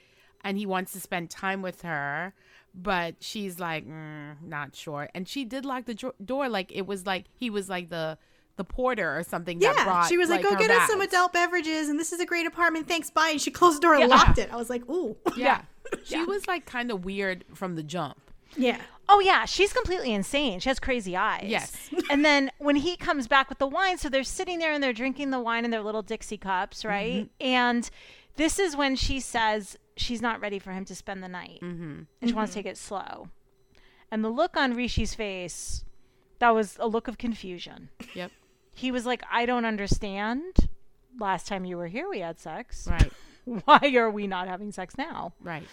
and 0.48 0.58
he 0.58 0.66
wants 0.66 0.94
to 0.94 1.00
spend 1.00 1.30
time 1.30 1.62
with 1.62 1.82
her, 1.82 2.34
but 2.74 3.16
she's 3.20 3.60
like, 3.60 3.88
mm, 3.88 4.36
not 4.44 4.76
sure. 4.76 5.10
And 5.14 5.28
she 5.28 5.46
did 5.46 5.66
lock 5.66 5.86
the 5.86 5.94
jo- 5.94 6.14
door, 6.24 6.48
like 6.50 6.72
it 6.76 6.88
was 6.88 7.06
like 7.06 7.26
he 7.36 7.50
was 7.50 7.70
like 7.70 7.90
the 7.90 8.18
the 8.56 8.64
porter 8.64 9.16
or 9.18 9.22
something. 9.24 9.60
that 9.60 9.76
Yeah, 9.76 9.84
brought, 9.84 10.08
she 10.10 10.18
was 10.18 10.30
like, 10.30 10.42
"Go 10.42 10.52
her 10.54 10.58
get 10.58 10.72
us 10.72 10.90
some 10.90 11.00
adult 11.02 11.32
beverages, 11.34 11.90
and 11.90 12.00
this 12.00 12.12
is 12.12 12.20
a 12.20 12.26
great 12.26 12.48
apartment. 12.48 12.88
Thanks, 12.88 13.10
bye." 13.12 13.30
And 13.30 13.42
she 13.42 13.52
closed 13.52 13.78
the 13.78 13.82
door 13.82 13.94
and 13.94 14.02
Yeah. 14.10 14.16
locked 14.16 14.40
it. 14.40 14.52
I 14.52 14.56
was 14.56 14.70
like, 14.70 14.90
"Ooh, 14.90 15.16
Yeah, 15.36 15.62
she 16.04 16.24
was 16.24 16.48
like 16.48 16.66
kind 16.66 16.90
of 16.90 17.06
weird 17.06 17.46
from 17.54 17.76
the 17.76 17.84
jump. 17.84 18.20
yeah." 18.56 18.80
Oh 19.10 19.20
yeah, 19.22 19.46
she's 19.46 19.72
completely 19.72 20.12
insane. 20.12 20.60
She 20.60 20.68
has 20.70 20.80
crazy 20.82 21.16
eyes. 21.16 21.46
Yes. 21.48 21.90
and 22.10 22.26
then 22.26 22.52
when 22.58 22.76
he 22.76 22.98
comes 22.98 23.26
back 23.28 23.48
with 23.48 23.58
the 23.60 23.68
wine, 23.68 23.98
so 23.98 24.10
they're 24.10 24.24
sitting 24.24 24.60
there 24.60 24.74
and 24.74 24.84
they're 24.84 24.92
drinking 24.92 25.30
the 25.30 25.40
wine 25.40 25.64
in 25.64 25.72
their 25.72 25.82
little 25.82 26.02
Dixie 26.02 26.38
cups, 26.38 26.84
right? 26.84 27.30
And 27.40 27.90
this 28.36 28.60
is 28.60 28.76
when 28.76 28.96
she 28.98 29.20
says 29.22 29.78
she's 29.98 30.22
not 30.22 30.40
ready 30.42 30.60
for 30.60 30.72
him 30.72 30.86
to 30.86 30.96
spend 30.96 31.24
the 31.24 31.28
night, 31.28 31.60
mm-hmm. 31.62 32.02
and 32.22 32.30
she 32.30 32.34
wants 32.34 32.54
to 32.54 32.60
take 32.60 32.66
it 32.66 32.78
slow. 32.78 33.30
And 34.12 34.24
the 34.24 34.30
look 34.30 34.56
on 34.56 34.76
Rishi's 34.76 35.14
face, 35.14 35.84
that 36.40 36.52
was 36.52 36.78
a 36.80 36.88
look 36.88 37.08
of 37.08 37.18
confusion. 37.18 37.90
Yep. 38.14 38.32
He 38.74 38.92
was 38.92 39.06
like, 39.06 39.24
"I 39.32 39.46
don't 39.46 39.66
understand. 39.66 40.70
Last 41.20 41.48
time 41.48 41.66
you 41.66 41.78
were 41.78 41.88
here, 41.88 42.08
we 42.10 42.20
had 42.20 42.40
sex. 42.40 42.88
Right. 42.90 43.12
Why 43.66 43.94
are 43.96 44.12
we 44.12 44.28
not 44.28 44.48
having 44.48 44.72
sex 44.72 44.98
now?" 44.98 45.34
Right. 45.42 45.68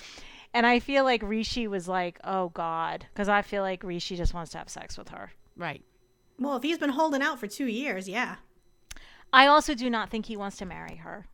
And 0.54 0.66
I 0.66 0.78
feel 0.78 1.02
like 1.02 1.20
Rishi 1.22 1.66
was 1.66 1.88
like, 1.88 2.20
oh 2.22 2.50
God. 2.50 3.06
Because 3.12 3.28
I 3.28 3.42
feel 3.42 3.62
like 3.62 3.82
Rishi 3.82 4.16
just 4.16 4.32
wants 4.32 4.52
to 4.52 4.58
have 4.58 4.68
sex 4.68 4.96
with 4.96 5.08
her. 5.08 5.32
Right. 5.56 5.82
Well, 6.38 6.56
if 6.56 6.62
he's 6.62 6.78
been 6.78 6.90
holding 6.90 7.22
out 7.22 7.40
for 7.40 7.48
two 7.48 7.66
years, 7.66 8.08
yeah. 8.08 8.37
I 9.32 9.48
also 9.48 9.74
do 9.74 9.90
not 9.90 10.10
think 10.10 10.26
he 10.26 10.37
wants 10.37 10.56
to 10.58 10.64
marry 10.64 10.96
her. 10.96 11.26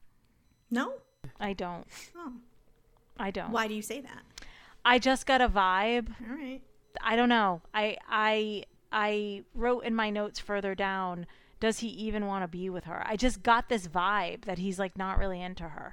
No. 0.71 0.95
I 1.39 1.53
don't. 1.53 1.87
Oh, 2.17 2.33
I 3.21 3.31
don't. 3.31 3.51
why 3.53 3.69
do 3.69 3.75
you 3.75 3.83
say 3.83 4.01
that? 4.01 4.23
I 4.85 4.99
just 4.99 5.27
got 5.27 5.41
a 5.41 5.49
vibe. 5.49 6.09
All 6.29 6.35
right. 6.37 6.61
I 7.01 7.15
don't 7.17 7.29
know. 7.29 7.61
I 7.75 7.97
I 8.09 8.65
I 8.91 9.45
wrote 9.55 9.85
in 9.85 9.95
my 9.95 10.11
notes 10.11 10.39
further 10.41 10.75
down 10.75 11.27
does 11.61 11.81
he 11.81 11.89
even 11.89 12.27
want 12.27 12.43
to 12.43 12.49
be 12.49 12.71
with 12.71 12.85
her? 12.85 13.03
I 13.07 13.17
just 13.17 13.43
got 13.43 13.69
this 13.69 13.87
vibe 13.87 14.47
that 14.47 14.59
he's 14.59 14.79
like 14.79 14.97
not 14.97 15.19
really 15.19 15.41
into 15.43 15.65
her. 15.65 15.93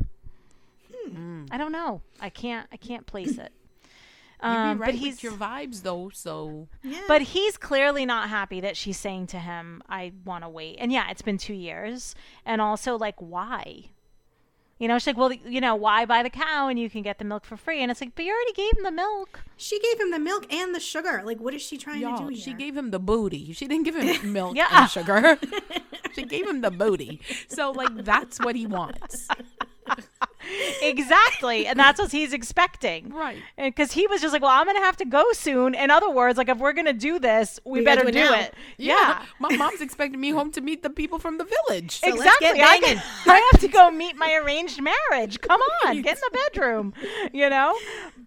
I 1.52 1.58
don't 1.58 1.72
know. 1.72 2.02
I 2.20 2.30
can't. 2.30 2.68
I 2.72 2.78
can't 2.78 3.06
place 3.06 3.38
it. 3.38 3.52
Um, 4.40 4.78
right 4.78 4.78
but 4.80 4.88
with 4.94 4.96
he's 4.98 5.24
your 5.24 5.32
vibes 5.32 5.82
though, 5.82 6.12
so 6.13 6.68
Yeah. 6.84 7.02
but 7.08 7.24
he's 7.24 7.58
clearly 7.58 8.06
not 8.06 8.30
happy 8.30 8.62
that 8.62 8.78
she's 8.78 8.98
saying 9.00 9.26
to 9.28 9.40
him, 9.40 9.82
"I 9.90 10.12
want 10.26 10.44
to 10.44 10.50
wait." 10.50 10.76
And 10.80 10.92
yeah, 10.92 11.10
it's 11.10 11.24
been 11.24 11.40
two 11.40 11.56
years, 11.56 12.13
and 12.46 12.62
also 12.62 13.00
like, 13.00 13.16
why? 13.18 13.86
You 14.80 14.88
know, 14.88 14.98
she's 15.00 15.08
like, 15.08 15.18
"Well, 15.18 15.32
you 15.34 15.60
know, 15.60 15.76
why 15.76 16.06
buy 16.06 16.22
the 16.22 16.30
cow 16.30 16.68
and 16.68 16.78
you 16.80 16.90
can 16.90 17.02
get 17.02 17.18
the 17.18 17.26
milk 17.26 17.46
for 17.46 17.58
free?" 17.58 17.82
And 17.82 17.90
it's 17.92 18.00
like, 18.02 18.13
"But 18.16 18.26
you 18.26 18.32
already 18.32 18.54
gave 18.54 18.78
him 18.78 18.84
the 18.84 18.92
milk." 18.92 19.42
she 19.60 19.80
gave 19.80 20.00
him 20.00 20.12
the 20.12 20.20
milk 20.20 20.46
and 20.54 20.76
the 20.76 20.80
sugar. 20.80 21.24
Like, 21.26 21.40
what 21.40 21.54
is 21.56 21.63
she 21.63 21.78
trying 21.80 22.02
to 22.02 22.16
do 22.24 22.28
here? 22.28 22.40
she 22.44 22.54
gave 22.54 22.78
him 22.78 22.92
the 22.92 23.00
booty. 23.00 23.54
She 23.54 23.68
didn't 23.68 23.86
give 23.86 23.96
him 23.96 24.32
milk 24.34 24.56
Yeah. 24.56 24.68
and 24.72 24.90
sugar. 24.90 25.40
she 26.13 26.24
gave 26.24 26.48
him 26.48 26.62
the 26.62 26.70
booty. 26.72 27.20
So 27.48 27.72
like 27.72 28.06
that's 28.06 28.40
what 28.40 28.56
he 28.56 28.68
wants. 28.68 29.28
exactly, 30.82 31.67
and 31.67 31.80
that's 31.80 32.00
what 32.00 32.12
he's 32.12 32.34
expecting. 32.34 33.10
Right. 33.10 33.41
Because 33.58 33.93
he 33.93 34.08
was 34.08 34.21
just 34.21 34.34
like, 34.34 34.41
"Well, 34.41 34.52
I'm 34.52 34.65
gonna 34.65 34.80
have 34.80 34.97
to 34.97 35.06
go 35.06 35.32
soon." 35.34 35.73
In 35.73 35.89
other 35.91 36.10
words, 36.10 36.38
like, 36.38 36.50
if 36.50 36.58
we're 36.58 36.73
gonna 36.73 36.93
do 36.93 37.19
this, 37.19 37.60
we, 37.65 37.80
We 37.80 37.86
better 37.86 38.04
do 38.04 38.10
it 38.10 38.28
do 38.28 38.34
it. 38.34 38.54
Yeah. 38.78 39.23
My 39.39 39.56
mom's 39.56 39.82
expecting 39.82 40.19
me 40.19 40.32
home 40.32 40.52
to 40.52 40.62
meet 40.62 40.84
the 40.84 40.89
people 40.89 41.19
from 41.19 41.38
the 41.38 41.45
village. 41.45 42.00
let's 42.04 42.17
exactly. 42.17 42.62
I, 42.62 42.80
banging. 42.80 43.02
I 43.26 43.50
have 43.52 43.62
to 43.62 43.67
go 43.67 43.91
meet 43.91 44.15
my 44.15 44.34
arranged 44.36 44.82
marriage. 44.82 45.39
Come 45.41 45.62
on, 45.86 46.02
get 46.02 46.17
in 46.17 46.21
the 46.21 46.39
bedroom, 46.52 46.93
you 47.34 47.50
know? 47.50 47.78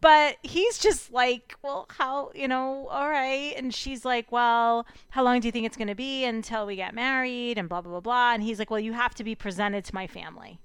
But 0.00 0.36
he's 0.42 0.78
just 0.78 1.12
like, 1.12 1.56
well, 1.62 1.86
how, 1.90 2.30
you 2.34 2.48
know, 2.48 2.88
all 2.88 3.08
right. 3.08 3.54
And 3.56 3.74
she's 3.74 4.04
like, 4.04 4.30
well, 4.32 4.86
how 5.10 5.22
long 5.22 5.40
do 5.40 5.48
you 5.48 5.52
think 5.52 5.66
it's 5.66 5.76
going 5.76 5.88
to 5.88 5.94
be 5.94 6.24
until 6.24 6.66
we 6.66 6.76
get 6.76 6.94
married 6.94 7.58
and 7.58 7.68
blah, 7.68 7.80
blah, 7.80 7.92
blah, 7.92 8.00
blah. 8.00 8.32
And 8.32 8.42
he's 8.42 8.58
like, 8.58 8.70
well, 8.70 8.80
you 8.80 8.92
have 8.92 9.14
to 9.16 9.24
be 9.24 9.34
presented 9.34 9.84
to 9.86 9.94
my 9.94 10.06
family. 10.06 10.58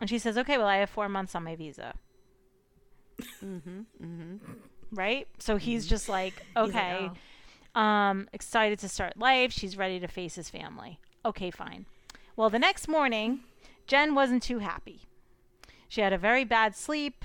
And 0.00 0.08
she 0.08 0.18
says, 0.18 0.38
okay, 0.38 0.56
well, 0.56 0.66
I 0.66 0.76
have 0.76 0.90
four 0.90 1.08
months 1.08 1.34
on 1.34 1.44
my 1.44 1.56
visa. 1.56 1.94
Mm-hmm, 3.44 3.80
mm-hmm. 4.02 4.36
Right? 4.92 5.28
So 5.38 5.56
he's 5.56 5.86
just 5.86 6.08
like, 6.08 6.34
He's 6.56 6.56
like, 6.56 6.68
okay. 6.68 7.10
"Oh." 7.74 7.80
um, 7.80 8.28
excited 8.32 8.78
to 8.80 8.88
start 8.88 9.16
life. 9.18 9.52
She's 9.52 9.76
ready 9.76 10.00
to 10.00 10.08
face 10.08 10.34
his 10.34 10.50
family. 10.50 10.98
Okay, 11.24 11.50
fine. 11.50 11.86
Well, 12.34 12.50
the 12.50 12.58
next 12.58 12.88
morning, 12.88 13.40
Jen 13.86 14.14
wasn't 14.14 14.42
too 14.42 14.58
happy. 14.58 15.02
She 15.88 16.00
had 16.00 16.12
a 16.12 16.18
very 16.18 16.44
bad 16.44 16.74
sleep. 16.74 17.24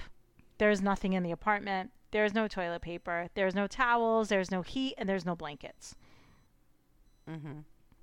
There's 0.58 0.82
nothing 0.82 1.14
in 1.14 1.24
the 1.24 1.32
apartment. 1.32 1.92
There's 2.12 2.34
no 2.34 2.48
toilet 2.48 2.82
paper. 2.82 3.30
There's 3.36 3.56
no 3.56 3.68
towels. 3.68 4.30
There's 4.30 4.52
no 4.52 4.62
heat, 4.62 4.96
and 4.98 5.08
there's 5.08 5.26
no 5.26 5.36
blankets. 5.36 5.96
Mm-hmm. 7.30 7.60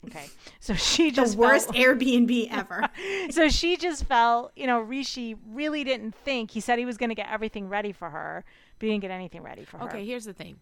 Okay, 0.07 0.27
so 0.59 0.75
she 0.75 1.11
The 1.11 1.17
just 1.17 1.37
worst 1.37 1.67
felt- 1.67 1.77
Airbnb 1.77 2.49
ever. 2.51 2.89
so 3.31 3.49
she 3.49 3.77
just 3.77 4.05
felt, 4.05 4.51
you 4.57 4.67
know, 4.67 4.81
Rishi 4.81 5.37
really 5.51 5.85
didn't 5.85 6.15
think. 6.15 6.51
He 6.51 6.61
said 6.61 6.79
he 6.79 6.85
was 6.85 6.97
going 6.97 7.11
to 7.11 7.15
get 7.15 7.29
everything 7.31 7.69
ready 7.69 7.93
for 7.93 8.11
her, 8.11 8.45
but 8.79 8.87
he 8.87 8.93
didn't 8.93 9.03
get 9.03 9.11
anything 9.13 9.43
ready 9.43 9.65
for 9.65 9.79
her. 9.79 9.85
Okay, 9.85 10.05
here's 10.05 10.25
the 10.25 10.33
thing. 10.33 10.59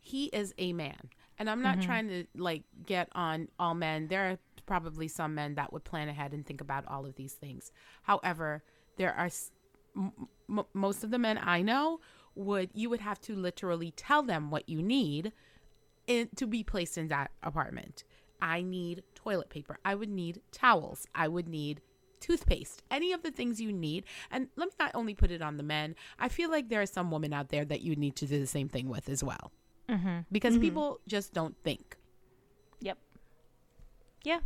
He 0.00 0.24
is 0.26 0.54
a 0.58 0.72
man. 0.72 1.10
And 1.38 1.48
I'm 1.48 1.62
not 1.62 1.76
mm-hmm. 1.78 1.86
trying 1.86 2.08
to 2.08 2.24
like 2.36 2.64
get 2.84 3.08
on 3.12 3.48
all 3.58 3.74
men. 3.74 4.08
There 4.08 4.30
are 4.30 4.38
probably 4.66 5.08
some 5.08 5.34
men 5.34 5.54
that 5.54 5.72
would 5.72 5.84
plan 5.84 6.08
ahead 6.08 6.32
and 6.32 6.44
think 6.44 6.60
about 6.60 6.84
all 6.88 7.06
of 7.06 7.14
these 7.14 7.34
things. 7.34 7.70
However, 8.02 8.62
there 8.96 9.14
are 9.14 9.26
s- 9.26 9.50
m- 9.96 10.12
m- 10.50 10.64
most 10.74 11.02
of 11.04 11.10
the 11.10 11.18
men 11.18 11.38
I 11.42 11.62
know 11.62 12.00
would 12.34 12.70
you 12.74 12.90
would 12.90 13.00
have 13.00 13.20
to 13.22 13.34
literally 13.34 13.92
tell 13.92 14.22
them 14.22 14.50
what 14.50 14.68
you 14.68 14.82
need 14.82 15.32
in, 16.06 16.28
to 16.36 16.46
be 16.46 16.62
placed 16.62 16.98
in 16.98 17.08
that 17.08 17.30
apartment. 17.42 18.04
I 18.42 18.62
need 18.62 19.02
toilet 19.14 19.50
paper. 19.50 19.78
I 19.84 19.94
would 19.94 20.08
need 20.08 20.40
towels. 20.52 21.06
I 21.14 21.28
would 21.28 21.48
need 21.48 21.80
toothpaste. 22.20 22.82
Any 22.90 23.12
of 23.12 23.22
the 23.22 23.30
things 23.30 23.60
you 23.60 23.72
need. 23.72 24.04
And 24.30 24.48
let 24.56 24.68
me 24.68 24.72
not 24.78 24.92
only 24.94 25.14
put 25.14 25.30
it 25.30 25.42
on 25.42 25.56
the 25.56 25.62
men. 25.62 25.96
I 26.18 26.28
feel 26.28 26.50
like 26.50 26.68
there 26.68 26.80
are 26.80 26.86
some 26.86 27.10
women 27.10 27.32
out 27.32 27.48
there 27.48 27.64
that 27.64 27.80
you 27.80 27.96
need 27.96 28.16
to 28.16 28.26
do 28.26 28.38
the 28.38 28.46
same 28.46 28.68
thing 28.68 28.88
with 28.88 29.08
as 29.08 29.24
well. 29.24 29.52
Mm-hmm. 29.88 30.18
Because 30.30 30.56
people 30.58 31.00
just 31.08 31.32
don't 31.32 31.56
think. 31.64 31.96
Yep. 32.80 32.98
Yeah. 34.24 34.40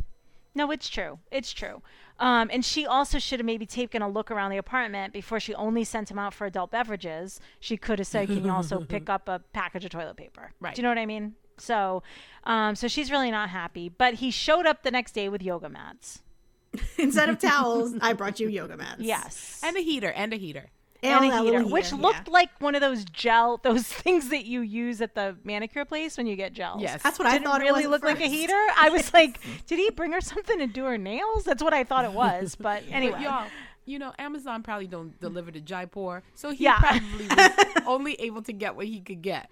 No, 0.55 0.71
it's 0.71 0.87
true. 0.87 1.19
It's 1.31 1.51
true. 1.51 1.81
Um, 2.17 2.49
and 2.51 2.63
she 2.63 2.85
also 2.85 3.19
should 3.19 3.39
have 3.39 3.45
maybe 3.45 3.65
taken 3.65 4.01
a 4.01 4.07
look 4.07 4.31
around 4.31 4.51
the 4.51 4.57
apartment 4.57 5.11
before 5.11 5.39
she 5.39 5.53
only 5.53 5.83
sent 5.83 6.09
him 6.09 6.17
out 6.17 6.33
for 6.33 6.47
adult 6.47 6.71
beverages. 6.71 7.41
She 7.59 7.75
could 7.75 7.99
have 7.99 8.07
said, 8.07 8.27
"Can 8.27 8.45
you 8.45 8.51
also 8.51 8.79
pick 8.87 9.09
up 9.09 9.27
a 9.27 9.41
package 9.51 9.83
of 9.83 9.91
toilet 9.91 10.15
paper?" 10.15 10.53
Right. 10.61 10.73
Do 10.73 10.79
you 10.79 10.83
know 10.83 10.89
what 10.89 10.97
I 10.97 11.05
mean? 11.05 11.35
So, 11.57 12.03
um, 12.43 12.75
so 12.75 12.87
she's 12.87 13.11
really 13.11 13.31
not 13.31 13.49
happy. 13.49 13.89
But 13.89 14.15
he 14.15 14.31
showed 14.31 14.65
up 14.65 14.83
the 14.83 14.91
next 14.91 15.13
day 15.13 15.29
with 15.29 15.41
yoga 15.41 15.69
mats. 15.69 16.21
Instead 16.97 17.29
of 17.29 17.39
towels, 17.39 17.93
I 18.01 18.13
brought 18.13 18.39
you 18.39 18.47
yoga 18.49 18.77
mats. 18.77 18.99
Yes. 18.99 19.61
And 19.63 19.77
a 19.77 19.79
heater, 19.79 20.11
and 20.11 20.33
a 20.33 20.37
heater. 20.37 20.65
and 21.01 21.23
that 21.31 21.39
a 21.39 21.43
little 21.43 21.59
heater, 21.61 21.71
which 21.73 21.93
looked 21.93 22.27
yeah. 22.27 22.33
like 22.33 22.49
one 22.59 22.75
of 22.75 22.81
those 22.81 23.05
gel, 23.05 23.57
those 23.63 23.83
things 23.83 24.29
that 24.29 24.45
you 24.45 24.61
use 24.61 24.99
at 25.01 25.15
the 25.15 25.37
manicure 25.43 25.85
place 25.85 26.17
when 26.17 26.27
you 26.27 26.35
get 26.35 26.53
gels. 26.53 26.81
Yes. 26.81 27.01
That's 27.01 27.17
what 27.17 27.27
I 27.27 27.37
Did 27.37 27.45
thought 27.45 27.61
it 27.61 27.65
really 27.65 27.77
was 27.77 27.85
at 27.85 27.91
look 27.91 28.03
like 28.03 28.19
a 28.19 28.27
heater? 28.27 28.53
I 28.77 28.89
was 28.89 29.13
like, 29.13 29.39
did 29.67 29.79
he 29.79 29.89
bring 29.91 30.11
her 30.11 30.21
something 30.21 30.57
to 30.59 30.67
do 30.67 30.83
her 30.85 30.97
nails? 30.97 31.45
That's 31.45 31.63
what 31.63 31.73
I 31.73 31.83
thought 31.83 32.03
it 32.05 32.11
was. 32.13 32.55
But 32.55 32.83
anyway, 32.91 33.13
But 33.13 33.21
y'all, 33.21 33.47
you 33.85 33.99
know, 33.99 34.13
Amazon 34.19 34.63
probably 34.63 34.87
don't 34.87 35.17
deliver 35.21 35.51
to 35.51 35.61
Jaipur, 35.61 36.23
so 36.33 36.49
he 36.49 36.63
Yeah. 36.65 36.79
probably 36.79 37.27
was 37.27 37.83
only 37.85 38.13
able 38.15 38.41
to 38.41 38.51
get 38.51 38.75
what 38.75 38.87
he 38.87 38.99
could 38.99 39.21
get. 39.21 39.49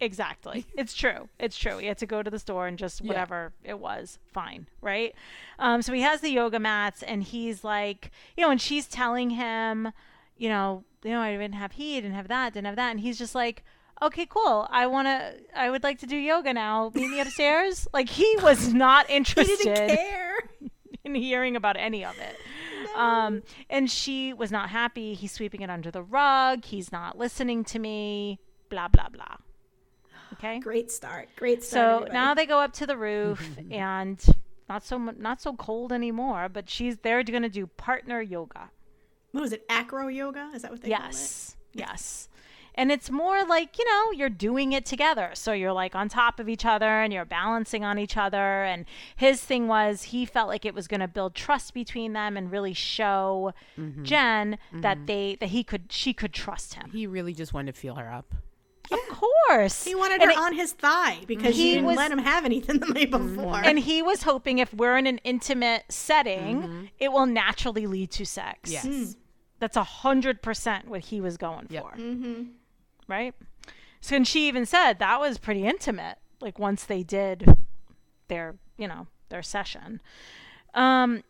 Exactly. 0.00 0.66
It's 0.76 0.94
true. 0.94 1.28
It's 1.38 1.56
true. 1.56 1.78
He 1.78 1.86
had 1.86 1.98
to 1.98 2.06
go 2.06 2.22
to 2.22 2.30
the 2.30 2.38
store 2.38 2.66
and 2.66 2.78
just 2.78 3.00
Yeah. 3.00 3.08
whatever 3.08 3.52
it 3.62 3.78
was, 3.78 4.18
fine, 4.32 4.66
right? 4.80 5.14
Um, 5.58 5.82
so 5.82 5.92
he 5.92 6.00
has 6.02 6.20
the 6.20 6.30
yoga 6.30 6.58
mats, 6.58 7.02
and 7.02 7.22
he's 7.22 7.64
like, 7.64 8.10
you 8.36 8.42
know, 8.44 8.50
and 8.50 8.60
she's 8.60 8.86
telling 8.86 9.30
him, 9.30 9.92
you 10.36 10.48
know, 10.48 10.84
you 11.02 11.10
know, 11.10 11.20
I 11.20 11.32
didn't 11.32 11.54
have 11.54 11.72
heat, 11.72 12.00
didn't 12.00 12.14
have 12.16 12.28
that, 12.28 12.54
didn't 12.54 12.66
have 12.66 12.76
that, 12.76 12.90
and 12.90 13.00
he's 13.00 13.18
just 13.18 13.34
like. 13.34 13.64
Okay, 14.02 14.26
cool. 14.28 14.66
I 14.70 14.88
want 14.88 15.06
to 15.06 15.34
I 15.54 15.70
would 15.70 15.84
like 15.84 16.00
to 16.00 16.06
do 16.06 16.16
yoga 16.16 16.52
now. 16.52 16.90
Meet 16.94 17.10
me 17.10 17.20
upstairs. 17.20 17.86
Like 17.94 18.08
he 18.08 18.36
was 18.42 18.74
not 18.74 19.08
interested. 19.18 19.88
in 21.04 21.14
hearing 21.14 21.54
about 21.54 21.76
any 21.78 22.04
of 22.04 22.18
it. 22.18 22.36
Um, 22.96 23.42
and 23.70 23.88
she 23.88 24.32
was 24.32 24.50
not 24.50 24.70
happy. 24.70 25.14
He's 25.14 25.30
sweeping 25.30 25.60
it 25.60 25.70
under 25.70 25.92
the 25.92 26.02
rug. 26.02 26.64
He's 26.64 26.90
not 26.90 27.16
listening 27.16 27.62
to 27.66 27.78
me. 27.78 28.40
Blah 28.68 28.88
blah 28.88 29.08
blah. 29.10 29.36
Okay. 30.44 30.60
Great 30.60 30.90
start. 30.90 31.28
Great 31.36 31.64
start. 31.64 31.72
So 31.72 31.94
everybody. 31.96 32.12
now 32.12 32.34
they 32.34 32.46
go 32.46 32.58
up 32.58 32.72
to 32.74 32.86
the 32.86 32.96
roof 32.96 33.42
and 33.70 34.22
not 34.68 34.84
so 34.84 34.98
not 34.98 35.40
so 35.40 35.54
cold 35.54 35.92
anymore. 35.92 36.48
But 36.48 36.68
she's 36.68 36.98
they're 36.98 37.22
going 37.22 37.42
to 37.42 37.48
do 37.48 37.66
partner 37.66 38.20
yoga. 38.20 38.70
what 39.32 39.40
was 39.40 39.52
it? 39.52 39.64
Acro 39.68 40.08
yoga? 40.08 40.50
Is 40.54 40.62
that 40.62 40.70
what 40.70 40.82
they 40.82 40.90
call 40.90 40.98
it? 40.98 41.04
Yes. 41.04 41.56
Yes. 41.72 42.28
And 42.76 42.90
it's 42.90 43.08
more 43.08 43.44
like, 43.44 43.78
you 43.78 43.84
know, 43.84 44.10
you're 44.12 44.28
doing 44.28 44.72
it 44.72 44.84
together. 44.84 45.30
So 45.34 45.52
you're 45.52 45.72
like 45.72 45.94
on 45.94 46.08
top 46.08 46.40
of 46.40 46.48
each 46.48 46.64
other 46.64 46.86
and 47.02 47.12
you're 47.12 47.24
balancing 47.24 47.84
on 47.84 48.00
each 48.00 48.16
other. 48.16 48.64
And 48.64 48.84
his 49.14 49.40
thing 49.40 49.68
was 49.68 50.02
he 50.04 50.26
felt 50.26 50.48
like 50.48 50.64
it 50.64 50.74
was 50.74 50.88
going 50.88 51.00
to 51.00 51.06
build 51.06 51.36
trust 51.36 51.72
between 51.72 52.14
them 52.14 52.36
and 52.36 52.50
really 52.50 52.72
show 52.72 53.52
mm-hmm. 53.78 54.02
Jen 54.02 54.58
that 54.72 54.96
mm-hmm. 54.96 55.06
they 55.06 55.36
that 55.38 55.50
he 55.50 55.62
could 55.62 55.92
she 55.92 56.12
could 56.12 56.32
trust 56.32 56.74
him. 56.74 56.90
He 56.90 57.06
really 57.06 57.32
just 57.32 57.54
wanted 57.54 57.74
to 57.74 57.80
feel 57.80 57.94
her 57.94 58.12
up. 58.12 58.34
Of 58.90 59.00
course. 59.08 59.84
He 59.84 59.94
wanted 59.94 60.20
And 60.20 60.24
her 60.24 60.30
it- 60.30 60.38
on 60.38 60.54
his 60.54 60.72
thigh 60.72 61.20
because 61.26 61.56
He 61.56 61.72
didn't 61.74 61.86
was- 61.86 61.96
let 61.96 62.10
him 62.12 62.18
have 62.18 62.44
anything 62.44 62.80
the 62.80 62.86
night 62.88 63.10
before. 63.10 63.56
and 63.64 63.78
he 63.78 64.02
was 64.02 64.22
hoping 64.24 64.58
if 64.58 64.72
we're 64.74 64.96
in 64.96 65.06
an 65.06 65.18
intimate 65.24 65.84
setting, 65.88 66.62
mm-hmm. 66.62 66.84
it 66.98 67.10
will 67.12 67.26
naturally 67.26 67.86
lead 67.86 68.10
to 68.12 68.26
sex. 68.26 68.70
Yes. 68.70 68.84
Hmm. 68.84 69.04
That's 69.58 69.76
a 69.76 69.84
hundred 69.84 70.42
percent 70.42 70.88
what 70.88 71.00
he 71.02 71.20
was 71.20 71.36
going 71.38 71.66
Yep. 71.70 71.82
for. 71.82 71.90
Mm-hmm. 71.96 72.42
Right? 73.08 73.34
So 74.00 74.16
and 74.16 74.28
she 74.28 74.46
even 74.48 74.66
said 74.66 74.98
that 74.98 75.18
was 75.18 75.38
pretty 75.38 75.64
intimate, 75.66 76.18
like 76.40 76.58
once 76.58 76.84
they 76.84 77.02
did 77.02 77.56
their, 78.28 78.56
you 78.76 78.86
know, 78.86 79.06
their 79.30 79.42
session. 79.42 80.00
Um 80.74 81.22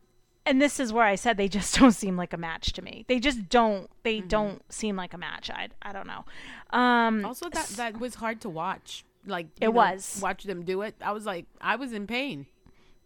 and 0.47 0.61
this 0.61 0.79
is 0.81 0.93
where 0.93 1.05
I 1.05 1.15
said 1.15 1.37
they 1.37 1.49
just 1.49 1.75
don't 1.79 1.93
seem 1.93 2.17
like 2.17 2.33
a 2.33 2.37
match 2.37 2.73
to 2.75 2.83
me. 2.83 3.05
They 3.09 3.19
just 3.21 3.49
don't 3.49 3.89
they 4.03 4.21
don't 4.21 4.63
seem 4.73 4.97
like 4.97 5.15
a 5.15 5.19
match. 5.19 5.51
I 5.51 5.69
I 5.83 5.93
don't 5.93 6.07
know. 6.07 6.25
Um 6.71 7.25
Also, 7.25 7.49
that 7.51 7.67
that 7.77 7.99
was 8.01 8.17
hard 8.17 8.41
to 8.43 8.49
watch. 8.49 9.05
Like 9.27 9.47
It 9.61 9.67
know, 9.67 9.71
was. 9.73 10.19
watch 10.23 10.45
them 10.45 10.65
do 10.65 10.83
it. 10.83 10.95
I 11.01 11.13
was 11.13 11.25
like, 11.27 11.47
I 11.61 11.77
was 11.77 11.93
in 11.93 12.07
pain. 12.07 12.47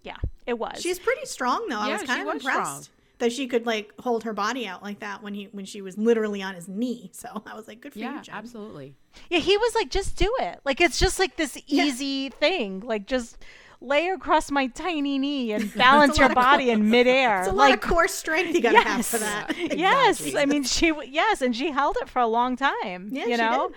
yeah, 0.03 0.17
it 0.47 0.59
was. 0.59 0.81
She's 0.81 0.99
pretty 0.99 1.27
strong 1.27 1.67
though. 1.69 1.79
I 1.79 1.87
Yeah, 1.89 1.93
was 1.93 2.01
she 2.03 2.07
kind 2.09 2.21
of 2.23 2.27
was 2.35 2.43
impressed 2.45 2.83
strong. 2.85 2.97
that 3.19 3.33
she 3.33 3.47
could 3.47 3.67
like 3.67 3.93
hold 4.01 4.25
her 4.25 4.33
body 4.33 4.67
out 4.67 4.83
like 4.83 4.99
that 5.01 5.23
when 5.23 5.35
he 5.35 5.45
when 5.53 5.65
she 5.65 5.81
was 5.81 5.97
literally 5.97 6.43
on 6.43 6.55
his 6.57 6.67
knee. 6.69 7.11
So 7.13 7.29
I 7.47 7.55
was 7.55 7.69
like, 7.69 7.81
good 7.81 7.93
for 7.93 7.99
Yeah, 8.01 8.17
you, 8.17 8.23
Jen. 8.23 8.35
absolutely. 8.35 8.95
Yeah, 9.31 9.39
he 9.39 9.57
was 9.57 9.75
like, 9.77 9.91
just 9.91 10.17
do 10.17 10.33
it. 10.41 10.61
Like 10.65 10.81
it's 10.81 10.99
just 10.99 11.19
like 11.21 11.37
this 11.37 11.57
easy 11.69 12.31
thing. 12.31 12.81
Like 12.81 13.07
just 13.07 13.39
lay 13.81 14.09
across 14.09 14.51
my 14.51 14.67
tiny 14.69 15.19
knee 15.19 15.53
and 15.53 15.73
balance 15.77 16.19
your 16.19 16.29
lot 16.29 16.37
of 16.37 16.43
body 16.43 16.71
in 16.71 16.91
midair. 16.91 17.41
It's 17.41 17.49
a 17.49 17.53
lot 17.53 17.71
like 17.71 17.85
of 17.85 17.89
core 17.91 18.09
strength 18.09 18.55
you 18.55 18.61
gotta 18.61 18.81
have 18.81 19.07
for 19.07 19.19
that. 19.19 19.55
yes. 19.77 20.35
I 20.35 20.47
mean, 20.47 20.65
she 20.65 20.93
yes, 21.09 21.43
and 21.43 21.55
she 21.55 21.71
held 21.71 21.97
it 22.01 22.09
for 22.09 22.19
a 22.21 22.27
long 22.27 22.57
time. 22.57 23.11
Yeah, 23.13 23.27
you 23.27 23.37
she 23.37 23.43
know. 23.43 23.71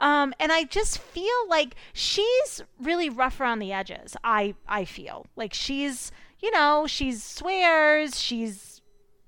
Um, 0.00 0.32
and 0.38 0.52
I 0.52 0.62
just 0.64 0.98
feel 0.98 1.48
like 1.48 1.74
she's 1.92 2.62
really 2.80 3.10
rough 3.10 3.40
around 3.40 3.58
the 3.58 3.72
edges. 3.72 4.16
I 4.22 4.54
I 4.68 4.84
feel 4.84 5.26
like 5.34 5.52
she's 5.52 6.12
you 6.40 6.50
know 6.52 6.86
she's 6.86 7.22
swears 7.22 8.20
she's 8.20 8.80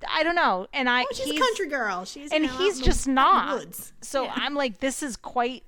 I 0.09 0.23
don't 0.23 0.37
know, 0.37 0.67
and 0.73 0.89
I 0.89 1.03
Oh, 1.03 1.07
she's 1.13 1.37
a 1.37 1.39
country 1.39 1.67
girl. 1.69 2.05
She's 2.05 2.31
and 2.33 2.45
you 2.45 2.51
know, 2.51 2.57
he's 2.57 2.81
just 2.81 3.07
not. 3.09 3.67
So 4.01 4.25
Yeah. 4.25 4.33
I'm 4.37 4.55
like, 4.55 4.79
this 4.81 5.03
is 5.03 5.17
quite 5.17 5.65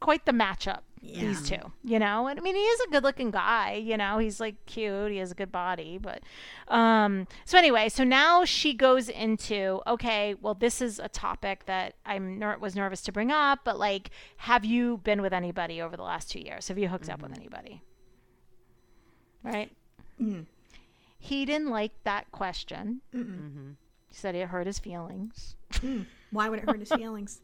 quite 0.00 0.24
the 0.24 0.32
matchup. 0.32 0.80
These 1.04 1.48
two, 1.48 1.72
you 1.82 1.98
know, 1.98 2.26
and 2.26 2.38
I 2.38 2.42
mean, 2.42 2.54
he 2.54 2.62
is 2.62 2.80
a 2.80 2.90
good-looking 2.90 3.30
guy. 3.30 3.74
You 3.74 3.96
know, 3.96 4.18
he's 4.18 4.40
like 4.40 4.64
cute. 4.66 5.12
He 5.12 5.18
has 5.18 5.32
a 5.32 5.34
good 5.34 5.52
body, 5.52 5.98
but 5.98 6.22
um. 6.68 7.26
So 7.44 7.58
anyway, 7.58 7.88
so 7.88 8.04
now 8.04 8.44
she 8.44 8.74
goes 8.74 9.08
into 9.08 9.80
okay. 9.86 10.34
Well, 10.40 10.54
this 10.54 10.80
is 10.80 10.98
a 10.98 11.08
topic 11.08 11.66
that 11.66 11.94
I'm 12.06 12.38
ner- 12.38 12.58
was 12.58 12.74
nervous 12.74 13.02
to 13.02 13.12
bring 13.12 13.30
up, 13.30 13.60
but 13.64 13.78
like, 13.78 14.10
have 14.38 14.64
you 14.64 14.98
been 14.98 15.22
with 15.22 15.32
anybody 15.32 15.80
over 15.82 15.96
the 15.96 16.02
last 16.02 16.30
two 16.30 16.40
years? 16.40 16.68
Have 16.68 16.78
you 16.78 16.88
hooked 16.88 17.08
up 17.08 17.22
with 17.22 17.32
mm-hmm. 17.32 17.40
anybody? 17.40 17.82
Right. 19.42 19.70
Mm-hmm. 20.20 20.42
He 21.18 21.44
didn't 21.44 21.70
like 21.70 21.92
that 22.04 22.30
question. 22.32 23.00
Mm-hmm. 23.14 23.70
He 24.08 24.14
said 24.14 24.34
it 24.34 24.48
hurt 24.48 24.66
his 24.66 24.78
feelings. 24.78 25.56
Mm. 25.72 26.06
Why 26.30 26.48
would 26.48 26.60
it 26.60 26.68
hurt 26.68 26.80
his 26.80 26.88
feelings? 26.96 27.40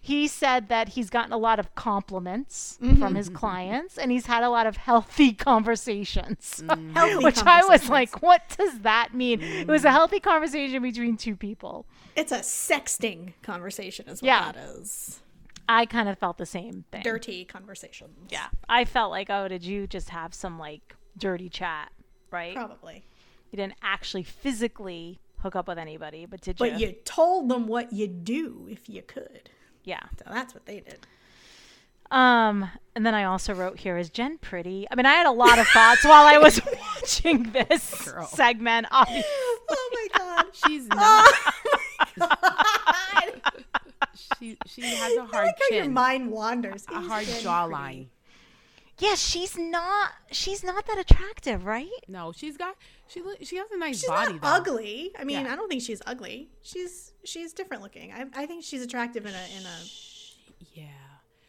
He 0.00 0.26
said 0.26 0.68
that 0.68 0.90
he's 0.90 1.10
gotten 1.10 1.32
a 1.32 1.36
lot 1.38 1.58
of 1.58 1.74
compliments 1.74 2.78
Mm-hmm. 2.82 2.96
from 3.00 3.14
his 3.14 3.28
mm-hmm. 3.28 3.36
clients 3.36 3.98
and 3.98 4.10
he's 4.10 4.26
had 4.26 4.42
a 4.42 4.50
lot 4.50 4.66
of 4.66 4.76
healthy 4.76 5.32
conversations. 5.50 6.62
Mm-hmm. 6.66 6.92
Healthy 6.94 7.24
which 7.24 7.42
i 7.44 7.62
was 7.64 7.88
like 7.88 8.22
what 8.22 8.42
does 8.58 8.80
that 8.80 9.14
mean? 9.14 9.40
It 9.42 9.68
was 9.68 9.84
a 9.84 9.88
mm-hmm. 9.88 9.94
healthy 9.94 10.20
conversation 10.20 10.82
between 10.82 11.16
two 11.16 11.36
people. 11.36 11.86
It's 12.16 12.32
a 12.32 12.40
sexting 12.40 13.32
conversation, 13.42 14.08
is 14.08 14.20
what 14.22 14.26
Yeah. 14.26 14.52
that 14.52 14.56
is. 14.78 15.20
i 15.68 15.86
kind 15.86 16.08
of 16.08 16.18
felt 16.18 16.38
the 16.38 16.46
same 16.46 16.84
thing. 16.90 17.02
Dirty 17.02 17.44
conversations. 17.44 18.16
yeah. 18.30 18.48
I 18.68 18.84
felt 18.84 19.10
like 19.10 19.30
oh 19.30 19.48
did 19.48 19.64
you 19.64 19.86
just 19.86 20.10
have 20.10 20.34
some 20.34 20.58
like 20.58 20.96
dirty 21.16 21.48
chat? 21.48 21.90
Right? 22.30 22.54
Probably. 22.54 23.04
you 23.50 23.56
didn't 23.58 23.74
actually 23.82 24.22
physically 24.22 25.20
hook 25.42 25.56
up 25.56 25.68
with 25.68 25.78
anybody 25.78 26.26
but 26.26 26.40
did 26.40 26.58
you? 26.60 26.66
But 26.70 26.80
you 26.80 26.88
you 26.88 26.92
told 27.04 27.48
them 27.48 27.66
what 27.66 27.92
you'd 27.92 28.24
do 28.24 28.66
if 28.70 28.88
you 28.88 29.02
could. 29.02 29.50
yeah 29.84 30.00
So 30.18 30.24
that's 30.32 30.54
what 30.54 30.66
they 30.66 30.80
did. 30.80 31.06
Um, 32.10 32.68
and 32.94 33.06
then 33.06 33.14
I 33.14 33.24
also 33.24 33.54
wrote 33.54 33.78
here 33.80 33.96
is 33.96 34.10
Jen 34.10 34.36
pretty? 34.36 34.86
I 34.90 34.96
mean, 34.96 35.06
I 35.06 35.14
had 35.14 35.24
a 35.26 35.30
lot 35.32 35.58
of 35.58 35.66
thoughts 35.68 36.04
while 36.04 36.26
I 36.26 36.36
was 36.36 36.60
watching 37.00 37.44
this 37.52 38.04
Girl. 38.04 38.26
segment. 38.26 38.86
Obviously. 38.90 39.24
Oh 39.70 39.90
my 39.94 40.18
god. 40.18 40.44
She's 40.66 40.86
not. 40.88 41.32
I 42.20 43.32
she 44.38 44.56
she 44.66 44.82
has 44.82 45.16
a 45.16 45.24
hard 45.24 45.46
like 45.46 45.54
how 45.70 45.76
your 45.76 45.88
mind 45.88 46.30
wanders. 46.30 46.84
a 46.94 46.98
Is 47.00 47.06
hard 47.06 47.24
Jen 47.26 47.40
jawline. 47.42 48.06
Yeah, 48.98 49.14
she's 49.14 49.56
not. 49.58 50.12
She's 50.30 50.62
not 50.62 50.86
that 50.86 50.98
attractive, 50.98 51.64
right? 51.64 51.88
No, 52.08 52.30
she's 52.32 52.56
got 52.56 52.76
she 53.12 53.20
look 53.22 53.38
she 53.42 53.56
has 53.56 53.70
a 53.70 53.78
nice 53.78 54.00
She's 54.00 54.08
body 54.08 54.32
not 54.34 54.42
though. 54.42 54.48
ugly. 54.72 55.12
I 55.18 55.24
mean, 55.24 55.44
Yeah. 55.44 55.52
I 55.52 55.56
don't 55.56 55.68
think 55.68 55.82
she's 55.82 56.00
ugly. 56.06 56.48
She's 56.62 57.12
she's 57.24 57.52
different 57.52 57.82
looking. 57.82 58.12
I, 58.12 58.26
I 58.34 58.46
think 58.46 58.64
she's 58.64 58.82
attractive 58.82 59.26
in 59.26 59.34
a 59.34 59.44
in 59.58 59.64
a 59.66 59.78
Yeah, 60.74 60.84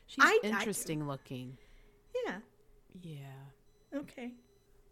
she's 0.08 0.24
I- 0.26 0.40
I- 0.44 0.48
interesting 0.48 1.08
looking. 1.08 1.58
yeah. 2.26 2.38
Yeah, 3.02 3.98
Okay. 4.00 4.32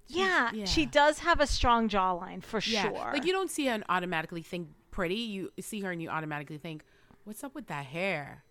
Yeah, 0.07 0.51
she 0.65 0.85
does 0.85 1.19
have 1.19 1.39
a 1.39 1.47
strong 1.47 1.87
jawline 1.87 2.43
for 2.43 2.59
yeah. 2.65 2.83
sure. 2.83 3.11
Like 3.13 3.25
you 3.25 3.31
don't 3.31 3.49
see 3.49 3.67
her 3.67 3.73
and 3.73 3.83
automatically 3.87 4.41
think 4.41 4.67
pretty. 4.91 5.15
You 5.15 5.51
see 5.61 5.79
her 5.81 5.91
and 5.91 6.01
you 6.01 6.09
automatically 6.09 6.57
think, 6.57 6.83
"What's 7.23 7.43
up 7.45 7.55
with 7.55 7.67
that 7.67 7.85
hair?" 7.85 8.43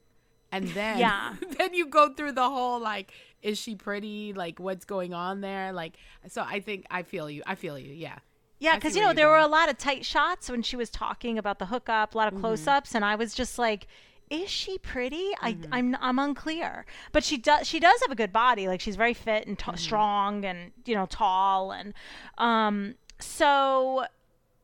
And 0.52 0.68
then 0.68 0.98
Yeah. 0.98 1.34
then 1.58 1.74
you 1.74 1.86
go 1.86 2.12
through 2.12 2.32
the 2.32 2.48
whole 2.48 2.80
like, 2.80 3.12
is 3.42 3.58
she 3.58 3.74
pretty? 3.74 4.32
Like, 4.32 4.58
what's 4.58 4.84
going 4.84 5.14
on 5.14 5.40
there? 5.40 5.72
Like, 5.72 5.96
so 6.28 6.42
I 6.42 6.60
think 6.60 6.86
I 6.90 7.02
feel 7.02 7.30
you. 7.30 7.42
I 7.46 7.54
feel 7.54 7.78
you. 7.78 7.92
Yeah. 7.92 8.18
yeah, 8.58 8.74
because 8.74 8.94
you 8.96 9.02
know 9.02 9.12
there 9.14 9.28
were 9.28 9.38
a 9.38 9.46
lot 9.46 9.68
of 9.70 9.78
tight 9.78 10.04
shots 10.04 10.50
when 10.50 10.62
she 10.62 10.76
was 10.76 10.90
talking 10.90 11.38
about 11.38 11.58
the 11.58 11.66
hookup, 11.66 12.14
a 12.14 12.18
lot 12.18 12.28
of 12.28 12.34
Mm-hmm. 12.34 12.42
close-ups, 12.42 12.94
and 12.94 13.04
I 13.04 13.14
was 13.16 13.34
just 13.34 13.58
like. 13.58 13.86
Is 14.28 14.48
she 14.48 14.78
pretty? 14.78 15.30
Mm-hmm. 15.42 15.74
I, 15.74 15.78
I'm 15.78 15.96
I'm 16.00 16.18
unclear, 16.20 16.86
but 17.10 17.24
she 17.24 17.36
does 17.36 17.66
she 17.66 17.80
does 17.80 18.00
have 18.02 18.12
a 18.12 18.14
good 18.14 18.32
body. 18.32 18.68
Like 18.68 18.80
she's 18.80 18.94
very 18.94 19.12
fit 19.12 19.44
and 19.48 19.58
t- 19.58 19.64
Mm-hmm. 19.64 19.76
strong 19.76 20.44
and 20.44 20.70
you 20.84 20.94
know 20.94 21.06
tall 21.06 21.72
and 21.72 21.94
um. 22.38 22.94
So 23.18 24.04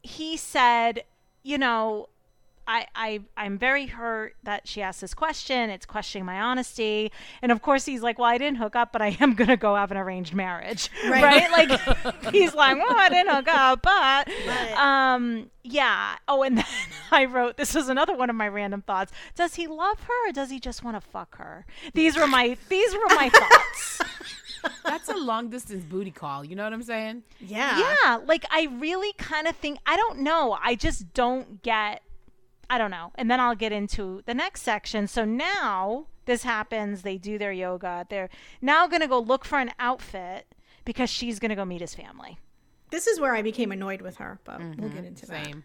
he 0.03 0.37
said, 0.37 1.03
you 1.43 1.59
know, 1.59 2.09
I, 2.69 2.87
I 2.95 3.21
I'm 3.37 3.59
very 3.59 3.87
hurt 3.87 4.35
that 4.43 4.67
she 4.67 4.83
asked 4.83 5.01
this 5.01 5.15
question. 5.15 5.71
It's 5.71 5.87
questioning 5.87 6.25
my 6.25 6.41
honesty. 6.41 7.13
And 7.43 7.53
of 7.53 7.63
course 7.63 7.85
he's 7.85 8.03
like, 8.03 8.19
Well, 8.19 8.29
I 8.29 8.39
didn't 8.39 8.59
hook 8.59 8.75
up, 8.77 8.93
but 8.93 9.03
I 9.03 9.17
am 9.21 9.35
gonna 9.35 9.57
go 9.57 9.75
have 9.77 9.91
an 9.91 9.97
arranged 9.97 10.35
marriage. 10.35 10.91
Right. 11.09 11.23
Right? 11.27 11.51
Like 11.51 12.33
he's 12.35 12.55
like, 12.55 12.77
Well, 12.77 12.97
I 12.97 13.09
didn't 13.09 13.35
hook 13.35 13.49
up, 13.49 13.83
but 13.83 14.29
But- 14.47 14.73
um 14.79 15.51
yeah. 15.63 16.17
Oh, 16.29 16.43
and 16.43 16.59
then 16.59 16.65
I 17.11 17.25
wrote 17.25 17.57
this 17.57 17.75
was 17.75 17.89
another 17.89 18.15
one 18.15 18.31
of 18.31 18.37
my 18.37 18.49
random 18.49 18.83
thoughts. 18.83 19.13
Does 19.35 19.55
he 19.57 19.67
love 19.67 20.01
her 20.01 20.29
or 20.29 20.33
does 20.33 20.51
he 20.51 20.61
just 20.61 20.85
want 20.85 20.97
to 20.97 21.01
fuck 21.01 21.37
her? 21.39 21.67
These 21.95 22.17
were 22.17 22.27
my 22.27 22.57
these 22.69 22.95
were 22.95 23.15
my 23.15 23.29
thoughts. 23.29 24.01
That's 24.85 25.09
a 25.09 25.15
long 25.17 25.49
distance 25.51 25.85
booty 25.85 26.11
call. 26.11 26.45
You 26.45 26.57
know 26.57 26.65
what 26.65 26.73
I'm 26.73 26.83
saying? 26.83 27.23
Yeah. 27.41 27.79
yeah 27.79 28.19
like 28.25 28.45
i 28.51 28.69
really 28.79 29.13
kind 29.15 29.47
of 29.47 29.55
think 29.57 29.79
i 29.87 29.97
don't 29.97 30.19
know 30.21 30.57
i 30.63 30.75
just 30.75 31.13
don't 31.15 31.63
get 31.63 32.03
i 32.71 32.79
don't 32.79 32.91
know 32.91 33.13
and 33.15 33.31
then 33.31 33.41
i'll 33.41 33.55
get 33.55 33.73
into 33.73 34.23
the 34.27 34.35
next 34.35 34.63
section 34.63 35.07
so 35.07 35.25
now 35.25 36.07
this 36.25 36.43
happens 36.43 37.03
they 37.03 37.17
do 37.17 37.39
their 37.39 37.53
yoga 37.53 38.07
they're 38.11 38.29
now 38.61 38.87
going 38.87 39.01
to 39.03 39.09
go 39.09 39.19
look 39.19 39.45
for 39.45 39.59
an 39.59 39.71
outfit 39.79 40.47
because 40.85 41.09
she's 41.11 41.39
going 41.39 41.49
to 41.51 41.55
go 41.57 41.65
meet 41.65 41.81
his 41.81 41.95
family 41.95 42.39
This 42.91 43.07
is 43.07 43.19
where 43.21 43.35
I 43.35 43.43
became 43.43 43.73
annoyed 43.73 44.01
with 44.01 44.17
her, 44.19 44.39
but 44.45 44.61
we'll 44.61 44.69
mm-hmm. 44.71 44.95
get 44.95 45.05
into 45.05 45.27
that. 45.27 45.45
Same. 45.45 45.65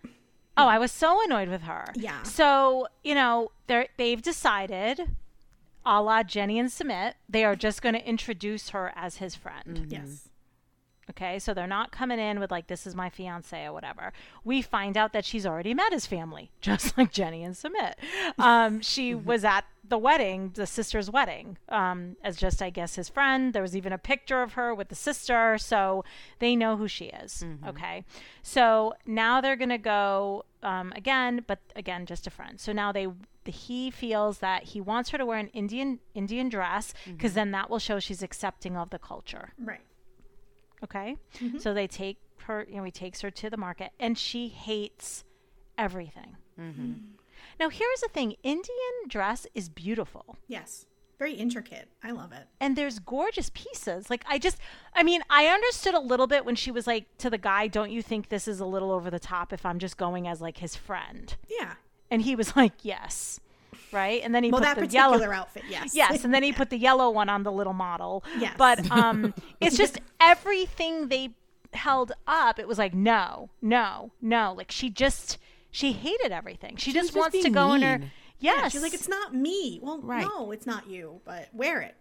oh 0.57 0.67
i 0.67 0.77
was 0.79 0.91
so 0.91 1.19
annoyed 1.25 1.49
with 1.49 1.61
her 1.61 1.85
Yeah. 1.95 2.23
so 2.23 2.87
you 3.03 3.15
know 3.15 3.51
they're 3.67 3.87
they've 3.97 4.21
decided 4.21 5.15
a 5.85 6.01
la 6.01 6.23
jenny 6.23 6.59
and 6.59 6.69
Sumit 6.69 7.13
they 7.29 7.43
are 7.45 7.55
just 7.55 7.81
going 7.81 7.95
to 7.95 8.07
introduce 8.07 8.69
her 8.69 8.91
as 8.95 9.17
his 9.17 9.35
friend 9.35 9.85
Yes. 9.89 10.29
Okay, 11.11 11.39
so 11.39 11.53
they're 11.53 11.67
not 11.67 11.91
coming 11.91 12.19
in 12.19 12.39
with 12.39 12.51
like 12.51 12.67
this 12.67 12.87
is 12.87 12.95
my 12.95 13.09
fiance 13.09 13.65
or 13.65 13.73
whatever. 13.73 14.13
We 14.43 14.61
find 14.61 14.95
out 14.95 15.11
that 15.13 15.25
she's 15.25 15.45
already 15.45 15.73
met 15.73 15.91
his 15.91 16.05
family, 16.05 16.51
just 16.61 16.97
like 16.97 17.11
Jenny 17.11 17.43
and 17.43 17.53
Sumit. 17.53 17.95
Um, 18.39 18.81
she 18.81 19.13
was 19.13 19.43
at 19.43 19.65
the 19.87 19.97
wedding, 19.97 20.51
the 20.53 20.65
sister's 20.65 21.09
wedding, 21.11 21.57
um, 21.67 22.15
as 22.23 22.37
just 22.37 22.61
I 22.61 22.69
guess 22.69 22.95
his 22.95 23.09
friend. 23.09 23.53
There 23.53 23.61
was 23.61 23.75
even 23.75 23.91
a 23.91 23.97
picture 23.97 24.41
of 24.41 24.53
her 24.53 24.73
with 24.73 24.87
the 24.87 24.95
sister, 24.95 25.57
so 25.57 26.05
they 26.39 26.55
know 26.55 26.77
who 26.77 26.87
she 26.87 27.05
is. 27.05 27.43
Okay, 27.67 28.05
so 28.41 28.93
now 29.05 29.41
they're 29.41 29.57
gonna 29.57 29.77
go 29.77 30.45
um, 30.63 30.93
again, 30.95 31.43
but 31.45 31.59
again 31.75 32.05
just 32.05 32.25
a 32.25 32.29
friend. 32.29 32.59
So 32.59 32.71
now 32.71 32.91
they 32.91 33.07
he 33.45 33.89
feels 33.89 34.37
that 34.37 34.63
he 34.63 34.79
wants 34.79 35.09
her 35.09 35.17
to 35.17 35.25
wear 35.25 35.39
an 35.39 35.47
Indian 35.47 35.99
Indian 36.13 36.47
dress 36.47 36.93
because 37.05 37.33
then 37.33 37.51
that 37.51 37.69
will 37.69 37.79
show 37.79 37.99
she's 37.99 38.21
accepting 38.23 38.77
of 38.77 38.91
the 38.91 38.99
culture. 38.99 39.53
Right. 39.57 39.81
Okay. 40.83 41.17
Mm-hmm. 41.39 41.59
So 41.59 41.73
they 41.73 41.87
take 41.87 42.17
her, 42.43 42.65
you 42.69 42.77
know, 42.77 42.83
he 42.83 42.91
takes 42.91 43.21
her 43.21 43.31
to 43.31 43.49
the 43.49 43.57
market 43.57 43.91
and 43.99 44.17
she 44.17 44.47
hates 44.47 45.23
everything. 45.77 46.37
Mm-hmm. 46.59 46.81
Mm. 46.83 46.99
Now, 47.59 47.69
here's 47.69 48.01
the 48.01 48.09
thing 48.09 48.35
Indian 48.43 49.07
dress 49.07 49.45
is 49.53 49.69
beautiful 49.69 50.37
Yes. 50.47 50.85
Very 51.19 51.33
intricate. 51.35 51.87
I 52.03 52.09
love 52.11 52.31
it. 52.31 52.47
and 52.59 52.75
there's 52.75 52.97
gorgeous 52.97 53.51
pieces. 53.53 54.09
Like, 54.09 54.25
I 54.27 54.39
just, 54.39 54.57
I 54.95 55.03
mean, 55.03 55.21
I 55.29 55.45
understood 55.47 55.93
a 55.93 55.99
little 55.99 56.25
bit 56.25 56.45
when 56.45 56.55
she 56.55 56.71
was 56.71 56.87
like 56.87 57.05
to 57.19 57.29
the 57.29 57.37
guy, 57.37 57.67
Don't 57.67 57.91
you 57.91 58.01
think 58.01 58.29
this 58.29 58.47
is 58.47 58.59
a 58.59 58.65
little 58.65 58.91
over 58.91 59.11
the 59.11 59.19
top 59.19 59.53
if 59.53 59.63
I'm 59.63 59.77
just 59.77 59.97
going 59.97 60.27
as 60.27 60.41
like 60.41 60.57
his 60.57 60.75
friend? 60.75 61.35
Yeah. 61.47 61.73
And 62.09 62.23
he 62.23 62.35
was 62.35 62.55
like, 62.55 62.73
Yes. 62.81 63.39
Right. 63.91 64.21
And 64.23 64.33
then 64.33 64.43
he 64.43 64.51
Well, 64.51 64.59
put 64.61 64.65
that 64.65 64.75
the 64.75 64.81
particular 64.81 65.19
yellow. 65.19 65.33
outfit, 65.33 65.63
yes. 65.69 65.91
Yes, 65.95 66.23
and 66.23 66.33
then 66.33 66.43
he 66.43 66.51
put 66.61 66.69
the 66.69 66.77
yellow 66.77 67.09
one 67.09 67.29
on 67.29 67.43
the 67.43 67.51
little 67.51 67.73
model. 67.73 68.23
Yes. 68.39 68.55
But 68.57 68.89
um 68.91 69.33
it's 69.61 69.77
just 69.77 69.99
everything 70.19 71.07
they 71.09 71.31
held 71.73 72.11
up, 72.27 72.59
it 72.59 72.67
was 72.67 72.77
like 72.77 72.93
no, 72.93 73.49
no, 73.61 74.11
no. 74.21 74.53
Like 74.57 74.71
she 74.71 74.89
just 74.89 75.37
she 75.71 75.91
hated 75.93 76.31
everything. 76.31 76.75
She 76.77 76.91
just 76.91 77.07
just 77.09 77.17
wants 77.17 77.37
to 77.37 77.43
being 77.43 77.53
go 77.53 77.73
in 77.73 77.81
her 77.81 77.99
mean. 77.99 78.11
Yes. 78.39 78.71
She's 78.71 78.81
like, 78.81 78.93
it's 78.95 79.07
not 79.07 79.35
me. 79.35 79.79
Well, 79.83 79.99
Right. 80.01 80.25
no, 80.25 80.51
it's 80.51 80.65
not 80.65 80.87
you, 80.89 81.21
but 81.25 81.49
wear 81.53 81.79
it. 81.81 81.95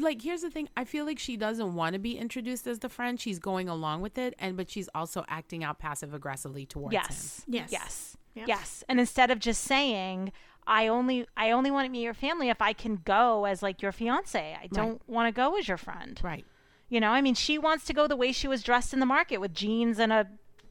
like 0.00 0.22
here's 0.22 0.40
the 0.40 0.48
thing 0.50 0.66
i 0.74 0.84
feel 0.86 1.04
like 1.04 1.18
she 1.18 1.36
doesn't 1.36 1.74
want 1.74 1.92
to 1.92 1.98
be 1.98 2.16
introduced 2.16 2.66
as 2.66 2.78
the 2.78 2.88
friend 2.88 3.20
she's 3.20 3.38
going 3.38 3.68
along 3.68 4.00
with 4.00 4.16
it 4.16 4.34
and 4.38 4.56
but 4.56 4.70
she's 4.70 4.88
also 4.94 5.22
acting 5.28 5.62
out 5.62 5.78
passive 5.78 6.14
aggressively 6.14 6.64
towards 6.64 6.94
him. 6.94 7.02
Yes. 7.02 7.44
Yes. 7.46 7.68
Yes. 7.70 8.16
Yep. 8.34 8.48
Yes. 8.48 8.84
And 8.88 8.98
instead 8.98 9.30
of 9.30 9.38
just 9.38 9.62
saying 9.62 10.32
I 10.66 10.88
only 10.88 11.26
I 11.36 11.50
only 11.50 11.70
want 11.70 11.86
to 11.86 11.90
meet 11.90 12.02
your 12.02 12.14
family 12.14 12.48
if 12.48 12.62
I 12.62 12.72
can 12.72 13.00
go 13.04 13.44
as 13.44 13.62
like 13.62 13.82
your 13.82 13.92
fiance. 13.92 14.56
I 14.60 14.66
don't 14.68 15.00
want 15.08 15.32
to 15.32 15.36
go 15.36 15.56
as 15.56 15.68
your 15.68 15.76
friend. 15.76 16.20
right 16.22 16.44
You 16.88 17.00
know, 17.00 17.10
I 17.10 17.20
mean, 17.20 17.34
she 17.34 17.58
wants 17.58 17.84
to 17.86 17.92
go 17.92 18.06
the 18.06 18.16
way 18.16 18.32
she 18.32 18.48
was 18.48 18.62
dressed 18.62 18.92
in 18.92 19.00
the 19.00 19.06
market 19.06 19.38
with 19.38 19.54
jeans 19.54 19.98
and 19.98 20.12
a 20.12 20.28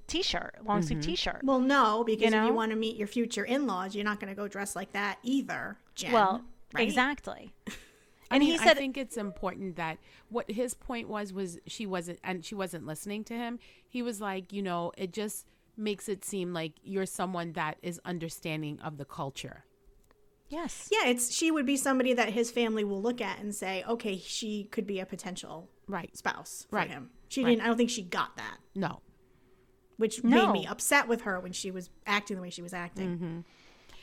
t-shirt, 0.08 0.56
long 0.66 0.82
sleeve 0.82 1.00
mm-hmm. 1.00 1.12
t-shirt. 1.12 1.42
well, 1.44 1.60
no, 1.60 2.04
because 2.04 2.28
if 2.28 2.32
know? 2.32 2.46
you 2.46 2.54
want 2.54 2.72
to 2.72 2.78
meet 2.78 2.98
your 2.98 3.08
future 3.08 3.46
in 3.46 3.66
laws, 3.66 3.96
you're 3.96 4.04
not 4.04 4.20
going 4.20 4.34
to 4.34 4.36
go 4.36 4.48
dressed 4.48 4.76
like 4.76 4.92
that 4.92 5.20
either, 5.24 5.78
Jen. 5.96 6.12
Well, 6.12 6.44
Right? 6.74 6.88
Exactly. 6.88 7.54
I 7.68 8.36
And 8.36 8.40
mean, 8.42 8.52
he 8.52 8.58
said, 8.58 8.78
I 8.78 8.80
think 8.80 8.98
it's 8.98 9.18
important 9.18 9.76
that 9.76 9.98
what 10.30 10.50
his 10.50 10.74
point 10.74 11.10
was 11.10 11.34
was 11.34 11.60
she 11.68 11.86
wasn't 11.86 12.20
and 12.24 12.46
she 12.46 12.56
wasn't 12.56 12.86
listening 12.86 13.26
to 13.26 13.34
him. 13.34 13.60
He 13.88 14.02
was 14.02 14.22
like, 14.22 14.54
you 14.54 14.62
know, 14.62 14.94
it 14.98 15.12
just 15.12 15.46
makes 15.76 16.08
it 16.08 16.24
seem 16.24 16.54
like 16.54 16.74
you're 16.82 17.06
someone 17.06 17.54
that 17.54 17.78
is 17.82 18.00
understanding 18.06 18.80
of 18.80 18.98
the 18.98 19.04
culture. 19.04 19.66
Yes. 20.52 20.90
Yeah, 20.92 21.08
it's 21.10 21.34
she 21.34 21.50
would 21.50 21.66
be 21.66 21.78
somebody 21.78 22.14
that 22.14 22.30
his 22.30 22.52
family 22.52 22.84
will 22.84 23.02
look 23.02 23.22
at 23.22 23.40
and 23.40 23.54
say, 23.56 23.84
okay, 23.88 24.18
she 24.18 24.66
could 24.66 24.86
be 24.86 25.00
a 25.00 25.06
potential 25.06 25.70
Right. 25.88 26.16
spouse 26.16 26.68
for 26.70 26.76
Right. 26.76 26.90
him. 26.90 27.10
She 27.30 27.44
Right. 27.44 27.52
didn't. 27.52 27.64
I 27.64 27.68
don't 27.68 27.78
think 27.78 27.90
she 27.90 28.02
got 28.04 28.36
that, 28.38 28.58
No. 28.76 29.02
which 29.98 30.24
No. 30.24 30.48
made 30.48 30.62
me 30.62 30.68
upset 30.68 31.08
with 31.08 31.22
her 31.22 31.40
when 31.40 31.54
she 31.54 31.72
was 31.72 31.90
acting 32.06 32.36
the 32.36 32.42
way 32.42 32.50
she 32.50 32.62
was 32.62 32.74
acting. 32.74 33.16
Mm-hmm. 33.16 33.40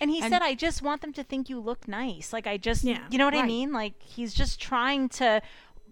And 0.00 0.10
he 0.10 0.20
And- 0.20 0.32
said, 0.32 0.42
I 0.42 0.54
just 0.54 0.80
want 0.80 1.00
them 1.00 1.12
to 1.14 1.24
think 1.24 1.48
you 1.50 1.58
look 1.58 1.88
nice. 1.88 2.32
Like, 2.32 2.46
I 2.46 2.56
just, 2.56 2.84
Yeah. 2.84 3.06
you 3.10 3.18
know 3.18 3.24
what 3.24 3.34
I 3.34 3.44
mean? 3.44 3.72
Like, 3.72 4.00
he's 4.00 4.32
just 4.32 4.60
trying 4.60 5.08
to 5.10 5.42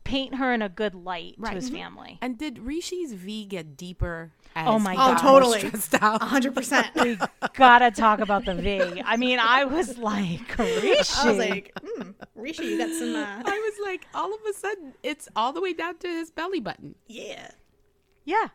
paint 0.07 0.37
her 0.37 0.53
in 0.53 0.63
a 0.63 0.69
good 0.69 0.95
light 0.95 1.35
Right. 1.37 1.51
to 1.51 1.57
his 1.57 1.67
Mm-hmm. 1.67 1.77
family. 1.77 2.19
And 2.23 2.39
did 2.39 2.59
Rishi's 2.61 3.13
V 3.13 3.45
get 3.45 3.77
deeper? 3.77 4.33
As 4.55 4.67
Oh 4.69 4.79
my 4.79 4.95
God. 4.97 5.19
Oh, 5.19 5.21
totally. 5.21 5.71
A 6.01 6.25
hundred 6.25 6.55
percent. 6.55 6.87
We 6.95 7.19
Gotta 7.55 7.91
talk 7.91 8.21
about 8.21 8.45
the 8.47 8.55
V. 8.55 9.03
I 9.05 9.17
mean, 9.17 9.39
I 9.39 9.65
was 9.65 9.99
like, 9.99 10.57
Rishi. 10.59 11.13
I 11.19 11.29
was 11.31 11.39
like, 11.39 11.73
hmm, 11.85 12.11
Rishi, 12.35 12.65
you 12.65 12.79
got 12.79 12.91
some. 12.95 13.15
Uh, 13.15 13.43
I 13.45 13.59
was 13.59 13.75
like, 13.87 14.07
all 14.15 14.33
of 14.33 14.41
a 14.49 14.53
sudden, 14.55 14.95
it's 15.03 15.29
all 15.37 15.53
the 15.53 15.61
way 15.61 15.73
down 15.75 15.99
to 15.99 16.09
his 16.09 16.31
belly 16.31 16.61
button. 16.61 16.95
yeah. 17.07 17.49
yeah. 18.25 18.49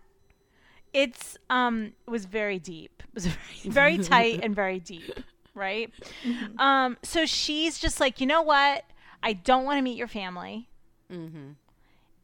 It's, 0.94 1.38
um, 1.50 1.94
it 2.06 2.10
was 2.10 2.26
very 2.26 2.60
deep. 2.60 3.02
It 3.08 3.14
was 3.16 3.28
very, 3.28 3.38
very 3.96 3.98
tight 4.00 4.40
and 4.44 4.54
very 4.56 4.80
deep. 4.80 5.20
Right. 5.54 5.90
Mm-hmm. 6.26 6.60
Um, 6.60 6.98
so 7.04 7.26
she's 7.26 7.78
just 7.80 8.00
like, 8.00 8.20
you 8.20 8.28
know 8.28 8.42
what? 8.42 8.84
I 9.24 9.34
don't 9.34 9.64
want 9.64 9.78
to 9.78 9.82
meet 9.84 9.98
your 9.98 10.08
family. 10.10 10.68
Mm-hmm. 11.12 11.52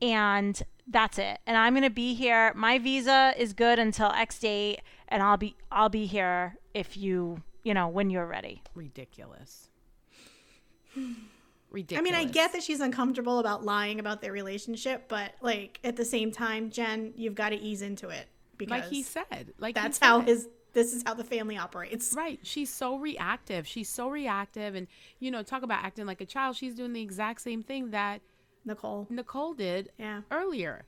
and 0.01 0.63
that's 0.87 1.17
it. 1.17 1.39
And 1.45 1.57
I'm 1.57 1.73
gonna 1.73 1.89
be 1.89 2.13
here. 2.13 2.53
My 2.55 2.79
visa 2.79 3.33
is 3.37 3.53
good 3.53 3.77
until 3.79 4.11
X 4.11 4.39
date, 4.39 4.79
and 5.09 5.21
I'll 5.21 5.37
be 5.37 5.55
I'll 5.71 5.89
be 5.89 6.05
here 6.05 6.57
if 6.73 6.95
you 6.95 7.43
you 7.63 7.73
know 7.73 7.87
when 7.87 8.09
you're 8.09 8.25
ready. 8.25 8.61
Ridiculous. 8.73 9.69
Ridiculous. 10.95 11.99
I 11.99 12.01
mean, 12.01 12.15
I 12.15 12.23
get 12.23 12.53
that 12.53 12.63
she's 12.63 12.79
uncomfortable 12.79 13.39
about 13.39 13.65
lying 13.65 13.99
about 13.99 14.21
their 14.21 14.31
relationship, 14.31 15.09
but 15.09 15.33
like 15.41 15.79
at 15.83 15.97
the 15.97 16.05
same 16.05 16.31
time, 16.31 16.69
Jen, 16.69 17.13
you've 17.17 17.35
got 17.35 17.49
to 17.49 17.57
ease 17.57 17.81
into 17.81 18.07
it 18.09 18.27
because 18.57 18.81
like 18.81 18.89
he 18.89 19.03
said, 19.03 19.53
like 19.59 19.75
he 19.77 19.81
that's 19.81 19.99
how 19.99 20.21
his. 20.21 20.47
This 20.73 20.93
is 20.93 21.01
how 21.07 21.15
the 21.15 21.23
family 21.23 21.57
operates. 21.57 22.13
Right. 22.15 22.39
She's 22.43 22.71
so 22.71 22.97
reactive. 22.97 23.65
She's 23.65 23.89
so 23.89 24.09
reactive. 24.09 24.75
And, 24.75 24.85
you 25.19 25.31
know, 25.31 25.41
talk 25.41 25.63
about 25.63 25.83
acting 25.83 26.05
like 26.05 26.21
a 26.21 26.25
child. 26.25 26.55
She's 26.55 26.75
doing 26.75 26.93
the 26.93 27.01
exact 27.01 27.41
same 27.41 27.63
thing 27.63 27.89
that 27.91 28.21
Nicole. 28.67 29.07
Nicole 29.09 29.53
did 29.53 29.91
Yeah. 29.97 30.21
earlier. 30.29 30.85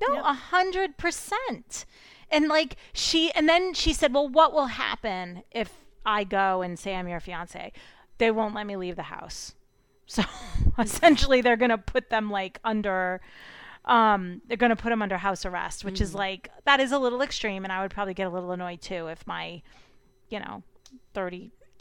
No, 0.00 0.20
a 0.20 0.32
hundred 0.34 0.96
percent. 0.98 1.84
And 2.30 2.48
like 2.48 2.76
she, 2.92 3.30
and 3.32 3.48
then 3.48 3.72
she 3.74 3.92
said, 3.92 4.12
"Well, 4.12 4.28
what 4.28 4.52
will 4.52 4.66
happen 4.66 5.44
if 5.50 5.72
I 6.04 6.24
go 6.24 6.62
and 6.62 6.78
say 6.78 6.94
I'm 6.94 7.06
your 7.08 7.20
fiance? 7.20 7.72
They 8.18 8.30
won't 8.30 8.54
let 8.54 8.66
me 8.66 8.76
leave 8.76 8.96
the 8.96 9.02
house." 9.04 9.54
So 10.06 10.22
essentially, 10.78 11.40
they're 11.40 11.56
gonna 11.56 11.78
put 11.78 12.10
them 12.10 12.30
like 12.30 12.58
under. 12.64 13.20
Um, 13.84 14.42
they're 14.46 14.56
gonna 14.56 14.76
put 14.76 14.90
them 14.90 15.02
under 15.02 15.18
house 15.18 15.44
arrest, 15.44 15.84
which 15.84 16.00
is 16.00 16.14
like 16.14 16.48
that 16.64 16.80
is 16.80 16.92
a 16.92 16.98
little 16.98 17.22
extreme, 17.22 17.64
and 17.64 17.72
I 17.72 17.82
would 17.82 17.90
probably 17.90 18.14
get 18.14 18.26
a 18.26 18.30
little 18.30 18.52
annoyed 18.52 18.80
too 18.80 19.08
if 19.08 19.26
my, 19.26 19.62
you 20.28 20.40
know, 20.40 20.62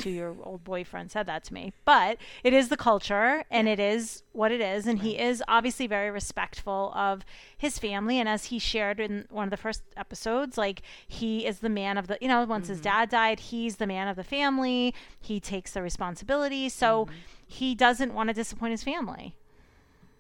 thirty-two 0.02 0.16
year 0.16 0.36
old 0.44 0.64
boyfriend 0.64 1.12
said 1.12 1.26
that 1.28 1.44
to 1.46 1.54
me. 1.54 1.74
But 1.86 2.18
it 2.44 2.54
is 2.54 2.70
the 2.70 2.78
culture, 2.78 3.44
and 3.50 3.68
it 3.68 3.80
is 3.80 4.24
what 4.34 4.52
it 4.52 4.62
is, 4.62 4.88
and 4.88 5.00
he 5.00 5.18
is 5.18 5.44
obviously 5.48 5.88
very 5.88 6.10
respectful 6.10 6.92
of 6.96 7.24
his 7.58 7.80
family. 7.80 8.20
And 8.20 8.28
as 8.28 8.46
he 8.46 8.60
shared 8.60 9.00
in 9.00 9.26
one 9.30 9.46
of 9.46 9.52
the 9.52 9.58
first 9.58 9.84
episodes, 9.98 10.58
like 10.58 10.82
he 11.08 11.46
is 11.46 11.60
the 11.60 11.70
man 11.70 11.98
of 11.98 12.08
the, 12.08 12.18
you 12.22 12.28
know, 12.28 12.44
once 12.46 12.68
his 12.68 12.78
mm-hmm. 12.78 12.84
dad 12.84 13.10
died, 13.10 13.40
he's 13.40 13.78
the 13.78 13.88
man 13.88 14.08
of 14.08 14.16
the 14.16 14.24
family. 14.24 14.94
He 15.20 15.40
takes 15.40 15.74
the 15.74 15.82
responsibility, 15.82 16.70
so 16.70 17.06
mm-hmm. 17.06 17.16
he 17.48 17.76
doesn't 17.76 18.14
want 18.14 18.30
to 18.30 18.34
disappoint 18.34 18.72
his 18.72 18.84
family. 18.84 19.36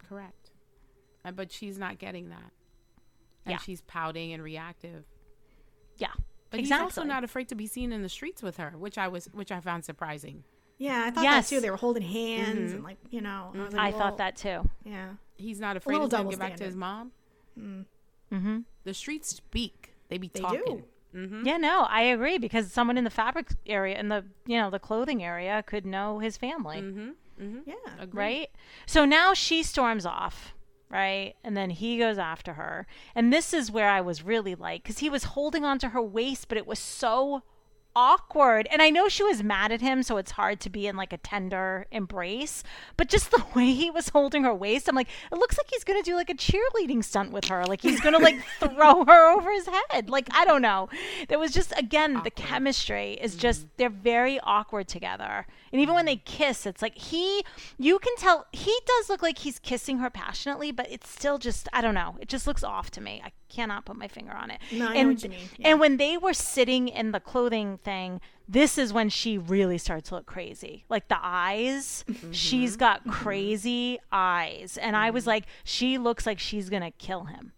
Correct. 0.09 0.51
And, 1.23 1.35
but 1.35 1.51
she's 1.51 1.77
not 1.77 1.99
getting 1.99 2.29
that. 2.29 2.51
And 3.45 3.53
Yeah. 3.53 3.57
she's 3.59 3.81
pouting 3.81 4.33
and 4.33 4.43
reactive. 4.43 5.05
Yeah, 5.97 6.13
But 6.51 6.59
exactly. 6.59 6.85
he's 6.87 6.97
also 6.97 7.07
not 7.07 7.23
afraid 7.23 7.47
to 7.49 7.55
be 7.55 7.65
seen 7.65 7.91
in 7.91 8.01
the 8.03 8.09
streets 8.09 8.43
with 8.43 8.57
her, 8.57 8.73
which 8.77 8.97
I 8.97 9.07
was, 9.07 9.25
which 9.33 9.51
I 9.51 9.59
found 9.61 9.83
surprising. 9.85 10.43
Yeah, 10.77 11.03
I 11.05 11.11
thought 11.11 11.23
Yes. 11.23 11.49
that 11.49 11.55
too. 11.55 11.61
They 11.61 11.69
were 11.71 11.77
holding 11.77 12.03
hands 12.03 12.73
and 12.73 12.83
like 12.83 12.97
you 13.09 13.21
know. 13.21 13.51
I, 13.53 13.57
was 13.57 13.73
like, 13.73 13.81
I 13.81 13.89
well, 13.91 13.99
thought 13.99 14.17
that 14.17 14.35
too. 14.35 14.69
Yeah. 14.83 15.09
He's 15.37 15.59
not 15.59 15.77
afraid 15.77 15.97
to 15.99 16.07
double 16.07 16.29
get 16.29 16.39
back 16.39 16.55
to 16.57 16.63
his 16.65 16.75
mom. 16.75 17.11
Mm-hmm. 17.57 18.59
The 18.83 18.93
streets 18.93 19.29
speak. 19.29 19.93
They 20.09 20.17
be 20.17 20.29
They 20.33 20.39
talking. 20.41 20.61
do. 20.65 20.83
Mm-hmm. 21.15 21.45
Yeah, 21.45 21.57
no, 21.57 21.85
I 21.89 22.03
agree 22.03 22.37
because 22.37 22.71
someone 22.71 22.97
in 22.97 23.03
the 23.03 23.09
fabric 23.09 23.49
area, 23.65 23.99
in 23.99 24.07
the 24.09 24.23
you 24.45 24.57
know 24.57 24.69
the 24.69 24.79
clothing 24.79 25.23
area, 25.23 25.63
could 25.65 25.85
know 25.85 26.19
his 26.19 26.37
family. 26.37 26.77
Mm-hmm. 26.77 27.09
Mm-hmm. 27.41 27.59
Yeah. 27.65 27.75
Agreed. 27.99 28.19
right? 28.19 28.49
So 28.85 29.03
now 29.05 29.33
she 29.33 29.61
storms 29.63 30.05
off, 30.05 30.53
right? 30.91 31.35
And 31.43 31.55
then 31.55 31.69
he 31.69 31.97
goes 31.97 32.17
after 32.17 32.53
her. 32.53 32.85
And 33.15 33.31
this 33.31 33.53
is 33.53 33.71
where 33.71 33.89
I 33.89 34.01
was 34.01 34.23
really 34.23 34.55
like, 34.55 34.83
because 34.83 34.99
he 34.99 35.09
was 35.09 35.23
holding 35.23 35.63
onto 35.63 35.89
her 35.89 36.01
waist, 36.01 36.47
but 36.47 36.57
it 36.57 36.67
was 36.67 36.79
so 36.79 37.43
awkward. 37.95 38.67
And 38.71 38.81
I 38.81 38.89
know 38.89 39.09
she 39.09 39.23
was 39.23 39.43
mad 39.43 39.71
at 39.71 39.81
him, 39.81 40.03
so 40.03 40.17
it's 40.17 40.31
hard 40.31 40.59
to 40.61 40.69
be 40.69 40.87
in 40.87 40.95
like 40.95 41.13
a 41.13 41.17
tender 41.17 41.85
embrace. 41.91 42.63
But 42.97 43.09
just 43.09 43.31
the 43.31 43.43
way 43.55 43.71
he 43.73 43.89
was 43.89 44.09
holding 44.09 44.43
her 44.43 44.53
waist, 44.53 44.87
I'm 44.87 44.95
like, 44.95 45.07
it 45.31 45.37
looks 45.37 45.57
like 45.57 45.67
he's 45.69 45.83
gonna 45.83 46.03
do 46.03 46.15
like 46.15 46.29
a 46.29 46.35
cheerleading 46.35 47.03
stunt 47.03 47.31
with 47.31 47.45
her. 47.45 47.65
Like 47.65 47.81
he's 47.81 47.99
gonna 48.01 48.19
like 48.19 48.39
throw 48.59 49.05
her 49.05 49.31
over 49.31 49.51
his 49.51 49.67
head. 49.89 50.09
Like 50.09 50.27
I 50.31 50.45
don't 50.45 50.61
know. 50.61 50.89
There 51.27 51.39
was 51.39 51.51
just 51.51 51.73
again 51.77 52.21
the 52.23 52.31
chemistry 52.31 53.13
is 53.21 53.31
mm-hmm. 53.31 53.41
just 53.41 53.67
they're 53.77 53.89
very 53.89 54.39
awkward 54.41 54.87
together. 54.87 55.45
And 55.71 55.81
even 55.81 55.95
when 55.95 56.05
they 56.05 56.17
mm-hmm. 56.17 56.43
kiss, 56.43 56.65
it's 56.65 56.81
like 56.81 56.97
he 56.97 57.43
you 57.77 57.99
can 57.99 58.15
tell 58.17 58.47
he 58.51 58.77
does 58.85 59.09
look 59.09 59.21
like 59.21 59.39
he's 59.39 59.59
kissing 59.59 59.99
her 59.99 60.09
passionately, 60.09 60.71
but 60.71 60.87
it's 60.91 61.09
still 61.09 61.37
just 61.37 61.67
I 61.73 61.81
don't 61.81 61.95
know. 61.95 62.17
It 62.19 62.29
just 62.29 62.47
looks 62.47 62.63
off 62.63 62.91
to 62.91 63.01
me. 63.01 63.21
I 63.23 63.31
cannot 63.51 63.85
put 63.85 63.97
my 63.97 64.07
finger 64.07 64.31
on 64.31 64.49
it. 64.49 64.59
No, 64.71 64.87
I 64.87 64.93
know 64.93 64.99
and, 64.99 65.09
what 65.09 65.23
you 65.23 65.29
mean. 65.29 65.39
Yeah. 65.57 65.69
And 65.69 65.79
when 65.79 65.97
they 65.97 66.17
were 66.17 66.33
sitting 66.33 66.87
in 66.87 67.11
the 67.11 67.19
clothing 67.19 67.79
thing, 67.83 68.21
this 68.47 68.77
is 68.77 68.91
when 68.93 69.09
she 69.09 69.37
really 69.37 69.77
starts 69.77 70.09
to 70.09 70.15
look 70.15 70.25
crazy. 70.25 70.85
Like 70.89 71.07
the 71.07 71.17
eyes, 71.21 72.03
Mm-hmm. 72.07 72.31
she's 72.31 72.75
got 72.77 73.05
crazy 73.07 73.99
eyes. 74.11 74.77
And 74.81 74.95
I 74.95 75.09
was 75.11 75.25
like, 75.27 75.45
she 75.63 75.97
looks 75.97 76.25
like 76.25 76.39
she's 76.39 76.69
going 76.69 76.83
to 76.83 76.91
kill 76.91 77.25
him. 77.25 77.53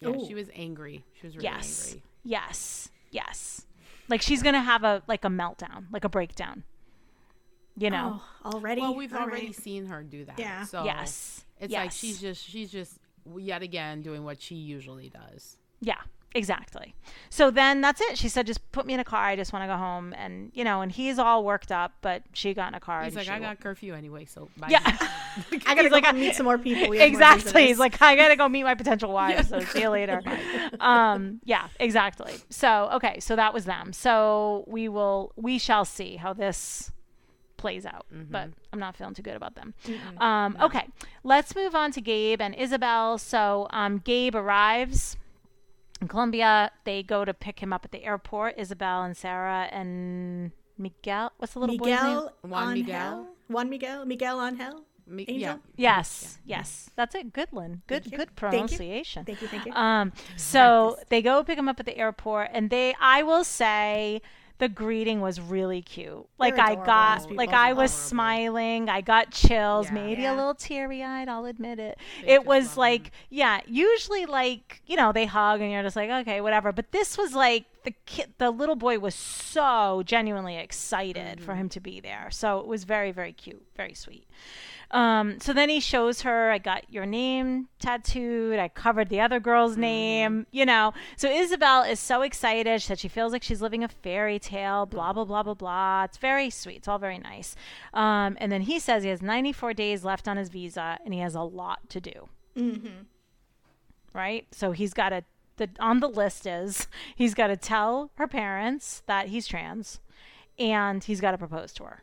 Yeah, 0.00 0.08
Ooh. 0.10 0.26
she 0.26 0.34
was 0.34 0.48
angry. 0.54 1.04
She 1.20 1.26
was 1.26 1.36
really 1.36 1.44
Yes. 1.48 1.86
angry. 1.88 2.02
Yes. 2.24 2.90
Yes. 3.10 3.66
Like 4.08 4.22
she's 4.22 4.42
going 4.42 4.54
to 4.54 4.60
have 4.60 4.84
a 4.84 5.02
like 5.08 5.24
a 5.24 5.28
meltdown, 5.28 5.86
like 5.90 6.04
a 6.04 6.08
breakdown. 6.08 6.64
You 7.78 7.90
know. 7.90 8.20
Oh, 8.44 8.52
already. 8.54 8.80
Well, 8.80 8.94
we've 8.94 9.12
All 9.12 9.20
already 9.22 9.46
right. 9.46 9.54
seen 9.54 9.86
her 9.86 10.02
do 10.02 10.24
that. 10.24 10.38
Yeah. 10.38 10.64
So 10.64 10.84
Yes. 10.84 11.44
it's 11.60 11.72
like 11.72 11.92
she's 11.92 12.20
just 12.20 12.44
she's 12.44 12.70
just 12.70 12.98
yet 13.38 13.62
again 13.62 14.02
doing 14.02 14.24
what 14.24 14.40
she 14.40 14.54
usually 14.54 15.10
does. 15.10 15.56
Yeah, 15.80 16.00
exactly. 16.36 16.94
So 17.30 17.50
then 17.50 17.80
that's 17.80 18.00
it. 18.00 18.18
She 18.18 18.28
said, 18.28 18.46
just 18.46 18.70
put 18.72 18.86
me 18.86 18.94
in 18.94 19.00
a 19.00 19.04
car. 19.04 19.24
I 19.24 19.36
just 19.36 19.52
want 19.52 19.62
to 19.62 19.66
go 19.66 19.76
home. 19.76 20.14
And, 20.16 20.50
you 20.54 20.64
know, 20.64 20.82
and 20.82 20.92
he's 20.92 21.18
all 21.18 21.44
worked 21.44 21.72
up, 21.72 21.92
but 22.02 22.22
she 22.32 22.54
got 22.54 22.68
in 22.68 22.74
a 22.74 22.80
car. 22.80 23.04
He's 23.04 23.16
like, 23.16 23.28
I 23.28 23.40
got 23.40 23.60
curfew 23.60 23.94
anyway, 23.94 24.26
so 24.26 24.48
bye. 24.56 24.68
Yeah. 24.70 24.80
I 25.66 25.74
gotta 25.74 25.88
go 25.88 25.96
like, 25.96 26.14
meet 26.14 26.34
some 26.34 26.44
more 26.44 26.58
people. 26.58 26.92
Exactly. 26.92 27.66
He's 27.66 27.78
like, 27.78 28.00
I 28.00 28.16
gotta 28.16 28.36
go 28.36 28.48
meet 28.48 28.62
my 28.62 28.74
potential 28.74 29.12
wife. 29.12 29.48
So 29.48 29.60
see 29.60 29.82
you 29.82 29.90
later. 29.90 30.22
um, 30.80 31.40
yeah, 31.44 31.68
exactly. 31.80 32.34
So 32.50 32.90
okay, 32.94 33.20
so 33.20 33.36
that 33.36 33.52
was 33.52 33.64
them. 33.64 33.92
So 33.92 34.64
we 34.66 34.88
will, 34.88 35.32
we 35.36 35.58
shall 35.58 35.84
see 35.84 36.16
how 36.16 36.32
this 36.32 36.90
plays 37.56 37.84
out. 37.84 38.06
But 38.10 38.50
I'm 38.72 38.78
not 38.78 38.96
feeling 38.96 39.14
too 39.14 39.22
good 39.22 39.36
about 39.36 39.54
them. 39.54 39.74
Um, 40.18 40.56
okay, 40.60 40.86
let's 41.24 41.54
move 41.54 41.74
on 41.74 41.90
to 41.92 42.00
Gabe 42.00 42.40
and 42.40 42.54
Isabel. 42.54 43.18
So 43.18 43.66
um, 43.70 43.98
Gabe 43.98 44.34
arrives 44.34 45.16
in 46.00 46.08
Colombia. 46.08 46.70
They 46.84 47.02
go 47.02 47.24
to 47.24 47.34
pick 47.34 47.60
him 47.60 47.72
up 47.72 47.84
at 47.84 47.92
the 47.92 48.04
airport. 48.04 48.54
Isabel 48.58 49.02
and 49.02 49.16
Sarah 49.16 49.68
and 49.72 50.52
Miguel. 50.78 51.32
What's 51.38 51.54
the 51.54 51.60
little 51.60 51.76
boy's 51.78 52.02
name? 52.02 52.28
Juan 52.42 52.76
Angel? 52.76 52.82
Miguel? 52.84 53.26
Juan 53.48 53.70
Miguel. 53.70 54.04
Miguel 54.04 54.42
Angel. 54.46 54.82
Me- 55.08 55.24
Angel? 55.28 55.36
yeah. 55.40 55.56
Yes, 55.76 56.38
yes, 56.44 56.90
that's 56.96 57.14
it. 57.14 57.32
Good, 57.32 57.48
Lynn. 57.52 57.82
Good, 57.86 58.02
Thank 58.02 58.12
you. 58.12 58.18
good 58.18 58.28
Thank 58.36 58.52
you. 58.52 58.76
pronunciation. 58.76 59.24
Thank 59.24 59.40
you. 59.40 59.46
Thank 59.48 59.66
you. 59.66 59.72
Um, 59.72 60.12
so 60.36 60.96
they 61.10 61.22
go 61.22 61.44
pick 61.44 61.56
him 61.56 61.68
up 61.68 61.78
at 61.78 61.86
the 61.86 61.96
airport, 61.96 62.50
and 62.52 62.70
they, 62.70 62.92
I 63.00 63.22
will 63.22 63.44
say, 63.44 64.20
the 64.58 64.68
greeting 64.68 65.20
was 65.20 65.40
really 65.40 65.82
cute. 65.82 66.26
Like 66.38 66.58
I 66.58 66.74
got 66.76 67.30
like. 67.30 67.50
I 67.50 67.72
was 67.72 67.90
Adorable. 67.92 68.08
smiling, 68.08 68.88
I 68.88 69.00
got 69.02 69.30
chills, 69.30 69.86
Yeah. 69.88 69.94
maybe 69.94 70.22
Yeah. 70.22 70.34
a 70.34 70.36
little 70.36 70.54
teary-eyed, 70.54 71.28
I'll 71.28 71.44
admit 71.44 71.78
it. 71.78 71.98
They 72.22 72.34
it 72.34 72.46
was 72.46 72.76
like 72.76 73.06
him. 73.06 73.12
yeah, 73.30 73.60
usually 73.66 74.26
like, 74.26 74.80
you 74.86 74.96
know, 74.96 75.12
they 75.12 75.26
hug 75.26 75.60
and 75.60 75.70
you're 75.70 75.82
just 75.82 75.96
like, 75.96 76.10
okay, 76.10 76.40
whatever, 76.40 76.72
but 76.72 76.92
this 76.92 77.18
was 77.18 77.34
like 77.34 77.64
the 77.84 77.92
kid 78.06 78.32
the 78.38 78.50
little 78.50 78.76
boy 78.76 78.98
was 78.98 79.14
so 79.14 80.02
genuinely 80.04 80.56
excited 80.56 81.40
for 81.40 81.54
him 81.54 81.68
to 81.68 81.78
be 81.80 82.00
there. 82.00 82.28
So 82.30 82.58
it 82.58 82.66
was 82.66 82.84
very 82.84 83.12
very 83.12 83.32
cute, 83.32 83.64
very 83.76 83.94
sweet. 83.94 84.26
Um, 84.90 85.40
so 85.40 85.52
then 85.52 85.68
he 85.68 85.80
shows 85.80 86.22
her, 86.22 86.50
I 86.50 86.58
got 86.58 86.92
your 86.92 87.06
name 87.06 87.68
tattooed. 87.78 88.58
I 88.58 88.68
covered 88.68 89.08
the 89.08 89.20
other 89.20 89.40
girl's 89.40 89.76
name, 89.76 90.46
you 90.50 90.64
know. 90.64 90.94
So 91.16 91.30
Isabel 91.30 91.82
is 91.82 91.98
so 91.98 92.22
excited. 92.22 92.80
She 92.80 92.86
said 92.86 92.98
she 92.98 93.08
feels 93.08 93.32
like 93.32 93.42
she's 93.42 93.60
living 93.60 93.82
a 93.82 93.88
fairy 93.88 94.38
tale, 94.38 94.86
blah, 94.86 95.12
blah, 95.12 95.24
blah, 95.24 95.42
blah, 95.42 95.54
blah. 95.54 96.04
It's 96.04 96.18
very 96.18 96.50
sweet. 96.50 96.76
It's 96.78 96.88
all 96.88 96.98
very 96.98 97.18
nice. 97.18 97.56
Um, 97.92 98.36
and 98.40 98.52
then 98.52 98.62
he 98.62 98.78
says 98.78 99.02
he 99.02 99.08
has 99.08 99.22
94 99.22 99.74
days 99.74 100.04
left 100.04 100.28
on 100.28 100.36
his 100.36 100.48
visa 100.48 100.98
and 101.04 101.12
he 101.12 101.20
has 101.20 101.34
a 101.34 101.42
lot 101.42 101.88
to 101.90 102.00
do. 102.00 102.28
Mm-hmm. 102.56 103.02
Right? 104.12 104.46
So 104.52 104.72
he's 104.72 104.94
got 104.94 105.10
to, 105.10 105.24
the, 105.56 105.68
on 105.80 106.00
the 106.00 106.08
list 106.08 106.46
is 106.46 106.86
he's 107.16 107.34
got 107.34 107.48
to 107.48 107.56
tell 107.56 108.10
her 108.14 108.28
parents 108.28 109.02
that 109.06 109.28
he's 109.28 109.46
trans 109.48 110.00
and 110.58 111.02
he's 111.02 111.20
got 111.20 111.32
to 111.32 111.38
propose 111.38 111.72
to 111.74 111.84
her. 111.84 112.02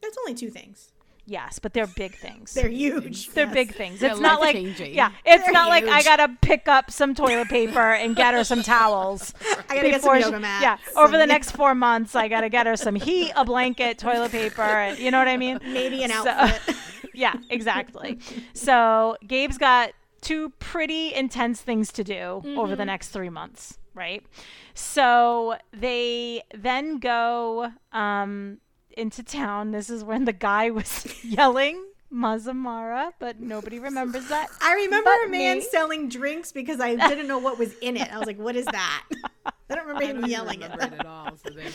That's 0.00 0.16
only 0.18 0.34
two 0.34 0.50
things. 0.50 0.90
Yes, 1.24 1.58
but 1.60 1.72
they're 1.72 1.86
big 1.86 2.16
things. 2.16 2.52
They're 2.52 2.68
huge. 2.68 3.28
They're 3.30 3.44
Yes. 3.46 3.54
big 3.54 3.74
things. 3.74 4.00
They're 4.00 4.10
It's 4.10 4.20
not 4.20 4.40
like 4.40 4.54
life-changing. 4.56 4.94
yeah, 4.94 5.12
it's 5.24 5.44
They're 5.44 5.52
not 5.52 5.68
like 5.68 5.84
I 5.84 6.02
gotta 6.02 6.36
pick 6.42 6.66
up 6.66 6.90
some 6.90 7.14
toilet 7.14 7.48
paper 7.48 7.92
and 7.92 8.16
get 8.16 8.34
her 8.34 8.42
some 8.42 8.62
towels. 8.62 9.32
I 9.70 9.76
gotta 9.76 9.90
get 9.90 10.02
some 10.02 10.16
she- 10.16 10.22
yoga 10.24 10.40
mats. 10.40 10.62
Yeah, 10.62 10.78
over 11.00 11.12
the 11.16 11.22
and- 11.22 11.28
next 11.30 11.52
four 11.52 11.74
months, 11.76 12.16
I 12.16 12.26
gotta 12.26 12.48
get 12.48 12.66
her 12.66 12.76
some 12.76 12.96
heat, 12.96 13.30
a 13.36 13.44
blanket, 13.44 13.98
toilet 13.98 14.32
paper. 14.32 14.62
and- 14.62 14.98
You 14.98 15.10
know 15.12 15.18
what 15.20 15.28
I 15.28 15.36
mean? 15.36 15.60
Maybe 15.64 16.02
an 16.02 16.10
So- 16.10 16.28
outfit. 16.28 16.76
yeah, 17.14 17.34
exactly. 17.50 18.18
So 18.52 19.16
Gabe's 19.26 19.58
got 19.58 19.92
two 20.22 20.50
pretty 20.58 21.14
intense 21.14 21.60
things 21.60 21.92
to 21.92 22.02
do 22.04 22.14
over 22.16 22.44
Mm-hmm. 22.46 22.74
the 22.76 22.84
next 22.84 23.08
three 23.08 23.28
months, 23.30 23.78
right? 23.94 24.24
So 24.74 25.56
they 25.72 26.42
then 26.54 26.98
go 26.98 27.72
um, 27.92 28.58
into 28.96 29.22
town. 29.22 29.70
This 29.72 29.90
is 29.90 30.04
when 30.04 30.24
the 30.24 30.32
guy 30.32 30.70
was 30.70 31.06
yelling 31.24 31.84
Mazamorra, 32.12 33.12
but 33.18 33.40
nobody 33.40 33.78
remembers 33.78 34.28
that. 34.28 34.48
I 34.60 34.74
remember 34.74 35.10
a 35.24 35.28
man 35.28 35.58
me. 35.58 35.64
selling 35.64 36.08
drinks 36.08 36.52
because 36.52 36.80
I 36.80 36.94
didn't 36.96 37.26
know 37.26 37.38
what 37.38 37.58
was 37.58 37.74
in 37.80 37.96
it. 37.96 38.12
I 38.12 38.18
was 38.18 38.26
like, 38.26 38.38
"What 38.38 38.54
is 38.56 38.66
that?" 38.66 39.04
I 39.46 39.74
don't 39.74 39.86
remember 39.86 40.04
I 40.04 40.06
him 40.08 40.20
don't 40.20 40.30
yelling 40.30 40.60
remember 40.60 40.84
it. 40.84 40.92
it 40.92 41.00
at 41.00 41.06
all. 41.06 41.36
So 41.36 41.50
that. 41.50 41.72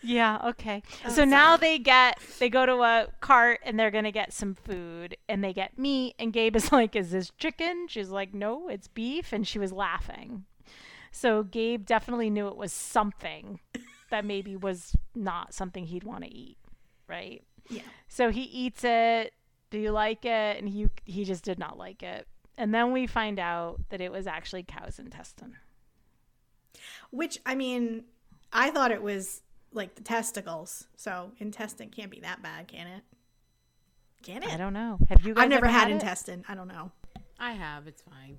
Yeah, 0.00 0.38
okay. 0.50 0.82
so 1.10 1.24
now 1.24 1.56
they 1.56 1.78
get 1.78 2.18
they 2.38 2.48
go 2.48 2.64
to 2.64 2.74
a 2.82 3.08
cart 3.20 3.60
and 3.64 3.78
they're 3.78 3.90
gonna 3.90 4.12
get 4.12 4.32
some 4.32 4.54
food 4.54 5.16
and 5.28 5.42
they 5.42 5.52
get 5.52 5.76
meat 5.78 6.14
and 6.18 6.32
Gabe 6.32 6.54
is 6.56 6.70
like, 6.72 6.94
Is 6.96 7.10
this 7.10 7.30
chicken? 7.36 7.86
She's 7.88 8.08
like, 8.08 8.32
No, 8.32 8.68
it's 8.68 8.88
beef 8.88 9.32
and 9.32 9.46
she 9.46 9.58
was 9.58 9.72
laughing. 9.72 10.44
So 11.10 11.42
Gabe 11.42 11.84
definitely 11.84 12.30
knew 12.30 12.46
it 12.48 12.56
was 12.56 12.72
something 12.72 13.58
that 14.10 14.24
maybe 14.24 14.56
was 14.56 14.94
not 15.14 15.54
something 15.54 15.84
he'd 15.84 16.04
want 16.04 16.24
to 16.24 16.34
eat. 16.34 16.58
Right? 17.06 17.42
Yeah. 17.68 17.82
So 18.08 18.30
he 18.30 18.42
eats 18.42 18.84
it. 18.84 19.32
Do 19.70 19.78
you 19.78 19.90
like 19.90 20.24
it? 20.24 20.58
And 20.58 20.68
he 20.68 20.88
he 21.04 21.24
just 21.24 21.44
did 21.44 21.58
not 21.58 21.78
like 21.78 22.02
it. 22.02 22.26
And 22.56 22.74
then 22.74 22.92
we 22.92 23.06
find 23.06 23.38
out 23.38 23.80
that 23.90 24.00
it 24.00 24.10
was 24.10 24.26
actually 24.26 24.64
cow's 24.64 24.98
intestine. 24.98 25.56
Which 27.10 27.38
I 27.46 27.54
mean, 27.54 28.04
I 28.52 28.70
thought 28.70 28.90
it 28.90 29.02
was 29.02 29.42
like 29.72 29.94
the 29.94 30.02
testicles. 30.02 30.86
So 30.96 31.32
intestine 31.38 31.90
can't 31.90 32.10
be 32.10 32.20
that 32.20 32.42
bad, 32.42 32.68
can 32.68 32.86
it? 32.86 33.02
Can 34.22 34.42
it? 34.42 34.52
I 34.52 34.56
don't 34.56 34.72
know. 34.72 34.98
Have 35.08 35.24
you 35.24 35.34
guys 35.34 35.44
I've 35.44 35.50
never 35.50 35.66
ever 35.66 35.72
had 35.72 35.90
it? 35.90 35.94
intestine. 35.94 36.44
I 36.48 36.54
don't 36.54 36.68
know. 36.68 36.90
I 37.38 37.52
have. 37.52 37.86
It's 37.86 38.02
fine. 38.02 38.38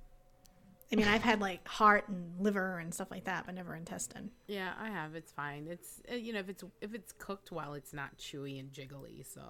I 0.91 0.95
mean, 0.95 1.07
I've 1.07 1.21
had 1.21 1.39
like 1.39 1.67
heart 1.67 2.07
and 2.07 2.33
liver 2.39 2.79
and 2.79 2.93
stuff 2.93 3.11
like 3.11 3.25
that, 3.25 3.45
but 3.45 3.53
never 3.53 3.75
intestine. 3.75 4.31
Yeah, 4.47 4.73
I 4.79 4.89
have. 4.89 5.13
It's 5.15 5.31
fine. 5.31 5.67
It's 5.69 6.01
uh, 6.11 6.15
you 6.15 6.33
know 6.33 6.39
if 6.39 6.49
it's 6.49 6.63
if 6.81 6.93
it's 6.93 7.11
cooked 7.13 7.51
well, 7.51 7.73
it's 7.73 7.93
not 7.93 8.17
chewy 8.17 8.59
and 8.59 8.71
jiggly. 8.71 9.25
So 9.31 9.41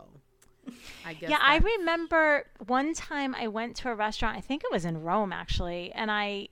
I 1.06 1.14
guess. 1.14 1.30
Yeah, 1.30 1.40
I 1.42 1.58
remember 1.58 2.46
one 2.68 2.94
time 2.94 3.34
I 3.36 3.48
went 3.48 3.78
to 3.78 3.90
a 3.90 3.96
restaurant. 3.96 4.38
I 4.38 4.42
think 4.42 4.64
it 4.64 4.72
was 4.72 4.84
in 4.86 5.02
Rome 5.02 5.32
actually, 5.32 5.92
and 5.94 6.12
I 6.12 6.50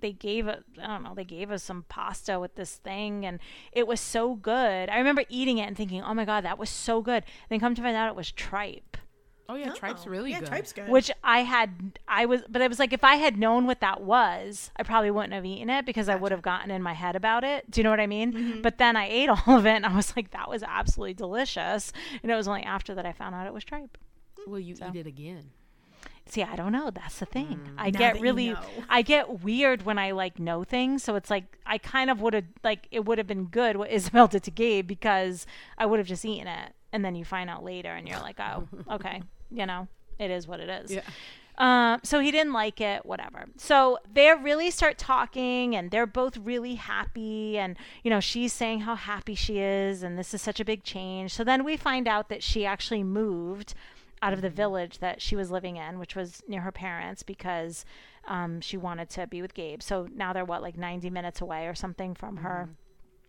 they 0.00 0.12
gave 0.12 0.48
it. 0.48 0.64
I 0.82 0.86
don't 0.86 1.02
know. 1.02 1.14
They 1.14 1.24
gave 1.24 1.50
us 1.50 1.62
some 1.62 1.84
pasta 1.88 2.40
with 2.40 2.54
this 2.54 2.76
thing, 2.76 3.26
and 3.26 3.40
it 3.72 3.86
was 3.86 4.00
so 4.00 4.34
good. 4.34 4.88
I 4.88 4.98
remember 4.98 5.24
eating 5.28 5.58
it 5.58 5.66
and 5.66 5.76
thinking, 5.76 6.02
"Oh 6.02 6.14
my 6.14 6.24
god, 6.24 6.44
that 6.44 6.58
was 6.58 6.70
so 6.70 7.02
good." 7.02 7.24
then 7.48 7.60
come 7.60 7.74
to 7.74 7.82
find 7.82 7.96
out, 7.96 8.08
it 8.08 8.16
was 8.16 8.32
tripe, 8.32 8.96
Oh 9.48 9.56
yeah, 9.56 9.72
tripe's 9.74 10.06
really 10.06 10.30
yeah, 10.30 10.40
good. 10.40 10.48
tripe's 10.48 10.72
good. 10.72 10.88
which 10.88 11.10
I 11.22 11.40
had. 11.40 11.98
I 12.08 12.24
was, 12.26 12.42
but 12.48 12.62
I 12.62 12.66
was 12.66 12.78
like 12.78 12.92
if 12.92 13.04
I 13.04 13.16
had 13.16 13.36
known 13.36 13.66
what 13.66 13.80
that 13.80 14.00
was, 14.00 14.70
I 14.76 14.82
probably 14.82 15.10
wouldn't 15.10 15.34
have 15.34 15.44
eaten 15.44 15.68
it 15.68 15.84
because 15.84 16.08
I 16.08 16.14
would 16.14 16.32
have 16.32 16.40
gotten 16.42 16.70
in 16.70 16.82
my 16.82 16.94
head 16.94 17.14
about 17.14 17.44
it. 17.44 17.70
Do 17.70 17.80
you 17.80 17.84
know 17.84 17.90
what 17.90 18.00
I 18.00 18.06
mean? 18.06 18.32
Mm-hmm. 18.32 18.60
But 18.62 18.78
then 18.78 18.96
I 18.96 19.06
ate 19.10 19.28
all 19.28 19.56
of 19.58 19.66
it, 19.66 19.70
and 19.74 19.84
I 19.86 19.94
was 19.94 20.16
like, 20.16 20.30
"That 20.30 20.48
was 20.48 20.62
absolutely 20.62 21.14
delicious." 21.14 21.92
And 22.22 22.32
it 22.32 22.34
was 22.34 22.48
only 22.48 22.62
after 22.62 22.94
that 22.94 23.04
I 23.04 23.12
found 23.12 23.34
out 23.34 23.46
it 23.46 23.52
was 23.52 23.64
tripe. 23.64 23.98
Will 24.46 24.60
you 24.60 24.74
eat 24.74 24.96
it 24.96 25.06
again? 25.06 25.50
See, 26.26 26.42
I 26.42 26.56
don't 26.56 26.72
know. 26.72 26.90
That's 26.90 27.18
the 27.18 27.26
thing. 27.26 27.60
I 27.76 27.90
Mm. 27.90 27.92
Now 27.94 27.98
get 27.98 28.12
that 28.14 28.16
you 28.16 28.22
really, 28.22 28.48
know. 28.50 28.60
I 28.88 29.02
get 29.02 29.42
weird 29.42 29.82
when 29.84 29.98
I 29.98 30.12
like 30.12 30.38
know 30.38 30.64
things. 30.64 31.02
So 31.02 31.16
it's 31.16 31.28
like 31.28 31.58
I 31.66 31.76
kind 31.76 32.08
of 32.10 32.22
would 32.22 32.32
have 32.32 32.44
like 32.62 32.88
it 32.90 33.04
would 33.04 33.18
have 33.18 33.26
been 33.26 33.44
good 33.44 33.76
what 33.76 33.90
Isabel 33.90 34.26
did 34.26 34.42
to 34.44 34.50
Gabe 34.50 34.86
because 34.86 35.46
I 35.76 35.84
would 35.84 35.98
have 35.98 36.06
just 36.08 36.24
eaten 36.24 36.46
it, 36.46 36.72
and 36.92 37.04
then 37.04 37.14
you 37.14 37.26
find 37.26 37.50
out 37.50 37.62
later, 37.62 37.90
and 37.90 38.08
you're 38.08 38.20
like, 38.20 38.40
oh, 38.40 38.66
okay, 38.90 39.22
you 39.54 39.66
know, 39.66 39.88
it 40.18 40.30
is 40.30 40.46
what 40.46 40.60
it 40.60 40.68
is. 40.68 40.92
Yeah. 40.92 41.02
Um, 41.56 42.00
so 42.02 42.18
he 42.18 42.30
didn't 42.32 42.52
like 42.52 42.80
it, 42.80 43.06
whatever. 43.06 43.46
So 43.56 43.98
they 44.12 44.32
really 44.34 44.70
start 44.70 44.98
talking, 44.98 45.76
and 45.76 45.90
they're 45.90 46.06
both 46.06 46.36
really 46.36 46.74
happy. 46.74 47.58
And, 47.58 47.76
you 48.02 48.10
know, 48.10 48.20
she's 48.20 48.52
saying 48.52 48.80
how 48.80 48.96
happy 48.96 49.34
she 49.34 49.58
is, 49.58 50.02
and 50.02 50.18
this 50.18 50.34
is 50.34 50.42
such 50.42 50.58
a 50.58 50.64
big 50.64 50.82
change. 50.82 51.32
So 51.32 51.44
then 51.44 51.64
we 51.64 51.76
find 51.76 52.08
out 52.08 52.28
that 52.28 52.42
she 52.42 52.66
actually 52.66 53.04
moved 53.04 53.74
out 54.20 54.32
of 54.32 54.40
the 54.40 54.50
village 54.50 54.98
that 54.98 55.22
she 55.22 55.36
was 55.36 55.50
living 55.50 55.76
in, 55.76 55.98
which 55.98 56.16
was 56.16 56.42
near 56.48 56.62
her 56.62 56.72
parents, 56.72 57.22
because 57.22 57.84
um, 58.26 58.60
she 58.60 58.76
wanted 58.76 59.08
to 59.10 59.26
be 59.26 59.40
with 59.40 59.54
Gabe. 59.54 59.82
So 59.82 60.08
now 60.14 60.32
they're, 60.32 60.44
what, 60.44 60.62
like 60.62 60.76
90 60.76 61.08
minutes 61.10 61.40
away 61.40 61.66
or 61.68 61.74
something 61.74 62.14
from 62.14 62.38
her 62.38 62.68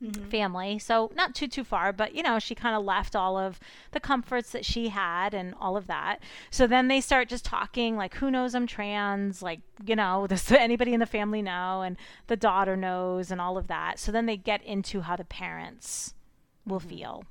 Mm-hmm. 0.03 0.25
family. 0.25 0.77
So 0.77 1.09
not 1.15 1.33
too 1.33 1.47
too 1.47 1.63
far, 1.63 1.93
but 1.93 2.13
you 2.13 2.21
know, 2.21 2.37
she 2.37 2.53
kind 2.53 2.75
of 2.75 2.83
left 2.83 3.15
all 3.15 3.37
of 3.37 3.61
the 3.91 4.01
comforts 4.01 4.51
that 4.51 4.65
she 4.65 4.89
had 4.89 5.33
and 5.33 5.55
all 5.57 5.77
of 5.77 5.87
that. 5.87 6.19
So 6.51 6.67
then 6.67 6.89
they 6.89 6.99
start 6.99 7.29
just 7.29 7.45
talking 7.45 7.95
like 7.95 8.15
who 8.15 8.29
knows 8.29 8.53
I'm 8.53 8.67
trans, 8.67 9.41
like, 9.41 9.61
you 9.85 9.95
know, 9.95 10.27
does 10.29 10.51
anybody 10.51 10.93
in 10.93 10.99
the 10.99 11.05
family 11.05 11.41
know 11.41 11.81
and 11.81 11.95
the 12.27 12.35
daughter 12.35 12.75
knows 12.75 13.31
and 13.31 13.39
all 13.39 13.57
of 13.57 13.67
that. 13.67 13.97
So 13.97 14.11
then 14.11 14.25
they 14.25 14.35
get 14.35 14.61
into 14.63 14.99
how 14.99 15.15
the 15.15 15.23
parents 15.23 16.13
will 16.67 16.81
mm-hmm. 16.81 16.89
feel. 16.89 17.23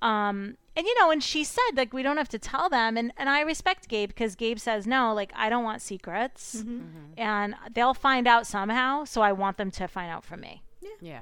Um 0.00 0.56
and 0.76 0.86
you 0.86 0.98
know, 0.98 1.10
and 1.10 1.22
she 1.22 1.44
said 1.44 1.72
like 1.76 1.92
we 1.92 2.02
don't 2.02 2.16
have 2.16 2.30
to 2.30 2.38
tell 2.38 2.70
them 2.70 2.96
and 2.96 3.12
and 3.18 3.28
I 3.28 3.42
respect 3.42 3.86
Gabe 3.86 4.08
because 4.08 4.34
Gabe 4.34 4.58
says 4.58 4.86
no, 4.86 5.12
like 5.12 5.30
I 5.36 5.50
don't 5.50 5.64
want 5.64 5.82
secrets. 5.82 6.56
Mm-hmm. 6.56 7.18
And 7.18 7.54
they'll 7.74 7.92
find 7.92 8.26
out 8.26 8.46
somehow, 8.46 9.04
so 9.04 9.20
I 9.20 9.32
want 9.32 9.58
them 9.58 9.70
to 9.72 9.86
find 9.86 10.10
out 10.10 10.24
from 10.24 10.40
me. 10.40 10.62
Yeah. 10.80 10.90
Yeah. 11.02 11.20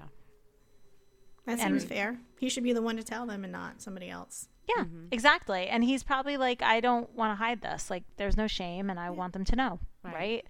That 1.47 1.53
And- 1.53 1.81
seems 1.81 1.85
fair. 1.85 2.19
He 2.39 2.49
should 2.51 2.65
be 2.65 2.73
the 2.75 2.83
one 2.83 2.97
to 2.97 3.03
tell 3.03 3.25
them 3.27 3.45
and 3.45 3.53
not 3.53 3.81
somebody 3.81 4.11
else. 4.11 4.49
Yeah, 4.69 4.85
exactly. 5.13 5.69
And 5.69 5.85
he's 5.85 6.03
probably 6.03 6.37
like, 6.37 6.61
I 6.61 6.81
don't 6.81 7.09
want 7.15 7.31
to 7.31 7.37
hide 7.37 7.61
this. 7.63 7.89
Like, 7.89 8.03
there's 8.17 8.37
no 8.37 8.49
shame, 8.49 8.91
and 8.91 8.99
I 8.99 9.11
want 9.11 9.33
them 9.33 9.45
to 9.45 9.57
know, 9.57 9.79
right. 10.03 10.15
Right. 10.15 10.47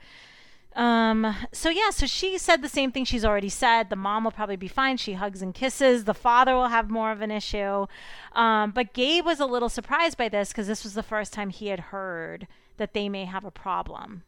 Um. 0.74 1.34
So 1.52 1.70
yeah. 1.70 1.88
So 1.90 2.04
she 2.06 2.36
said 2.36 2.60
the 2.60 2.68
same 2.68 2.92
thing 2.92 3.06
she's 3.06 3.24
already 3.24 3.48
said. 3.48 3.88
The 3.88 3.96
mom 3.96 4.24
will 4.24 4.30
probably 4.30 4.56
be 4.56 4.68
fine. 4.68 4.98
She 4.98 5.14
hugs 5.14 5.40
and 5.40 5.54
kisses. 5.54 6.04
The 6.04 6.12
father 6.12 6.54
will 6.54 6.68
have 6.68 6.90
more 6.90 7.12
of 7.12 7.22
an 7.22 7.30
issue. 7.30 7.86
Um. 8.32 8.72
But 8.72 8.92
Gabe 8.92 9.24
was 9.24 9.40
a 9.40 9.46
little 9.46 9.70
surprised 9.70 10.18
by 10.18 10.28
this 10.28 10.50
because 10.50 10.66
this 10.66 10.84
was 10.84 10.92
the 10.92 11.02
first 11.02 11.32
time 11.32 11.48
he 11.48 11.68
had 11.68 11.80
heard 11.80 12.46
that 12.76 12.92
they 12.92 13.08
may 13.08 13.24
have 13.24 13.44
a 13.46 13.50
problem 13.50 14.22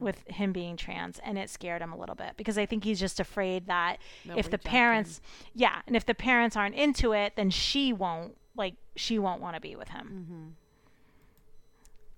with 0.00 0.26
him 0.28 0.52
being 0.52 0.76
trans, 0.76 1.18
and 1.18 1.36
it 1.38 1.50
scared 1.50 1.82
him 1.82 1.92
a 1.92 1.96
little 1.96 2.14
bit 2.14 2.32
because 2.36 2.56
I 2.56 2.64
think 2.66 2.84
he's 2.84 2.98
just 2.98 3.20
afraid 3.20 3.66
that 3.66 3.98
They'll 4.24 4.38
if 4.38 4.46
the 4.46 4.52
reject 4.56 4.66
him. 4.66 4.70
parents, 4.70 5.20
yeah, 5.54 5.82
and 5.86 5.94
if 5.94 6.06
the 6.06 6.14
parents 6.14 6.56
aren't 6.56 6.74
into 6.74 7.12
it, 7.12 7.34
then 7.36 7.50
she 7.50 7.92
won't 7.92 8.36
like 8.56 8.74
she 8.96 9.18
won't 9.18 9.40
want 9.42 9.56
to 9.56 9.60
be 9.60 9.76
with 9.76 9.88
him. 9.88 10.26
Mm-hmm. 10.26 10.48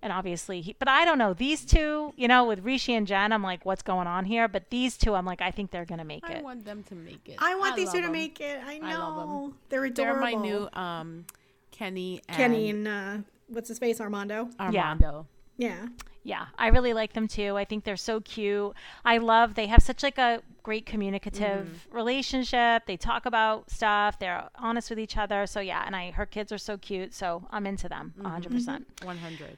And 0.03 0.13
obviously, 0.15 0.63
he, 0.63 0.75
but 0.79 0.89
I 0.89 1.05
don't 1.05 1.19
know 1.19 1.35
these 1.35 1.65
two. 1.65 2.15
You 2.17 2.27
know, 2.27 2.45
with 2.47 2.61
Rishi 2.61 2.95
and 2.95 3.07
Jen, 3.07 3.33
I'm 3.33 3.43
like, 3.43 3.67
what's 3.67 3.83
going 3.83 4.07
on 4.07 4.25
here? 4.25 4.49
But 4.49 4.71
these 4.71 4.97
two, 4.97 5.15
I'm 5.15 5.27
like, 5.27 5.43
I 5.43 5.51
think 5.51 5.71
they're 5.73 5.85
gonna 5.85 6.07
make 6.07 6.25
I 6.25 6.35
it. 6.35 6.39
I 6.39 6.43
want 6.43 6.65
them 6.65 6.83
to 6.85 6.95
make 6.95 7.29
it. 7.29 7.35
I 7.39 7.55
want 7.57 7.77
these 7.77 7.87
love 7.89 7.95
two 7.97 8.01
to 8.01 8.07
them. 8.07 8.13
make 8.13 8.41
it. 8.41 8.61
I 8.65 8.79
know. 8.79 8.87
I 8.87 8.95
love 8.97 9.45
'em. 9.51 9.59
They're 9.69 9.85
adorable. 9.85 10.21
They're 10.23 10.37
my 10.39 10.41
new 10.43 10.69
um, 10.73 11.27
Kenny 11.71 12.23
and 12.29 12.37
Kenny 12.37 12.71
and 12.71 12.89
uh, 12.89 13.17
what's 13.49 13.69
his 13.69 13.79
face, 13.79 14.01
Armando. 14.01 14.49
Armando. 14.59 15.27
Yeah. 15.59 15.69
Yeah, 15.69 15.87
I 16.59 16.69
really 16.69 16.93
like 16.93 17.13
them 17.13 17.29
too. 17.29 17.57
I 17.57 17.65
think 17.65 17.85
they're 17.85 17.97
so 17.97 18.21
cute. 18.21 18.75
I 19.05 19.19
love 19.19 19.55
they 19.55 19.67
have 19.67 19.83
such 19.83 20.03
like 20.03 20.19
a 20.19 20.43
great 20.63 20.87
communicative 20.87 21.67
mm-hmm. 21.67 21.97
relationship. 21.97 22.87
They 22.87 22.97
talk 22.97 23.27
about 23.27 23.71
stuff. 23.71 24.19
They're 24.19 24.49
honest 24.57 24.91
with 24.91 24.99
each 24.99 25.17
other. 25.17 25.47
So 25.47 25.61
yeah, 25.61 25.83
and 25.87 25.97
I 25.97 26.11
her 26.13 26.27
kids 26.27 26.53
are 26.53 26.59
so 26.59 26.77
cute. 26.77 27.15
So 27.15 27.47
I'm 27.51 27.67
into 27.67 27.89
them 27.89 28.15
mm-hmm. 28.19 28.27
100%. 28.27 28.51
percent 28.51 28.87
100. 29.03 29.57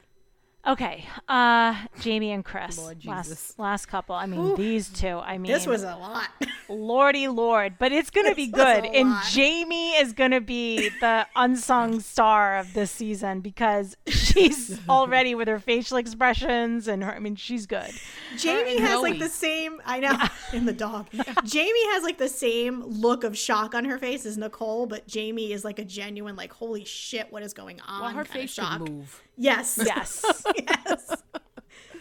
Okay, 0.65 1.05
uh 1.27 1.75
Jamie 1.99 2.31
and 2.31 2.43
Chris. 2.45 2.77
Lord 2.77 3.03
last 3.05 3.27
Jesus. 3.27 3.53
last 3.57 3.87
couple. 3.87 4.15
I 4.15 4.25
mean, 4.25 4.55
these 4.55 4.87
two. 4.87 5.17
I 5.19 5.37
mean, 5.37 5.51
This 5.51 5.67
was 5.67 5.83
a 5.83 5.95
lot. 5.97 6.29
lordy 6.69 7.27
lord, 7.27 7.75
but 7.77 7.91
it's 7.91 8.09
going 8.09 8.27
to 8.29 8.35
be 8.35 8.45
This 8.45 8.53
was 8.53 8.63
good. 8.81 8.85
And 8.85 9.09
lot. 9.09 9.25
Jamie 9.25 9.91
is 9.91 10.13
going 10.13 10.31
to 10.31 10.39
be 10.39 10.87
the 11.01 11.27
unsung 11.35 11.99
star 11.99 12.57
of 12.57 12.73
this 12.73 12.91
season 12.91 13.41
because 13.41 13.97
she's 14.07 14.79
already 14.89 15.35
with 15.35 15.49
her 15.49 15.59
facial 15.59 15.97
expressions 15.97 16.87
and 16.87 17.03
her 17.03 17.11
I 17.13 17.19
mean, 17.19 17.35
she's 17.35 17.65
good. 17.65 17.91
Jamie 18.37 18.77
and 18.77 18.85
has 18.87 19.01
like 19.01 19.19
the 19.19 19.27
same. 19.29 19.81
I 19.85 19.99
know 19.99 20.17
in 20.57 20.65
the 20.65 20.71
dog. 20.73 21.07
Jamie 21.43 21.85
has 21.91 22.03
like 22.03 22.17
the 22.17 22.29
same 22.29 22.81
look 22.83 23.25
of 23.25 23.37
shock 23.37 23.75
on 23.75 23.83
her 23.83 23.97
face 23.97 24.25
as 24.25 24.37
Nicole, 24.37 24.85
but 24.85 25.07
Jamie 25.07 25.51
is 25.51 25.65
like 25.65 25.77
a 25.77 25.85
genuine 25.85 26.37
like, 26.37 26.53
holy 26.53 26.85
shit, 26.85 27.31
what 27.33 27.43
is 27.43 27.53
going 27.53 27.81
on? 27.81 28.01
Well, 28.01 28.11
her 28.11 28.23
face 28.25 28.53
shock. 28.53 28.79
should 28.79 28.89
move. 28.89 29.21
Yes. 29.37 29.79
Yes. 29.85 30.23
yes. 30.55 31.23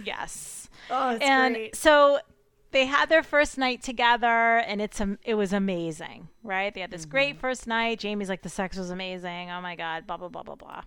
yes. 0.05 0.69
Oh, 0.91 1.11
it's 1.11 1.25
and 1.25 1.55
great. 1.55 1.77
so 1.77 2.19
they 2.73 2.87
had 2.87 3.09
their 3.09 3.23
first 3.23 3.57
night 3.59 3.83
together 3.83 4.59
and 4.59 4.81
it's 4.81 5.01
um, 5.01 5.19
it 5.25 5.35
was 5.35 5.53
amazing, 5.53 6.29
right? 6.43 6.73
They 6.75 6.81
had 6.81 6.91
this 6.91 7.03
Mm-hmm. 7.03 7.11
great 7.11 7.41
first 7.41 7.67
night. 7.67 7.99
Jamie's 8.01 8.29
like 8.29 8.43
the 8.43 8.49
sex 8.49 8.77
was 8.77 8.91
amazing. 8.91 9.51
Oh 9.51 9.61
my 9.61 9.77
god, 9.77 10.07
blah 10.07 10.17
blah 10.17 10.29
blah 10.29 10.43
blah 10.43 10.55
blah. 10.57 10.83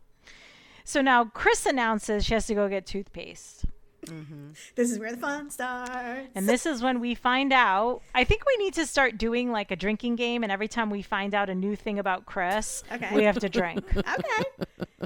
So 0.84 1.02
now 1.02 1.26
Chris 1.26 1.66
announces 1.66 2.26
she 2.26 2.34
has 2.36 2.46
to 2.48 2.54
go 2.54 2.68
get 2.70 2.86
toothpaste. 2.86 3.66
Mm-hmm. 4.08 4.52
This 4.76 4.92
is 4.92 5.00
where 5.00 5.12
the 5.12 5.18
fun 5.18 5.50
starts. 5.50 6.30
And 6.36 6.48
this 6.48 6.66
is 6.66 6.82
when 6.82 7.00
we 7.00 7.16
find 7.16 7.52
out. 7.54 8.02
I 8.14 8.24
think 8.24 8.44
we 8.46 8.64
need 8.64 8.74
to 8.76 8.86
start 8.86 9.18
doing 9.18 9.52
like 9.52 9.72
a 9.72 9.76
drinking 9.76 10.16
game, 10.16 10.44
and 10.44 10.52
every 10.52 10.68
time 10.68 10.90
we 10.90 11.02
find 11.02 11.34
out 11.34 11.50
a 11.50 11.56
new 11.56 11.76
thing 11.76 12.00
about 12.00 12.26
Chris, 12.26 12.84
Okay. 12.92 13.10
we 13.16 13.24
have 13.24 13.40
to 13.40 13.50
drink. 13.50 13.84
okay. 13.98 14.44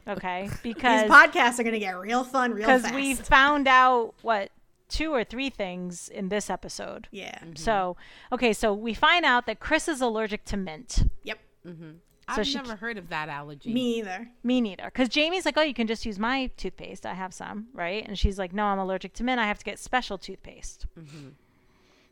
Okay, 0.08 0.47
These 0.64 0.74
because 0.76 1.10
podcasts 1.10 1.60
are 1.60 1.64
gonna 1.64 1.78
get 1.80 1.97
real 2.00 2.24
fun, 2.24 2.54
real 2.54 2.66
fast. 2.66 2.84
because 2.86 2.95
we 2.95 3.14
found 3.16 3.68
out 3.68 4.14
what 4.22 4.50
two 4.88 5.14
or 5.14 5.24
three 5.24 5.50
things 5.52 6.10
in 6.10 6.30
this 6.30 6.50
episode. 6.50 7.08
yeah. 7.12 7.38
So 7.56 7.95
okay, 8.32 8.54
so 8.54 8.74
we 8.74 8.93
find 8.95 9.24
out 9.26 9.45
that 9.45 9.60
Chris 9.60 9.88
is 9.88 10.02
allergic 10.02 10.45
to 10.45 10.58
mint. 10.58 11.10
Yep. 11.24 11.39
Mm-hmm. 11.68 11.91
I've 12.38 12.48
she 12.48 12.56
never 12.56 12.76
heard 12.76 12.98
of 12.98 13.10
that 13.10 13.30
allergy. 13.30 13.74
Me 13.74 14.00
either. 14.00 14.30
Me 14.44 14.62
neither. 14.62 14.86
Because 14.86 15.10
Jamie's 15.10 15.46
like, 15.46 15.58
oh, 15.58 15.62
you 15.62 15.74
can 15.74 15.88
just 15.88 16.06
use 16.06 16.20
my 16.20 16.48
toothpaste. 16.58 17.06
I 17.06 17.14
have 17.14 17.34
some, 17.34 17.68
right? 17.74 18.06
And 18.08 18.18
she's 18.18 18.38
like, 18.38 18.54
no, 18.54 18.66
I'm 18.66 18.80
allergic 18.80 19.14
to 19.14 19.24
mint. 19.24 19.40
I 19.40 19.48
have 19.48 19.60
to 19.60 19.66
get 19.66 19.80
special 19.80 20.18
toothpaste. 20.18 20.86
Mm-hmm. 21.00 21.30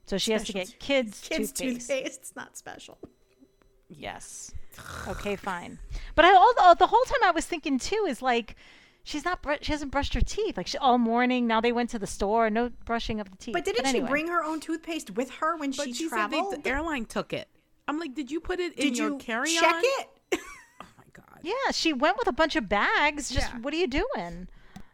So 0.06 0.18
she 0.18 0.32
has 0.32 0.44
to 0.46 0.54
get 0.54 0.80
kids, 0.80 1.20
Kids 1.22 1.52
toothpaste. 1.52 1.56
toothpaste. 1.58 2.20
It's 2.22 2.36
not 2.36 2.58
special. 2.58 2.98
Yes. 3.90 4.54
Okay, 5.08 5.36
fine. 5.36 5.80
But 6.14 6.26
I 6.26 6.34
all 6.36 6.76
the 6.76 6.86
whole 6.86 7.04
time 7.06 7.24
I 7.24 7.32
was 7.32 7.46
thinking 7.48 7.80
too 7.80 8.06
is 8.08 8.22
like 8.22 8.56
she's 9.04 9.26
not 9.26 9.42
br- 9.42 9.54
she 9.62 9.72
hasn't 9.72 9.92
brushed 9.92 10.14
her 10.14 10.22
teeth 10.22 10.56
like 10.56 10.68
she, 10.68 10.78
all 10.78 11.00
morning. 11.00 11.48
Now 11.48 11.62
they 11.62 11.72
went 11.72 11.90
to 11.92 12.00
the 12.00 12.06
store, 12.06 12.52
no 12.52 12.70
brushing 12.86 13.20
of 13.20 13.32
the 13.32 13.38
teeth. 13.38 13.54
But 13.54 13.66
didn't 13.66 13.88
anyway. 13.88 14.06
she 14.06 14.10
bring 14.12 14.28
her 14.28 14.44
own 14.44 14.60
toothpaste 14.60 15.12
with 15.16 15.32
her 15.32 15.58
when 15.58 15.72
But 15.72 15.88
she, 15.88 15.94
she, 15.94 16.04
said 16.04 16.10
traveled? 16.10 16.54
they, 16.58 16.62
the 16.62 16.70
airline 16.70 17.06
took 17.06 17.34
it. 17.34 17.48
I'm 17.88 18.00
like, 18.00 18.14
did 18.14 18.30
you 18.32 18.40
put 18.40 18.60
it 18.60 18.74
in 18.74 18.84
Did 18.90 18.98
your 18.98 19.10
you 19.12 19.18
carry-on? 19.18 19.62
check 19.62 19.84
it? 19.84 20.08
Oh 20.82 20.86
my 20.98 21.04
god. 21.14 21.40
Yeah, 21.42 21.72
she 21.72 21.94
went 21.94 22.18
with 22.18 22.28
a 22.28 22.32
bunch 22.34 22.56
of 22.56 22.68
bags. 22.70 23.30
Just 23.30 23.52
Yeah. 23.54 23.60
what 23.60 23.74
are 23.74 23.78
you 23.78 23.88
doing? 23.88 24.48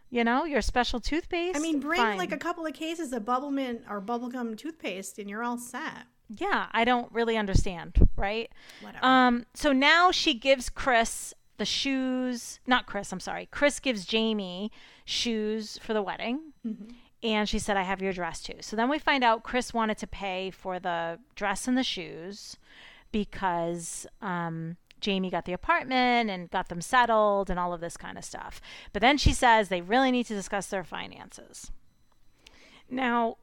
You 0.10 0.24
know, 0.24 0.46
your 0.46 0.62
special 0.62 1.00
toothpaste. 1.00 1.58
I 1.58 1.60
mean, 1.60 1.80
bring 1.80 2.00
Fine. 2.00 2.18
like 2.18 2.32
a 2.32 2.38
couple 2.38 2.66
of 2.68 2.74
cases 2.74 3.12
of 3.14 3.24
bubblemint 3.24 3.82
or 3.90 4.00
bubblegum 4.00 4.56
toothpaste, 4.58 5.18
and 5.18 5.28
you're 5.30 5.44
all 5.44 5.58
set. 5.58 6.06
Yeah, 6.30 6.68
I 6.72 6.86
don't 6.86 7.12
really 7.12 7.36
understand, 7.36 8.08
right? 8.16 8.52
Whatever. 8.82 9.04
Um, 9.06 9.46
so 9.56 9.72
now 9.72 10.12
she 10.12 10.34
gives 10.36 10.70
Chris 10.70 11.34
the 11.58 11.66
shoes. 11.66 12.60
Not 12.68 12.86
Chris, 12.86 13.12
I'm 13.12 13.20
sorry. 13.20 13.48
Chris 13.52 13.80
gives 13.80 14.06
Jamie 14.06 14.72
shoes 15.06 15.80
for 15.82 15.94
the 15.94 16.02
wedding. 16.02 16.54
And 17.24 17.48
she 17.48 17.58
said, 17.58 17.78
I 17.78 17.84
have 17.84 18.02
your 18.02 18.12
dress 18.12 18.42
too. 18.42 18.58
So 18.60 18.76
then 18.76 18.90
we 18.90 19.00
find 19.00 19.24
out 19.24 19.44
Chris 19.44 19.74
wanted 19.74 19.98
to 20.00 20.08
pay 20.08 20.52
for 20.52 20.78
the 20.78 21.20
dress 21.36 21.68
and 21.70 21.78
the 21.78 21.84
shoes 21.84 22.58
because 23.14 24.06
um, 24.22 24.76
Jamie 25.00 25.30
got 25.30 25.46
the 25.46 25.54
apartment 25.54 26.30
and 26.30 26.52
got 26.52 26.68
them 26.68 26.82
settled 26.82 27.50
and 27.50 27.58
all 27.58 27.74
of 27.74 27.80
this 27.80 27.96
kind 27.96 28.18
of 28.18 28.26
stuff. 28.26 28.60
But 28.92 29.02
then 29.02 29.18
she 29.18 29.32
says 29.32 29.70
they 29.70 29.82
really 29.82 30.12
need 30.12 30.26
to 30.26 30.36
discuss 30.36 30.68
their 30.68 30.84
finances. 30.84 31.72
Now, 32.90 33.38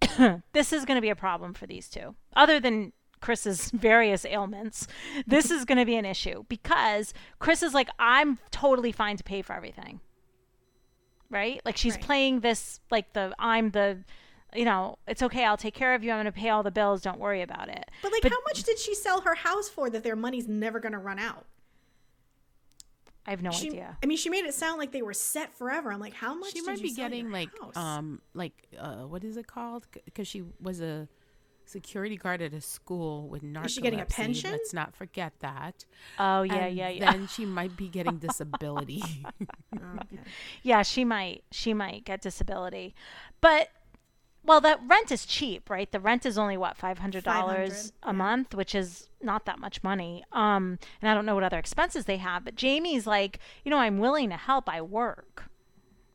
this 0.52 0.72
is 0.72 0.86
going 0.86 0.96
to 0.96 1.02
be 1.02 1.10
a 1.10 1.16
problem 1.16 1.52
for 1.52 1.66
these 1.66 1.88
two. 1.88 2.14
Other 2.34 2.58
than 2.58 2.92
Chris's 3.20 3.70
various 3.74 4.24
ailments, 4.24 4.86
this 5.26 5.50
is 5.50 5.66
going 5.66 5.78
to 5.78 5.84
be 5.84 5.96
an 5.96 6.04
issue 6.06 6.44
because 6.48 7.12
Chris 7.38 7.62
is 7.62 7.74
like, 7.74 7.90
I'm 7.98 8.38
totally 8.50 8.92
fine 8.92 9.18
to 9.18 9.24
pay 9.24 9.42
for 9.42 9.52
everything. 9.52 10.00
Right? 11.30 11.60
Like 11.64 11.76
she's 11.76 11.94
Right. 11.94 12.02
playing 12.02 12.40
this, 12.40 12.80
like 12.90 13.12
the, 13.12 13.34
I'm 13.38 13.70
the, 13.70 13.98
you 14.54 14.64
know, 14.64 14.96
it's 15.06 15.22
okay. 15.22 15.44
I'll 15.44 15.56
take 15.58 15.74
care 15.74 15.94
of 15.94 16.02
you. 16.02 16.10
I'm 16.10 16.16
going 16.16 16.24
to 16.26 16.32
pay 16.32 16.48
all 16.48 16.62
the 16.62 16.70
bills. 16.70 17.02
Don't 17.02 17.18
worry 17.18 17.42
about 17.42 17.68
it. 17.68 17.90
but 18.02 18.12
like, 18.12 18.22
how 18.24 18.38
much 18.46 18.62
did 18.62 18.78
she 18.78 18.94
sell 18.94 19.20
her 19.22 19.34
house 19.34 19.68
for 19.68 19.90
that 19.90 20.02
their 20.04 20.16
money's 20.16 20.48
never 20.48 20.80
going 20.80 20.92
to 20.92 20.98
run 20.98 21.18
out? 21.18 21.44
I 23.26 23.30
have 23.32 23.42
no 23.42 23.50
She, 23.50 23.68
idea. 23.68 23.98
I 24.02 24.06
mean, 24.06 24.16
she 24.16 24.30
made 24.30 24.46
it 24.46 24.54
sound 24.54 24.78
like 24.78 24.90
they 24.90 25.02
were 25.02 25.12
set 25.12 25.52
forever. 25.52 25.92
I'm 25.92 26.00
like, 26.00 26.14
how 26.14 26.34
much? 26.34 26.52
She 26.52 26.60
did 26.60 26.66
might 26.66 26.80
be 26.80 26.88
sell 26.94 27.04
getting 27.10 27.30
like 27.30 27.50
house? 27.60 27.76
um 27.76 28.22
like 28.32 28.54
uh 28.78 29.02
what 29.02 29.22
is 29.22 29.36
it 29.36 29.46
called? 29.46 29.86
Because 30.06 30.26
she 30.26 30.44
was 30.62 30.80
a 30.80 31.08
security 31.68 32.16
guard 32.16 32.42
at 32.42 32.52
a 32.52 32.60
school 32.60 33.28
with 33.28 33.42
narcolepsy. 33.42 33.64
Is 33.66 33.72
she 33.72 33.80
getting 33.80 34.00
a 34.00 34.06
pension? 34.06 34.50
Let's 34.50 34.72
not 34.72 34.94
forget 34.94 35.32
that. 35.40 35.84
Oh, 36.18 36.42
yeah, 36.42 36.66
And 36.66 36.76
yeah, 36.76 36.88
yeah. 36.88 37.12
Then 37.12 37.26
she 37.28 37.44
might 37.44 37.76
be 37.76 37.88
getting 37.88 38.18
disability. 38.18 39.02
Okay. 39.74 40.20
Yeah, 40.62 40.82
she 40.82 41.04
might 41.04 41.44
she 41.50 41.74
might 41.74 42.04
get 42.04 42.22
disability. 42.22 42.94
But 43.40 43.68
well, 44.44 44.60
that 44.62 44.80
rent 44.86 45.12
is 45.12 45.26
cheap, 45.26 45.68
right? 45.68 45.90
The 45.90 46.00
rent 46.00 46.24
is 46.24 46.38
only 46.38 46.56
what 46.56 46.76
five 46.76 46.98
hundred 46.98 47.24
dollars 47.24 47.92
500, 48.02 48.10
a 48.10 48.12
month, 48.14 48.54
which 48.54 48.74
is 48.74 49.08
not 49.20 49.44
that 49.46 49.58
much 49.58 49.82
money. 49.82 50.24
Um, 50.32 50.78
and 51.02 51.10
I 51.10 51.14
don't 51.14 51.26
know 51.26 51.34
what 51.34 51.44
other 51.44 51.58
expenses 51.58 52.06
they 52.06 52.16
have, 52.18 52.44
but 52.44 52.54
Jamie's 52.54 53.06
like, 53.06 53.40
you 53.64 53.70
know, 53.70 53.78
I'm 53.78 53.98
willing 53.98 54.30
to 54.30 54.36
help. 54.36 54.68
I 54.68 54.80
work, 54.80 55.50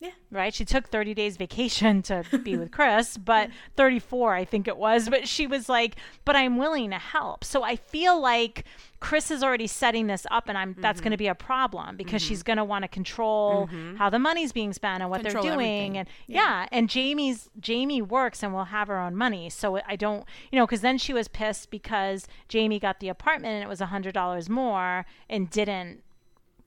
Yeah. 0.03 0.11
right? 0.31 0.53
She 0.53 0.65
took 0.65 0.89
thirty 0.89 1.13
days 1.13 1.37
vacation 1.37 2.01
to 2.03 2.23
be 2.43 2.57
with 2.57 2.71
Chris, 2.77 3.17
but 3.17 3.49
thirty 3.77 3.99
four, 3.99 4.35
I 4.35 4.43
think 4.43 4.67
it 4.67 4.75
was. 4.77 5.07
But 5.07 5.27
she 5.27 5.47
was 5.47 5.69
like, 5.69 5.95
but 6.25 6.35
I'm 6.35 6.57
willing 6.57 6.89
to 6.89 6.97
help. 6.99 7.43
So 7.45 7.63
I 7.63 7.77
feel 7.77 8.19
like 8.21 8.65
Chris 8.99 9.31
is 9.31 9.41
already 9.43 9.67
setting 9.67 10.07
this 10.07 10.25
up, 10.29 10.49
and 10.49 10.57
I'm 10.57 10.75
that's 10.79 10.97
Mm-hmm. 10.97 11.03
going 11.03 11.11
to 11.11 11.17
be 11.17 11.27
a 11.27 11.35
problem 11.35 11.95
because 11.97 12.21
she's 12.21 12.43
going 12.43 12.57
to 12.57 12.63
want 12.65 12.83
to 12.83 12.87
control 12.89 13.69
how 13.97 14.09
the 14.09 14.19
money's 14.19 14.51
being 14.51 14.73
spent 14.73 15.01
and 15.01 15.09
what 15.09 15.21
Control 15.21 15.43
they're 15.43 15.53
doing, 15.53 15.97
everything. 15.97 15.97
and 15.99 16.07
yeah. 16.27 16.67
and 16.71 16.89
Jamie's 16.89 17.49
Jamie 17.59 18.01
works 18.01 18.43
and 18.43 18.53
will 18.53 18.65
have 18.65 18.89
her 18.89 18.99
own 18.99 19.15
money. 19.15 19.49
So 19.49 19.79
I 19.87 19.95
don't, 19.95 20.25
you 20.51 20.59
know, 20.59 20.65
because 20.65 20.81
then 20.81 20.97
she 20.97 21.13
was 21.13 21.27
pissed 21.29 21.69
because 21.69 22.27
Jamie 22.49 22.79
got 22.79 22.99
the 22.99 23.07
apartment 23.09 23.53
and 23.53 23.63
it 23.63 23.67
was 23.69 23.79
a 23.81 23.85
hundred 23.87 24.13
dollars 24.13 24.49
more 24.49 25.05
and 25.29 25.49
didn't 25.49 26.01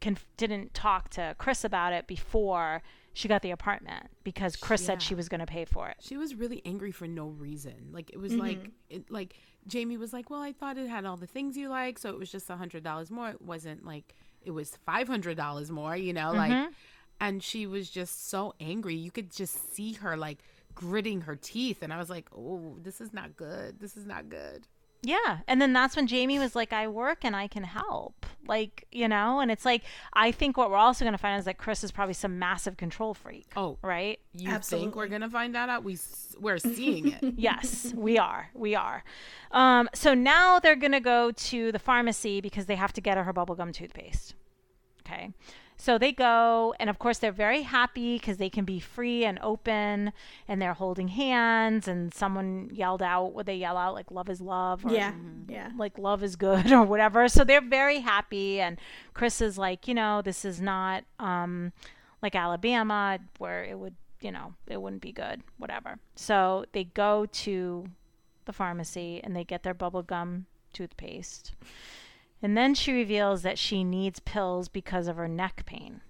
conf- 0.01 0.27
didn't 0.37 0.75
talk 0.75 1.09
to 1.11 1.35
Chris 1.39 1.65
about 1.65 1.93
it 1.93 2.07
before 2.07 2.83
she 3.17 3.29
got 3.29 3.41
the 3.41 3.51
apartment 3.51 4.09
because 4.25 4.57
Chris 4.57 4.85
said 4.85 5.01
she 5.01 5.15
was 5.15 5.29
going 5.31 5.41
to 5.41 5.47
pay 5.47 5.65
for 5.65 5.89
it. 5.89 5.97
she 6.01 6.19
was 6.19 6.35
really 6.35 6.61
angry 6.67 6.93
for 6.93 7.07
no 7.09 7.29
reason. 7.29 7.89
Like 7.91 8.11
it 8.11 8.19
was 8.19 8.33
Mm-hmm. 8.33 8.41
like 8.43 8.71
it, 8.91 9.11
like 9.11 9.37
Jamie 9.67 9.97
was 9.97 10.13
like, 10.13 10.29
"Well, 10.29 10.43
I 10.43 10.53
thought 10.53 10.77
it 10.77 10.87
had 10.89 11.05
all 11.07 11.17
the 11.17 11.27
things 11.27 11.57
you 11.57 11.69
like, 11.71 11.99
so 11.99 12.11
it 12.11 12.19
was 12.19 12.31
just 12.31 12.51
a 12.51 12.57
hundred 12.57 12.83
dollars 12.85 13.11
more. 13.11 13.31
It 13.31 13.41
wasn't 13.41 13.85
like 13.87 14.15
it 14.45 14.51
was 14.51 14.77
five 14.85 15.09
hundred 15.09 15.37
dollars 15.39 15.71
more, 15.71 15.97
you 15.97 16.13
know." 16.13 16.33
Mm-hmm. 16.35 16.53
Like, 16.65 16.71
and 17.19 17.43
she 17.43 17.67
was 17.67 17.89
just 17.89 18.29
so 18.29 18.55
angry. 18.61 18.95
You 18.95 19.11
could 19.11 19.33
just 19.33 19.75
see 19.75 19.95
her 19.95 20.15
like 20.17 20.39
gritting 20.75 21.23
her 21.23 21.37
teeth, 21.37 21.83
and 21.83 21.93
I 21.93 21.97
was 21.97 22.11
like, 22.11 22.29
"Oh, 22.37 22.77
this 22.83 23.01
is 23.01 23.15
not 23.15 23.35
good. 23.37 23.81
This 23.81 23.97
is 23.97 24.05
not 24.05 24.29
good." 24.29 24.67
Yeah. 25.07 25.39
And 25.47 25.63
then 25.63 25.73
that's 25.73 25.95
when 25.95 26.09
Jamie 26.09 26.41
was 26.41 26.57
like, 26.57 26.73
I 26.73 26.89
work 26.89 27.25
and 27.25 27.37
I 27.37 27.47
can 27.47 27.63
help. 27.63 28.27
Like, 28.49 28.87
you 28.91 29.07
know, 29.07 29.39
and 29.39 29.53
it's 29.53 29.65
like, 29.65 29.83
I 30.13 30.33
think 30.33 30.57
what 30.57 30.69
we're 30.69 30.77
also 30.77 31.05
going 31.05 31.13
to 31.13 31.19
find 31.19 31.39
is 31.39 31.45
that 31.45 31.59
Chris 31.59 31.85
is 31.85 31.93
probably 31.93 32.15
some 32.15 32.41
massive 32.41 32.77
control 32.77 33.15
freak. 33.15 33.47
Oh, 33.57 33.79
Right? 33.83 34.19
You 34.35 34.51
think 34.59 34.97
we're 34.97 35.07
gonna 35.07 35.31
find 35.31 35.55
that 35.55 35.69
out? 35.69 35.85
We, 35.85 35.97
we're 36.41 36.59
seeing 36.59 37.13
it. 37.13 37.23
yes, 37.37 37.95
we 37.97 38.19
are. 38.19 38.51
We 38.53 38.75
are. 38.75 39.05
Um, 39.53 39.89
so 39.95 40.13
now 40.13 40.59
they're 40.59 40.75
going 40.77 40.93
to 40.93 41.01
go 41.01 41.31
to 41.31 41.71
the 41.71 41.79
pharmacy 41.79 42.41
because 42.41 42.67
they 42.67 42.75
have 42.75 42.93
to 42.95 43.01
get 43.01 43.17
her 43.17 43.23
her 43.25 43.33
bubblegum 43.33 43.73
toothpaste. 43.73 44.35
Okay. 45.07 45.31
So 45.87 45.99
they 45.99 46.11
go, 46.11 46.75
and 46.81 46.91
of 46.91 46.99
course, 46.99 47.19
they're 47.19 47.31
very 47.31 47.63
happy 47.63 48.17
because 48.19 48.39
they 48.39 48.51
can 48.51 48.65
be 48.65 48.81
free 48.81 49.25
and 49.25 49.39
open, 49.41 50.13
and 50.49 50.61
they're 50.61 50.75
holding 50.75 51.07
hands. 51.07 51.87
And 51.87 52.13
someone 52.13 52.71
yelled 52.73 53.03
out, 53.03 53.35
would 53.35 53.47
they 53.47 53.55
yell 53.55 53.77
out 53.77 53.95
like 53.95 54.11
"love 54.11 54.29
is 54.29 54.41
love"? 54.41 54.85
Or, 54.85 54.91
Yeah. 54.91 55.13
Yeah. 55.49 55.71
like 55.79 55.97
love 55.97 56.25
is 56.25 56.35
good 56.35 56.73
or 56.77 56.83
whatever. 56.83 57.29
So 57.29 57.45
they're 57.45 57.61
very 57.61 58.01
happy 58.01 58.61
and 58.61 58.81
Chris 59.15 59.41
is 59.41 59.59
like, 59.59 59.87
you 59.87 59.95
know, 59.95 60.23
this 60.23 60.45
is 60.45 60.61
not 60.61 61.05
um 61.21 61.73
like 62.21 62.35
Alabama 62.35 63.21
where 63.39 63.63
it 63.63 63.79
would 63.79 63.95
you 64.21 64.33
know, 64.33 64.55
it 64.67 64.83
wouldn't 64.83 65.03
be 65.03 65.13
good, 65.13 65.43
whatever. 65.57 66.01
So 66.17 66.65
they 66.73 66.83
go 66.83 67.27
to 67.45 67.87
the 68.45 68.53
pharmacy 68.53 69.21
and 69.23 69.37
they 69.37 69.45
get 69.45 69.63
their 69.63 69.75
bubblegum 69.75 70.47
toothpaste. 70.73 71.53
And 72.47 72.57
then 72.57 72.75
she 72.77 72.93
reveals 72.93 73.43
that 73.43 73.59
she 73.59 73.83
needs 73.83 74.21
pills 74.21 74.69
because 74.69 75.09
of 75.09 75.17
her 75.17 75.27
neck 75.27 75.65
pain. 75.67 76.01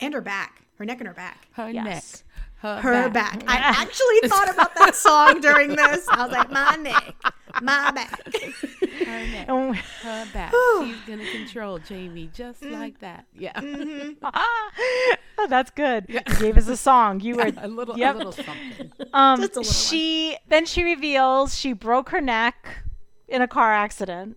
And 0.00 0.14
her 0.14 0.20
back. 0.20 0.62
Her 0.78 0.84
neck 0.84 0.98
and 1.00 1.08
her 1.08 1.12
back. 1.14 1.48
Her 1.54 1.68
Yes. 1.68 1.84
neck. 1.84 2.44
Her, 2.58 2.80
Her 2.80 3.08
back. 3.10 3.44
back. 3.44 3.48
I 3.48 3.56
actually 3.56 4.20
thought 4.28 4.48
about 4.48 4.76
that 4.76 4.94
song 4.94 5.40
during 5.40 5.74
this. 5.74 6.06
I 6.08 6.22
was 6.22 6.30
like, 6.30 6.52
my 6.52 6.76
neck, 6.76 7.14
my 7.60 7.90
back. 7.90 8.20
Her 8.32 9.26
neck. 9.26 9.48
And 9.48 9.74
Her 9.76 10.26
back. 10.32 10.52
She's 10.84 10.96
gonna 11.08 11.28
control 11.32 11.80
Jamie 11.80 12.30
just 12.32 12.62
like 12.62 13.00
that. 13.00 13.26
Yeah. 13.34 13.58
oh, 14.22 15.46
that's 15.48 15.72
good. 15.72 16.06
You 16.08 16.20
gave 16.38 16.56
us 16.58 16.68
a 16.68 16.76
song. 16.76 17.18
You 17.18 17.34
were 17.38 17.50
a 17.56 17.66
little 17.66 17.98
Yep. 17.98 18.14
a 18.14 18.18
little 18.18 18.32
something. 18.32 18.92
Um, 19.12 19.40
Just 19.40 19.56
a 19.56 19.60
little 19.60 19.62
one. 19.62 19.64
she 19.64 20.36
then 20.48 20.64
she 20.64 20.84
reveals 20.84 21.58
she 21.58 21.72
broke 21.72 22.10
her 22.10 22.20
neck 22.20 22.84
in 23.26 23.42
a 23.42 23.48
car 23.48 23.72
accident, 23.72 24.36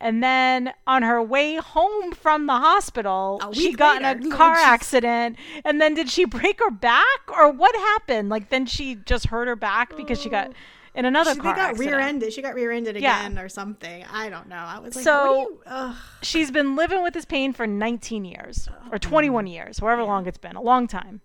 and 0.00 0.22
then 0.22 0.72
on 0.86 1.02
her 1.02 1.22
way 1.22 1.56
home 1.56 2.12
from 2.12 2.46
the 2.46 2.54
hospital, 2.54 3.40
A 3.46 3.54
she 3.54 3.72
got 3.74 4.02
in 4.02 4.04
a 4.04 4.30
car 4.36 4.56
Oh, 4.58 4.64
accident. 4.64 5.36
And 5.64 5.80
then 5.80 5.94
did 5.94 6.08
she 6.08 6.24
break 6.24 6.60
her 6.60 6.70
back 6.70 7.04
or 7.28 7.50
what 7.50 7.74
happened? 7.74 8.28
Like 8.30 8.48
then 8.50 8.66
she 8.66 8.94
just 8.94 9.26
hurt 9.26 9.46
her 9.48 9.56
back 9.56 9.96
because 9.96 10.20
she 10.20 10.28
got 10.30 10.48
oh. 10.48 10.54
in 10.94 11.04
another 11.04 11.34
She, 11.34 11.40
car 11.40 11.54
got 11.54 11.70
accident. 11.70 11.96
rear-ended. 11.96 12.32
She 12.32 12.42
got 12.42 12.54
rear-ended 12.54 12.96
Yeah. 12.96 13.26
again 13.26 13.38
or 13.38 13.48
something. 13.48 14.04
I 14.10 14.30
don't 14.30 14.48
know. 14.48 14.56
I 14.56 14.78
was 14.78 14.96
like, 14.96 15.04
So- 15.04 15.60
you. 15.66 15.94
She's 16.22 16.50
been 16.50 16.76
living 16.76 17.02
with 17.02 17.14
this 17.14 17.24
pain 17.24 17.52
for 17.52 17.66
19 17.66 18.24
years 18.24 18.68
or 18.90 18.98
21 18.98 19.46
years, 19.46 19.78
however 19.78 20.02
long 20.04 20.26
it's 20.26 20.38
been, 20.38 20.56
a 20.56 20.62
long 20.62 20.86
time. 20.86 21.20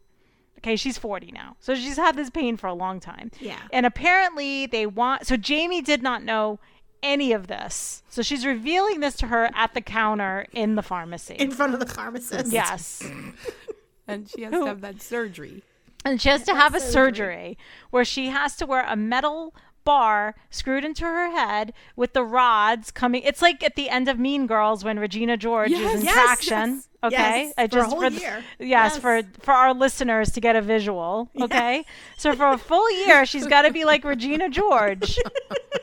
Okay, 0.60 0.76
she's 0.76 0.98
40 0.98 1.32
now. 1.32 1.56
So 1.60 1.76
she's 1.76 1.96
had 1.98 2.16
this 2.16 2.30
pain 2.32 2.58
for 2.58 2.66
a 2.68 2.74
long 2.74 3.00
time. 3.00 3.30
Yeah. 3.40 3.60
And 3.72 3.86
apparently 3.86 4.66
they 4.66 4.86
want 4.88 5.28
so 5.28 5.38
Jamie 5.38 5.82
did 5.82 6.02
not 6.02 6.24
know 6.24 6.60
any 7.06 7.32
of 7.32 7.48
this. 7.48 8.04
So 8.10 8.22
she's 8.22 8.46
revealing 8.46 9.00
this 9.00 9.16
to 9.18 9.28
her 9.28 9.50
at 9.54 9.74
the 9.74 9.82
counter 9.82 10.48
in 10.52 10.76
the 10.76 10.82
pharmacy. 10.84 11.36
in 11.36 11.52
front 11.52 11.74
of 11.74 11.80
the 11.80 11.86
pharmacist. 11.86 12.52
yes. 12.52 13.02
And 14.08 14.30
she 14.30 14.44
has 14.44 14.52
to 14.52 14.66
have 14.68 14.82
that 14.82 15.02
surgery. 15.02 15.64
And 16.04 16.22
she 16.22 16.30
has 16.30 16.44
to 16.44 16.54
have 16.54 16.76
a 16.76 16.80
surgery. 16.80 16.92
surgery 16.92 17.58
where 17.90 18.06
she 18.06 18.28
has 18.28 18.56
to 18.58 18.66
wear 18.68 18.86
a 18.88 18.96
metal 18.96 19.56
bar 19.84 20.36
screwed 20.52 20.84
into 20.86 21.04
her 21.06 21.32
head 21.32 21.74
with 21.96 22.14
the 22.14 22.24
rods 22.24 22.92
coming. 22.92 23.24
It's 23.24 23.42
like 23.42 23.64
at 23.64 23.76
the 23.76 23.90
end 23.90 24.08
of 24.08 24.20
Mean 24.20 24.46
Girls 24.46 24.84
when 24.84 25.00
Regina 25.00 25.38
George 25.38 25.72
Yes, 25.72 25.96
is 25.96 26.00
in 26.02 26.06
yes, 26.06 26.14
traction. 26.14 26.76
yes, 26.76 26.88
Okay, 27.06 27.44
yes, 27.46 27.54
I 27.58 27.68
for 27.68 27.78
a 27.78 27.82
just 27.82 27.90
whole 27.92 28.02
the- 28.10 28.12
year. 28.12 28.44
yes, 28.60 28.94
Yes. 28.94 28.98
for 28.98 29.22
for 29.42 29.54
our 29.54 29.74
listeners 29.74 30.32
to 30.32 30.42
get 30.42 30.56
a 30.56 30.62
visual. 30.62 31.30
Okay, 31.42 31.86
so 32.18 32.34
for 32.36 32.52
a 32.52 32.58
full 32.58 32.90
year, 33.06 33.26
she's 33.26 33.46
got 33.48 33.64
to 33.64 33.72
be 33.72 33.86
like 33.86 34.04
Regina 34.04 34.50
George. 34.50 35.18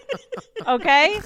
okay, 0.66 1.20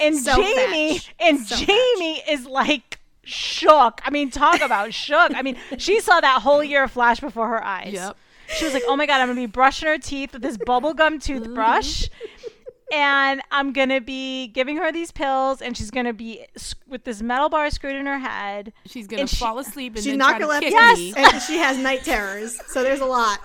and 0.00 0.16
So 0.16 0.36
Jamie 0.36 0.98
fetch. 0.98 1.14
and 1.20 1.40
So 1.40 1.56
Jamie 1.56 2.22
is 2.28 2.46
like 2.46 2.98
shook. 3.24 4.00
I 4.04 4.10
mean, 4.10 4.30
talk 4.30 4.60
about 4.60 4.92
shook. 4.94 5.34
I 5.34 5.42
mean, 5.42 5.56
she 5.78 6.00
saw 6.00 6.20
that 6.20 6.42
whole 6.42 6.62
year 6.64 6.88
flash 6.88 7.20
before 7.20 7.48
her 7.48 7.62
eyes. 7.62 7.92
Yep. 7.92 8.16
She 8.58 8.64
was 8.64 8.74
like, 8.74 8.82
"Oh 8.88 8.96
my 8.96 9.06
god, 9.06 9.20
I'm 9.20 9.28
gonna 9.28 9.40
be 9.40 9.46
brushing 9.46 9.88
her 9.88 9.98
teeth 9.98 10.32
with 10.32 10.42
this 10.42 10.56
bubblegum 10.56 10.96
mm-hmm. 10.96 11.18
toothbrush." 11.18 12.08
And 12.92 13.40
I'm 13.52 13.72
gonna 13.72 14.00
be 14.00 14.48
giving 14.48 14.76
her 14.78 14.90
these 14.90 15.12
pills, 15.12 15.62
and 15.62 15.76
she's 15.76 15.90
gonna 15.90 16.12
be 16.12 16.44
with 16.88 17.04
this 17.04 17.22
metal 17.22 17.48
bar 17.48 17.70
screwed 17.70 17.94
in 17.96 18.06
her 18.06 18.18
head. 18.18 18.72
She's 18.86 19.06
gonna 19.06 19.22
And 19.22 19.30
she- 19.30 19.36
fall 19.36 19.58
asleep 19.58 19.94
and 19.94 20.02
She's 20.04 20.12
then 20.16 20.18
try 20.20 20.38
to 20.38 20.44
narcoleptic 20.46 20.60
kick 20.60 20.72
Yes. 20.72 20.98
me. 20.98 21.14
and 21.16 21.42
she 21.42 21.56
has 21.58 21.78
night 21.78 22.04
terrors. 22.04 22.58
So 22.66 22.82
there's 22.82 23.00
a 23.00 23.06
lot. 23.06 23.38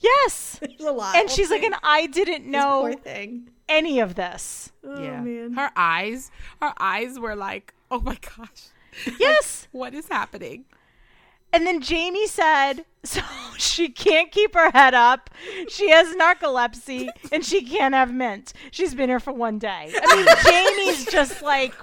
Yes, 0.00 0.58
there's 0.60 0.80
a 0.80 0.92
lot. 0.92 1.16
and 1.16 1.28
she's 1.30 1.50
like, 1.50 1.62
"And 1.62 1.74
I 1.82 2.06
didn't 2.06 2.44
know 2.46 2.80
poor 2.82 2.94
thing. 2.94 3.50
any 3.68 3.98
of 4.00 4.14
this." 4.14 4.70
Oh, 4.84 5.02
yeah. 5.02 5.20
man. 5.20 5.54
Her 5.54 5.70
eyes, 5.74 6.30
her 6.62 6.72
eyes 6.78 7.18
were 7.18 7.34
like, 7.34 7.74
oh 7.90 8.00
my 8.00 8.16
gosh, 8.36 8.66
Yes, 9.18 9.66
what 9.72 9.94
is 9.94 10.08
happening? 10.08 10.66
And 11.52 11.66
then 11.66 11.80
Jamie 11.80 12.26
said, 12.26 12.84
so 13.04 13.20
she 13.56 13.88
can't 13.88 14.30
keep 14.30 14.54
her 14.54 14.70
head 14.70 14.94
up. 14.94 15.30
She 15.68 15.90
has 15.90 16.14
narcolepsy 16.14 17.08
and 17.32 17.44
she 17.44 17.62
can't 17.62 17.94
have 17.94 18.12
mint. 18.12 18.52
She's 18.70 18.94
been 18.94 19.08
here 19.08 19.20
for 19.20 19.32
one 19.32 19.58
day. 19.58 19.92
I 19.94 20.16
mean, 20.16 20.26
Jamie's 20.44 21.06
just 21.06 21.42
like, 21.42 21.74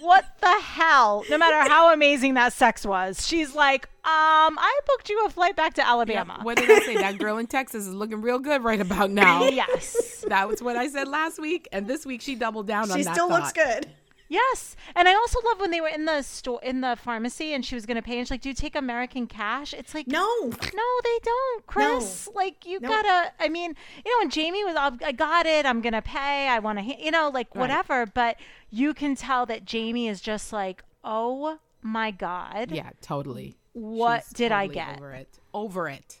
what 0.00 0.24
the 0.40 0.60
hell? 0.60 1.24
No 1.30 1.38
matter 1.38 1.68
how 1.68 1.92
amazing 1.92 2.34
that 2.34 2.52
sex 2.52 2.84
was, 2.84 3.26
she's 3.26 3.54
like, 3.54 3.86
um, 4.04 4.58
I 4.58 4.80
booked 4.86 5.08
you 5.08 5.24
a 5.26 5.30
flight 5.30 5.56
back 5.56 5.74
to 5.74 5.86
Alabama. 5.86 6.40
What 6.42 6.56
did 6.56 6.70
I 6.70 6.78
say? 6.80 6.96
That 6.96 7.18
girl 7.18 7.38
in 7.38 7.46
Texas 7.46 7.86
is 7.86 7.94
looking 7.94 8.22
real 8.22 8.38
good 8.38 8.62
right 8.64 8.80
about 8.80 9.10
now. 9.10 9.48
Yes. 9.48 10.24
That 10.28 10.48
was 10.48 10.62
what 10.62 10.76
I 10.76 10.88
said 10.88 11.08
last 11.08 11.38
week, 11.38 11.68
and 11.72 11.86
this 11.86 12.06
week 12.06 12.20
she 12.20 12.34
doubled 12.34 12.66
down 12.66 12.84
on 12.84 12.88
that. 12.88 12.98
She 12.98 13.04
that. 13.04 13.14
still 13.14 13.28
looks 13.28 13.52
good. 13.52 13.86
Yes. 14.28 14.76
And 14.94 15.08
I 15.08 15.14
also 15.14 15.40
love 15.44 15.58
when 15.58 15.70
they 15.70 15.80
were 15.80 15.88
in 15.88 16.04
the 16.04 16.20
store 16.22 16.60
in 16.62 16.82
the 16.82 16.96
pharmacy 17.02 17.54
and 17.54 17.64
she 17.64 17.74
was 17.74 17.86
gonna 17.86 18.02
pay 18.02 18.18
and 18.18 18.26
she's 18.26 18.30
like, 18.30 18.42
Do 18.42 18.50
you 18.50 18.54
take 18.54 18.76
American 18.76 19.26
cash? 19.26 19.72
It's 19.72 19.94
like 19.94 20.06
No. 20.06 20.26
No, 20.42 21.00
they 21.04 21.18
don't, 21.22 21.66
Chris. 21.66 22.28
Like 22.34 22.66
you 22.66 22.78
Nope. 22.80 22.90
gotta. 22.90 23.32
I 23.40 23.48
mean, 23.48 23.74
you 24.04 24.10
know, 24.12 24.18
when 24.20 24.30
Jamie 24.30 24.64
was, 24.64 24.76
"I'll- 24.76 24.98
I 25.04 25.12
got 25.12 25.46
it. 25.46 25.64
I'm 25.66 25.80
gonna 25.80 26.02
pay. 26.02 26.48
I 26.48 26.58
want 26.58 26.78
to, 26.78 26.84
you 27.02 27.10
know, 27.10 27.30
like 27.32 27.48
Right. 27.54 27.60
whatever. 27.62 28.04
But 28.06 28.36
you 28.70 28.92
can 28.94 29.14
tell 29.16 29.46
that 29.46 29.64
Jamie 29.64 30.08
is 30.08 30.20
just 30.20 30.52
like, 30.52 30.84
oh 31.02 31.58
my 31.80 32.10
god, 32.10 32.70
Yeah, 32.70 32.90
totally. 33.00 33.56
What 33.72 34.24
She's 34.24 34.32
did 34.34 34.52
I 34.52 34.66
get? 34.66 34.96
Over 34.96 35.12
it. 35.12 35.38
Over 35.54 35.88
it. 35.88 36.18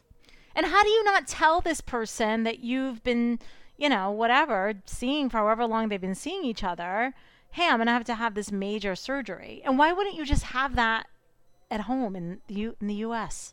And 0.54 0.64
how 0.66 0.82
do 0.82 0.88
you 0.88 1.04
not 1.04 1.26
tell 1.26 1.60
this 1.60 1.80
person 1.80 2.44
that 2.44 2.60
you've 2.60 3.02
been, 3.04 3.38
you 3.76 3.88
know, 3.88 4.10
whatever, 4.10 4.74
seeing 4.86 5.28
for 5.28 5.38
however 5.38 5.66
long 5.66 5.88
they've 5.88 6.00
been 6.00 6.14
seeing 6.14 6.44
each 6.44 6.64
other? 6.64 7.14
Hey, 7.52 7.68
I'm 7.68 7.78
gonna 7.78 7.92
have 7.92 8.04
to 8.04 8.14
have 8.14 8.34
this 8.34 8.52
major 8.52 8.94
surgery. 8.94 9.62
And 9.64 9.78
why 9.78 9.92
wouldn't 9.92 10.14
you 10.16 10.24
just 10.24 10.44
have 10.44 10.76
that 10.76 11.06
at 11.70 11.82
home 11.82 12.14
in 12.16 12.40
the 12.46 12.54
U- 12.54 12.76
in 12.80 12.86
the 12.86 12.94
U.S.? 12.96 13.52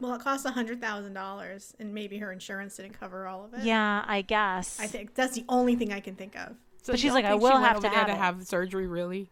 Well, 0.00 0.14
it 0.14 0.20
costs 0.20 0.44
a 0.44 0.50
hundred 0.50 0.80
thousand 0.80 1.14
dollars, 1.14 1.74
and 1.78 1.94
maybe 1.94 2.18
her 2.18 2.32
insurance 2.32 2.76
didn't 2.76 2.98
cover 2.98 3.26
all 3.26 3.44
of 3.44 3.54
it. 3.54 3.64
Yeah, 3.64 4.04
I 4.06 4.22
guess. 4.22 4.78
I 4.80 4.86
think 4.86 5.14
that's 5.14 5.34
the 5.34 5.44
only 5.48 5.76
thing 5.76 5.92
I 5.92 6.00
can 6.00 6.14
think 6.16 6.36
of. 6.36 6.56
So 6.82 6.92
But 6.92 7.00
she's 7.00 7.12
like, 7.12 7.24
I 7.24 7.34
will 7.34 7.50
she 7.52 7.56
have 7.64 7.80
to 7.80 7.88
have 7.88 8.06
to 8.08 8.14
have 8.14 8.46
surgery. 8.46 8.86
Really? 8.86 9.30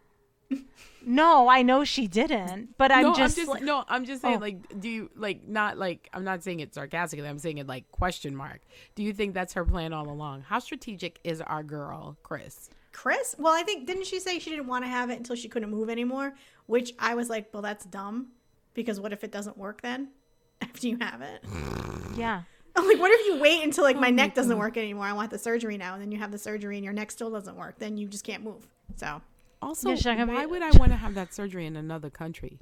No, 1.03 1.47
I 1.49 1.63
know 1.63 1.83
she 1.83 2.05
didn't, 2.07 2.77
but 2.77 2.91
I'm 2.91 3.01
no, 3.01 3.15
just, 3.15 3.35
I'm 3.35 3.41
just 3.45 3.49
like- 3.49 3.63
no. 3.63 3.83
I'm 3.87 4.05
just 4.05 4.21
saying, 4.21 4.35
Oh. 4.37 4.39
like, 4.39 4.79
do 4.79 4.87
you 4.87 5.09
like 5.15 5.47
not 5.47 5.79
like? 5.79 6.07
I'm 6.13 6.23
not 6.23 6.43
saying 6.43 6.59
it 6.59 6.75
sarcastically. 6.75 7.27
I'm 7.27 7.39
saying 7.39 7.57
it 7.57 7.65
like 7.65 7.89
question 7.91 8.35
mark. 8.35 8.61
Do 8.93 9.01
you 9.01 9.11
think 9.11 9.33
that's 9.33 9.53
her 9.53 9.65
plan 9.65 9.93
all 9.93 10.07
along? 10.07 10.41
How 10.43 10.59
strategic 10.59 11.19
is 11.23 11.41
our 11.41 11.63
girl, 11.63 12.17
Chris? 12.21 12.69
Chris? 12.91 13.35
Well, 13.37 13.53
I 13.53 13.63
think 13.63 13.87
didn't 13.87 14.05
she 14.05 14.19
say 14.19 14.39
she 14.39 14.49
didn't 14.49 14.67
want 14.67 14.83
to 14.85 14.89
have 14.89 15.09
it 15.09 15.17
until 15.17 15.35
she 15.35 15.47
couldn't 15.49 15.69
move 15.69 15.89
anymore? 15.89 16.33
Which 16.65 16.93
I 16.99 17.15
was 17.15 17.29
like, 17.29 17.49
well, 17.53 17.61
that's 17.61 17.85
dumb. 17.85 18.27
Because 18.73 18.99
what 18.99 19.11
if 19.13 19.23
it 19.23 19.31
doesn't 19.31 19.57
work 19.57 19.81
then? 19.81 20.09
After 20.61 20.87
you 20.87 20.97
have 21.01 21.21
it, 21.21 21.43
yeah. 22.17 22.43
I'm 22.75 22.87
like, 22.87 22.99
what 22.99 23.11
if 23.11 23.25
you 23.27 23.37
wait 23.41 23.63
until 23.63 23.83
like 23.83 23.95
my 23.97 23.99
Oh 23.99 24.01
my 24.03 24.09
neck 24.11 24.33
doesn't 24.35 24.57
work 24.57 24.77
anymore? 24.77 25.05
I 25.05 25.13
want 25.13 25.29
the 25.31 25.37
surgery 25.39 25.77
now, 25.77 25.93
and 25.93 26.01
then 26.01 26.11
you 26.11 26.17
have 26.19 26.31
the 26.31 26.37
surgery 26.37 26.77
and 26.77 26.85
your 26.85 26.93
neck 26.93 27.11
still 27.11 27.29
doesn't 27.29 27.55
work. 27.57 27.79
Then 27.79 27.97
you 27.97 28.07
just 28.07 28.23
can't 28.23 28.43
move. 28.43 28.65
So 28.95 29.21
Also, 29.61 29.89
Yeah, 29.89 29.95
she's 29.95 30.05
not 30.05 30.17
gonna 30.17 30.31
why 30.33 30.45
be- 30.45 30.51
would 30.51 30.61
I 30.61 30.71
want 30.77 30.91
to 30.91 30.97
have 30.97 31.13
that 31.15 31.33
surgery 31.33 31.65
in 31.65 31.75
another 31.75 32.09
country? 32.09 32.59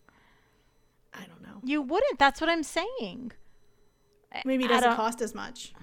I 1.14 1.26
don't 1.26 1.42
know. 1.44 1.60
You 1.64 1.82
wouldn't. 1.82 2.18
That's 2.20 2.42
what 2.42 2.50
I'm 2.50 2.64
saying. 2.64 3.34
Maybe 4.46 4.66
it 4.66 4.70
doesn't 4.70 4.96
cost 4.96 5.22
as 5.22 5.34
much. 5.36 5.74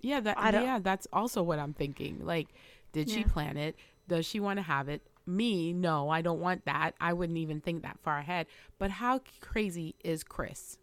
Yeah, 0.00 0.20
that 0.20 0.36
yeah, 0.54 0.78
that's 0.80 1.06
also 1.12 1.42
what 1.42 1.58
I'm 1.58 1.72
thinking. 1.74 2.24
Like, 2.24 2.48
did 2.92 3.10
she 3.10 3.24
plan 3.24 3.56
it? 3.56 3.76
Does 4.08 4.24
she 4.26 4.40
want 4.40 4.58
to 4.58 4.62
have 4.62 4.88
it? 4.88 5.02
Me, 5.26 5.72
no, 5.74 6.08
I 6.08 6.22
don't 6.22 6.40
want 6.40 6.64
that. 6.64 6.92
I 7.00 7.12
wouldn't 7.12 7.38
even 7.38 7.60
think 7.60 7.82
that 7.82 7.98
far 8.02 8.18
ahead. 8.18 8.46
But 8.78 8.90
how 8.90 9.20
crazy 9.40 9.94
is 10.02 10.24
Chris? 10.24 10.78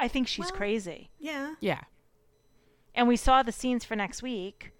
I 0.00 0.08
think 0.08 0.28
she's 0.28 0.46
Well- 0.46 0.52
crazy. 0.56 1.10
Yeah. 1.18 1.54
Yeah. 1.60 1.82
And 2.94 3.06
we 3.06 3.16
saw 3.16 3.42
the 3.42 3.52
scenes 3.52 3.84
for 3.84 3.94
next 3.96 4.22
week 4.22 4.72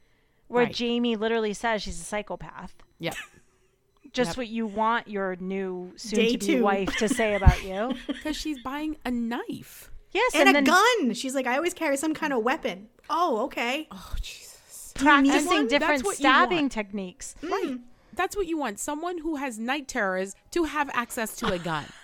where 0.46 0.64
Right. 0.64 0.74
Jamie 0.74 1.16
literally 1.16 1.52
says 1.52 1.82
she's 1.82 2.00
a 2.00 2.04
psychopath. 2.04 2.74
Yep. 2.98 3.14
Just 4.12 4.30
Yep. 4.30 4.36
what 4.38 4.48
you 4.48 4.66
want 4.66 5.06
your 5.08 5.36
new 5.36 5.90
Day 5.90 5.96
soon 5.98 6.18
to 6.32 6.38
be 6.38 6.54
two. 6.54 6.62
wife 6.62 6.96
to 6.96 7.08
say 7.08 7.34
about 7.34 7.62
you. 7.62 7.92
Because 8.06 8.36
she's 8.36 8.62
buying 8.62 8.96
a 9.04 9.10
knife. 9.10 9.90
Yes, 10.12 10.32
And, 10.34 10.48
and, 10.48 10.56
a 10.56 10.62
then 10.62 10.64
gun. 11.04 11.12
She's 11.14 11.34
like, 11.34 11.46
I 11.46 11.56
always 11.56 11.74
carry 11.74 11.98
some 11.98 12.14
kind 12.14 12.32
of 12.32 12.42
weapon. 12.42 12.88
Oh, 13.10 13.44
okay. 13.44 13.86
Oh, 13.90 14.14
Jesus. 14.22 14.47
Practicing 14.98 15.46
one? 15.46 15.68
different 15.68 16.02
That's 16.02 16.04
what 16.04 16.18
you 16.18 16.28
stabbing 16.28 16.68
techniques. 16.68 17.34
Mm. 17.42 17.50
Right. 17.50 17.78
That's 18.14 18.36
what 18.36 18.46
you 18.46 18.58
want. 18.58 18.78
Someone 18.78 19.18
who 19.18 19.36
has 19.36 19.58
night 19.58 19.88
terrors 19.88 20.34
to 20.50 20.64
have 20.64 20.90
access 20.92 21.36
to 21.36 21.52
a 21.52 21.58
gun. 21.58 21.84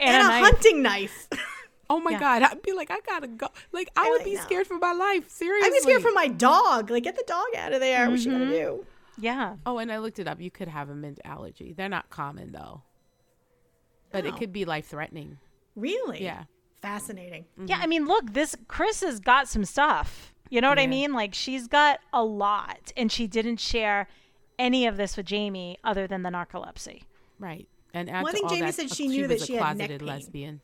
And, 0.00 0.16
And, 0.16 0.16
a 0.16 0.24
a 0.24 0.28
knife. 0.28 0.44
hunting 0.44 0.82
knife. 0.82 1.28
Oh 1.90 2.00
my 2.00 2.12
Yeah. 2.12 2.20
God. 2.20 2.42
I'd 2.42 2.62
be 2.62 2.72
like, 2.72 2.90
I 2.90 3.00
gotta 3.06 3.26
go. 3.26 3.48
Like, 3.70 3.90
I 3.96 4.08
would 4.08 4.18
like, 4.20 4.24
be 4.24 4.34
no. 4.36 4.40
scared 4.40 4.66
for 4.66 4.78
my 4.78 4.92
life. 4.92 5.28
Seriously. 5.28 5.66
I'd 5.68 5.72
be 5.72 5.80
scared 5.80 6.00
for 6.00 6.12
my 6.12 6.26
dog. 6.26 6.90
Like, 6.90 7.02
get 7.02 7.16
the 7.16 7.24
dog 7.26 7.44
out 7.54 7.74
of 7.74 7.80
there. 7.80 8.08
What's 8.08 8.22
she 8.22 8.30
gonna 8.30 8.44
mm-hmm. 8.46 8.52
do? 8.52 8.86
Yeah. 9.18 9.56
Oh, 9.66 9.76
and 9.76 9.92
I 9.92 9.98
looked 9.98 10.18
it 10.18 10.26
up. 10.26 10.40
You 10.40 10.50
could 10.50 10.68
have 10.68 10.88
a 10.88 10.94
mint 10.94 11.20
allergy. 11.22 11.74
They're 11.76 11.90
not 11.90 12.08
common 12.08 12.52
though. 12.52 12.82
But 14.10 14.24
Oh. 14.24 14.28
it 14.28 14.36
could 14.36 14.52
be 14.52 14.64
life 14.64 14.86
threatening. 14.86 15.38
Really? 15.76 16.22
Yeah. 16.24 16.44
Fascinating. 16.80 17.44
Yeah, 17.64 17.78
I 17.80 17.86
mean, 17.86 18.06
look, 18.06 18.32
this 18.32 18.56
Chris 18.68 19.02
has 19.02 19.20
got 19.20 19.46
some 19.48 19.64
stuff. 19.64 20.31
You 20.52 20.60
know 20.60 20.68
what 20.68 20.78
I 20.78 20.86
mean? 20.86 21.14
Like 21.14 21.32
she's 21.32 21.66
got 21.66 22.00
a 22.12 22.22
lot, 22.22 22.92
and 22.94 23.10
she 23.10 23.26
didn't 23.26 23.56
share 23.58 24.06
any 24.58 24.86
of 24.86 24.98
this 24.98 25.16
with 25.16 25.24
Jamie 25.24 25.78
other 25.82 26.06
than 26.06 26.22
the 26.24 26.28
narcolepsy. 26.28 27.04
Right. 27.38 27.66
And 27.94 28.10
add 28.10 28.22
Well, 28.22 28.28
I 28.28 28.32
think 28.32 28.50
Jamie 28.50 28.60
that, 28.66 28.74
said 28.74 28.90
uh, 28.92 28.94
she 28.94 29.08
knew 29.08 29.26
that 29.28 29.40
she 29.40 29.56
a 29.56 29.64
had 29.64 29.78
neck 29.78 29.98
closeted 29.98 30.00
pain. 30.00 30.60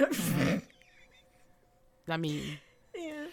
lesbian. 0.00 0.62
I 2.08 2.16
mean, 2.16 2.58
Yeah. 2.96 3.26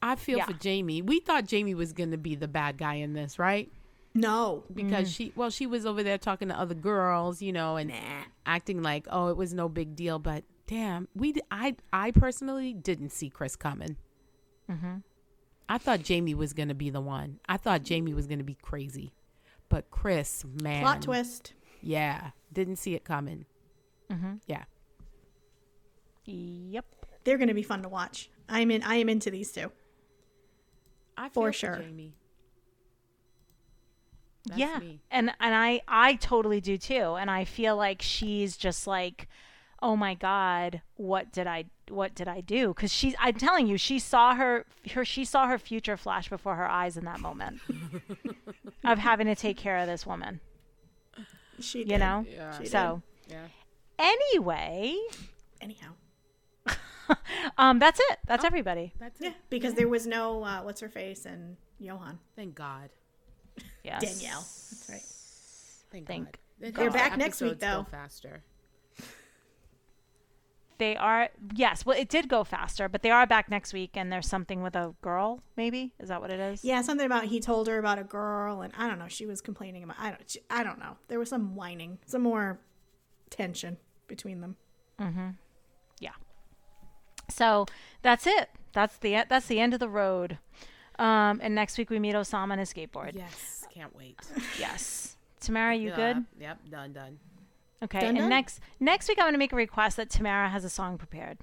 I 0.00 0.16
feel 0.16 0.38
Yeah. 0.38 0.46
for 0.46 0.54
Jamie. 0.54 1.02
We 1.02 1.20
thought 1.20 1.46
Jamie 1.46 1.74
was 1.74 1.92
going 1.92 2.10
to 2.12 2.16
be 2.18 2.34
the 2.34 2.48
bad 2.48 2.78
guy 2.78 2.94
in 2.94 3.12
this, 3.12 3.38
right? 3.38 3.70
No. 4.14 4.64
Because 4.72 5.08
Mm. 5.10 5.14
she, 5.16 5.32
well, 5.36 5.50
she 5.50 5.66
was 5.66 5.84
over 5.84 6.02
there 6.02 6.16
talking 6.18 6.48
to 6.48 6.58
other 6.58 6.74
girls, 6.74 7.42
you 7.42 7.52
know, 7.52 7.76
and 7.76 7.90
Nah. 7.90 8.24
acting 8.46 8.82
like, 8.82 9.06
oh, 9.10 9.28
it 9.28 9.36
was 9.36 9.52
no 9.52 9.68
big 9.68 9.94
deal. 9.94 10.18
But 10.18 10.44
damn, 10.66 11.08
we, 11.14 11.34
I 11.50 11.76
I 11.92 12.10
personally 12.12 12.72
didn't 12.72 13.10
see 13.10 13.28
Chris 13.28 13.56
coming. 13.56 13.96
Mm-hmm. 14.72 14.96
I 15.68 15.78
thought 15.78 16.02
Jamie 16.02 16.34
was 16.34 16.52
going 16.52 16.68
to 16.68 16.74
be 16.74 16.90
the 16.90 17.00
one. 17.00 17.38
I 17.48 17.56
thought 17.56 17.82
Jamie 17.82 18.14
was 18.14 18.26
going 18.26 18.38
to 18.38 18.44
be 18.44 18.56
crazy, 18.60 19.12
but 19.68 19.90
Chris, 19.90 20.44
man, 20.62 20.82
Plot 20.82 21.02
twist. 21.02 21.54
Yeah, 21.80 22.30
didn't 22.52 22.76
see 22.76 22.94
it 22.94 23.04
coming. 23.04 23.46
Mm-hmm. 24.10 24.34
Yeah. 24.46 24.64
Yep. 26.24 26.84
They're 27.24 27.38
going 27.38 27.48
to 27.48 27.54
be 27.54 27.62
fun 27.62 27.82
to 27.82 27.88
watch. 27.88 28.30
I'm 28.48 28.70
in. 28.70 28.82
I 28.82 28.96
am 28.96 29.08
into 29.08 29.30
these 29.30 29.52
two. 29.52 29.72
I 31.16 31.28
For 31.28 31.52
feel 31.52 31.70
sure. 31.70 31.78
Jamie. 31.78 32.14
That's 34.46 34.58
yeah, 34.58 34.78
me. 34.78 35.00
and 35.10 35.30
and 35.38 35.54
I 35.54 35.82
I 35.86 36.16
totally 36.16 36.60
do 36.60 36.76
too, 36.76 37.14
and 37.14 37.30
I 37.30 37.44
feel 37.44 37.76
like 37.76 38.02
she's 38.02 38.56
just 38.56 38.86
like, 38.88 39.28
oh 39.82 39.96
my 39.96 40.14
god, 40.14 40.80
what 40.96 41.32
did 41.32 41.46
I 41.46 41.64
what 41.90 42.14
did 42.14 42.28
I 42.28 42.40
do? 42.40 42.68
Because 42.68 42.92
she's 42.92 43.14
I'm 43.20 43.34
telling 43.34 43.66
you, 43.66 43.76
she 43.76 43.98
saw 43.98 44.34
her 44.34 44.64
her 44.92 45.04
she 45.04 45.24
saw 45.24 45.46
her 45.48 45.58
future 45.58 45.96
flash 45.96 46.28
before 46.30 46.54
her 46.56 46.68
eyes 46.70 46.96
in 46.96 47.04
that 47.04 47.20
moment 47.20 47.60
of 48.84 48.98
having 48.98 49.26
to 49.26 49.34
take 49.34 49.56
care 49.56 49.78
of 49.78 49.86
this 49.86 50.06
woman. 50.06 50.40
She. 51.60 51.80
You 51.80 51.84
did. 51.84 51.98
know, 51.98 52.24
Yeah. 52.30 52.58
She 52.58 52.66
so 52.66 53.02
Yeah. 53.28 53.46
anyway, 53.98 54.96
Anyhow. 55.60 55.88
um, 57.58 57.78
that's 57.78 58.00
it. 58.10 58.18
That's 58.26 58.44
everybody. 58.44 58.94
That's 58.98 59.20
Yeah, 59.20 59.30
it. 59.30 59.34
because 59.50 59.74
there 59.74 59.88
was 59.88 60.06
no 60.06 60.42
uh, 60.44 60.60
what's 60.62 60.80
her 60.80 60.88
face 60.88 61.26
and 61.26 61.56
Yohan 61.80 62.18
Thank 62.36 62.54
God. 62.54 62.90
Yes. 63.84 64.02
Danielle. 64.02 64.40
That's 64.40 64.86
right. 64.88 65.02
Thank, 65.90 66.06
Thank 66.06 66.24
God. 66.26 66.38
The 66.60 66.70
They're 66.72 66.90
back 66.90 67.16
next 67.18 67.40
week, 67.40 67.52
episodes 67.52 67.60
go 67.60 67.76
though. 67.82 67.86
faster. 67.90 68.42
They 70.82 70.96
are 70.96 71.28
yes. 71.54 71.86
Well, 71.86 71.96
it 71.96 72.08
did 72.08 72.28
go 72.28 72.42
faster, 72.42 72.88
but 72.88 73.02
they 73.02 73.12
are 73.12 73.24
back 73.24 73.48
next 73.48 73.72
week, 73.72 73.90
and 73.94 74.10
there's 74.10 74.26
something 74.26 74.62
with 74.62 74.74
a 74.74 74.96
girl. 75.00 75.40
Maybe 75.56 75.92
is 76.00 76.08
that 76.08 76.20
what 76.20 76.32
it 76.32 76.40
is? 76.40 76.64
Yeah, 76.64 76.82
something 76.82 77.06
about 77.06 77.26
he 77.26 77.38
told 77.38 77.68
her 77.68 77.78
about 77.78 78.00
a 78.00 78.02
girl, 78.02 78.62
and 78.62 78.72
I 78.76 78.88
don't 78.88 78.98
know. 78.98 79.06
She 79.06 79.24
was 79.24 79.40
complaining 79.40 79.84
about. 79.84 79.94
I 80.00 80.08
don't. 80.08 80.28
She, 80.28 80.40
I 80.50 80.64
don't 80.64 80.80
know. 80.80 80.96
There 81.06 81.20
was 81.20 81.28
some 81.28 81.54
whining, 81.54 82.00
some 82.04 82.22
more 82.22 82.58
tension 83.30 83.76
between 84.08 84.40
them. 84.40 84.56
Mm-hmm. 85.00 85.28
Yeah. 86.00 86.14
So 87.30 87.66
that's 88.02 88.26
it. 88.26 88.50
That's 88.72 88.96
the 88.96 89.24
that's 89.28 89.46
the 89.46 89.60
end 89.60 89.74
of 89.74 89.78
the 89.78 89.88
road. 89.88 90.38
Um, 90.98 91.38
and 91.44 91.54
next 91.54 91.78
week 91.78 91.90
we 91.90 92.00
meet 92.00 92.16
Osama 92.16 92.50
on 92.50 92.58
a 92.58 92.62
skateboard. 92.62 93.14
Yes. 93.14 93.68
Can't 93.72 93.94
wait. 93.94 94.18
Yes. 94.58 95.16
Tamara, 95.38 95.76
you 95.76 95.90
Yeah, 95.90 95.94
good? 95.94 96.24
Yep. 96.40 96.58
Done. 96.72 96.92
Done. 96.92 97.18
Okay. 97.82 98.00
Done, 98.00 98.16
and 98.16 98.28
next 98.28 98.60
next 98.80 99.08
week 99.08 99.18
I'm 99.18 99.24
going 99.24 99.34
to 99.34 99.38
make 99.38 99.52
a 99.52 99.56
request 99.56 99.96
that 99.96 100.08
Tamara 100.10 100.48
has 100.48 100.64
a 100.64 100.70
song 100.70 100.98
prepared. 100.98 101.38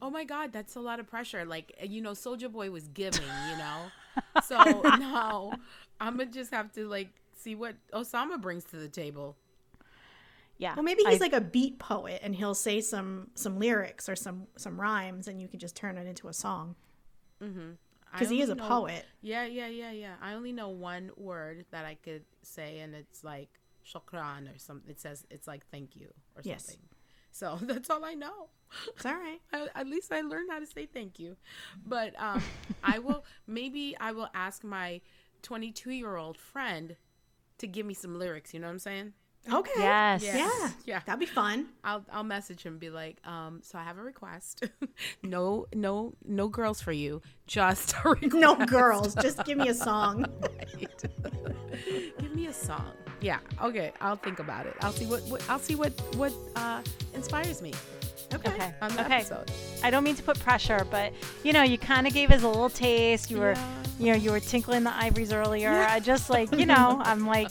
Oh 0.00 0.10
my 0.10 0.24
God, 0.24 0.52
that's 0.52 0.76
a 0.76 0.80
lot 0.80 1.00
of 1.00 1.06
pressure. 1.08 1.44
Like 1.44 1.72
uh, 1.80 1.86
you 1.86 2.00
know, 2.00 2.14
Soldier 2.14 2.48
Boy 2.48 2.70
was 2.70 2.88
giving, 2.88 3.22
you 3.50 3.56
know. 3.58 3.82
So 4.44 4.56
now 4.98 5.52
I'm 6.00 6.16
gonna 6.16 6.30
just 6.30 6.52
have 6.52 6.72
to 6.72 6.88
like 6.88 7.08
see 7.36 7.54
what 7.54 7.76
Osama 7.92 8.40
brings 8.40 8.64
to 8.64 8.76
the 8.76 8.88
table. 8.88 9.36
Yeah. 10.56 10.74
Well, 10.74 10.82
maybe 10.82 11.04
he's 11.06 11.20
I- 11.20 11.24
like 11.24 11.32
a 11.32 11.40
beat 11.40 11.78
poet, 11.78 12.18
and 12.24 12.34
he'll 12.34 12.54
say 12.56 12.80
some 12.80 13.28
some 13.36 13.60
lyrics 13.60 14.08
or 14.08 14.16
some 14.16 14.48
some 14.56 14.80
rhymes, 14.80 15.28
and 15.28 15.40
you 15.40 15.46
can 15.46 15.60
just 15.60 15.76
turn 15.76 15.96
it 15.96 16.06
into 16.08 16.26
a 16.26 16.32
song. 16.32 16.74
I 17.40 17.46
Because 18.12 18.28
he 18.30 18.40
is 18.42 18.48
a 18.48 18.56
know- 18.56 18.66
poet. 18.66 19.04
Yeah, 19.22 19.44
yeah, 19.44 19.68
yeah, 19.68 19.92
yeah. 19.92 20.14
I 20.20 20.32
only 20.34 20.52
know 20.52 20.70
one 20.70 21.10
word 21.16 21.64
that 21.70 21.84
I 21.84 21.94
could 21.94 22.24
say, 22.42 22.80
and 22.80 22.94
it's 22.96 23.22
like 23.22 23.48
shukran 23.92 24.54
or 24.54 24.58
something. 24.58 24.90
It 24.90 25.00
says 25.00 25.26
it's 25.30 25.46
like 25.46 25.66
thank 25.70 25.96
you 25.96 26.08
or 26.36 26.42
Yes. 26.44 26.64
something. 26.64 26.82
So 27.30 27.58
that's 27.62 27.90
all 27.90 28.04
I 28.04 28.14
know. 28.14 28.48
It's 28.96 29.06
all 29.06 29.14
right. 29.14 29.40
I, 29.52 29.68
at 29.74 29.86
least 29.86 30.12
I 30.12 30.20
learned 30.22 30.50
how 30.50 30.58
to 30.58 30.66
say 30.66 30.86
thank 30.86 31.18
you. 31.18 31.36
But 31.86 32.18
um, 32.20 32.40
I 32.82 32.98
will 33.04 33.24
maybe 33.46 33.96
I 34.00 34.12
will 34.12 34.28
ask 34.34 34.64
my 34.64 35.00
22 35.42 35.90
year 35.92 36.16
old 36.16 36.36
friend 36.38 36.96
to 37.58 37.66
give 37.66 37.86
me 37.86 37.94
some 37.94 38.18
lyrics. 38.18 38.52
You 38.54 38.60
know 38.60 38.66
what 38.66 38.72
I'm 38.74 38.78
saying? 38.78 39.12
Okay. 39.50 39.70
Yes. 39.78 40.22
Yeah. 40.22 40.70
Yeah. 40.84 41.00
That'd 41.06 41.20
be 41.20 41.26
fun. 41.26 41.68
I'll 41.82 42.04
I'll 42.12 42.24
message 42.24 42.62
him 42.64 42.74
and 42.74 42.80
be 42.80 42.90
like, 42.90 43.16
um, 43.26 43.60
so 43.62 43.78
I 43.78 43.82
have 43.84 43.96
a 43.98 44.02
request. 44.02 44.64
no, 45.22 45.66
no, 45.74 46.12
no 46.26 46.48
girls 46.48 46.82
for 46.82 46.92
you. 46.92 47.22
Just 47.46 47.94
a 48.04 48.08
request. 48.10 48.34
No 48.34 48.56
girls. 48.66 49.14
Just 49.14 49.42
give 49.44 49.56
me 49.56 49.68
a 49.68 49.74
song. 49.74 50.26
Give 52.18 52.34
me 52.34 52.46
a 52.46 52.52
song. 52.52 52.92
Yeah. 53.20 53.38
Okay. 53.62 53.92
I'll 54.00 54.16
think 54.16 54.38
about 54.38 54.66
it. 54.66 54.74
I'll 54.80 54.92
see 54.92 55.06
what, 55.06 55.22
what 55.24 55.42
I'll 55.48 55.58
see 55.58 55.74
what 55.74 55.92
what 56.16 56.32
uh, 56.56 56.82
inspires 57.14 57.62
me 57.62 57.72
Okay. 58.34 58.50
Okay. 58.50 58.74
on 58.82 58.94
the 58.94 59.04
Okay. 59.04 59.16
episode. 59.16 59.50
I 59.82 59.90
don't 59.90 60.04
mean 60.04 60.14
to 60.16 60.22
put 60.22 60.38
pressure, 60.40 60.86
but 60.90 61.12
you 61.42 61.52
know, 61.52 61.62
you 61.62 61.78
kind 61.78 62.06
of 62.06 62.12
gave 62.12 62.30
us 62.30 62.42
a 62.42 62.48
little 62.48 62.68
taste. 62.68 63.30
You 63.30 63.38
were, 63.38 63.52
Yeah. 63.52 63.72
you 63.98 64.06
know, 64.12 64.18
you 64.18 64.30
were 64.30 64.40
tinkling 64.40 64.84
the 64.84 64.94
ivories 64.94 65.32
earlier. 65.32 65.70
I 65.72 66.00
just 66.00 66.28
like, 66.28 66.52
you 66.54 66.66
know, 66.66 67.00
I'm 67.04 67.26
like, 67.26 67.50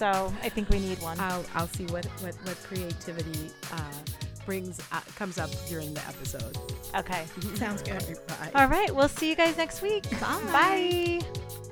so 0.00 0.32
I 0.42 0.48
think 0.48 0.70
we 0.70 0.80
need 0.80 0.98
one. 1.02 1.20
I'll 1.20 1.44
I'll 1.54 1.66
see 1.66 1.84
what 1.88 2.06
what 2.22 2.34
what 2.44 2.56
creativity 2.64 3.50
uh, 3.70 3.92
brings 4.46 4.80
uh, 4.92 5.00
comes 5.14 5.36
up 5.36 5.50
during 5.68 5.92
the 5.92 6.00
episode. 6.08 6.56
Okay. 6.96 7.26
Sounds 7.56 7.82
good. 7.82 8.18
All 8.54 8.66
right. 8.66 8.90
We'll 8.94 9.08
see 9.08 9.28
you 9.28 9.36
guys 9.36 9.58
next 9.58 9.82
week. 9.82 10.08
Bye. 10.18 11.20
Bye. 11.20 11.69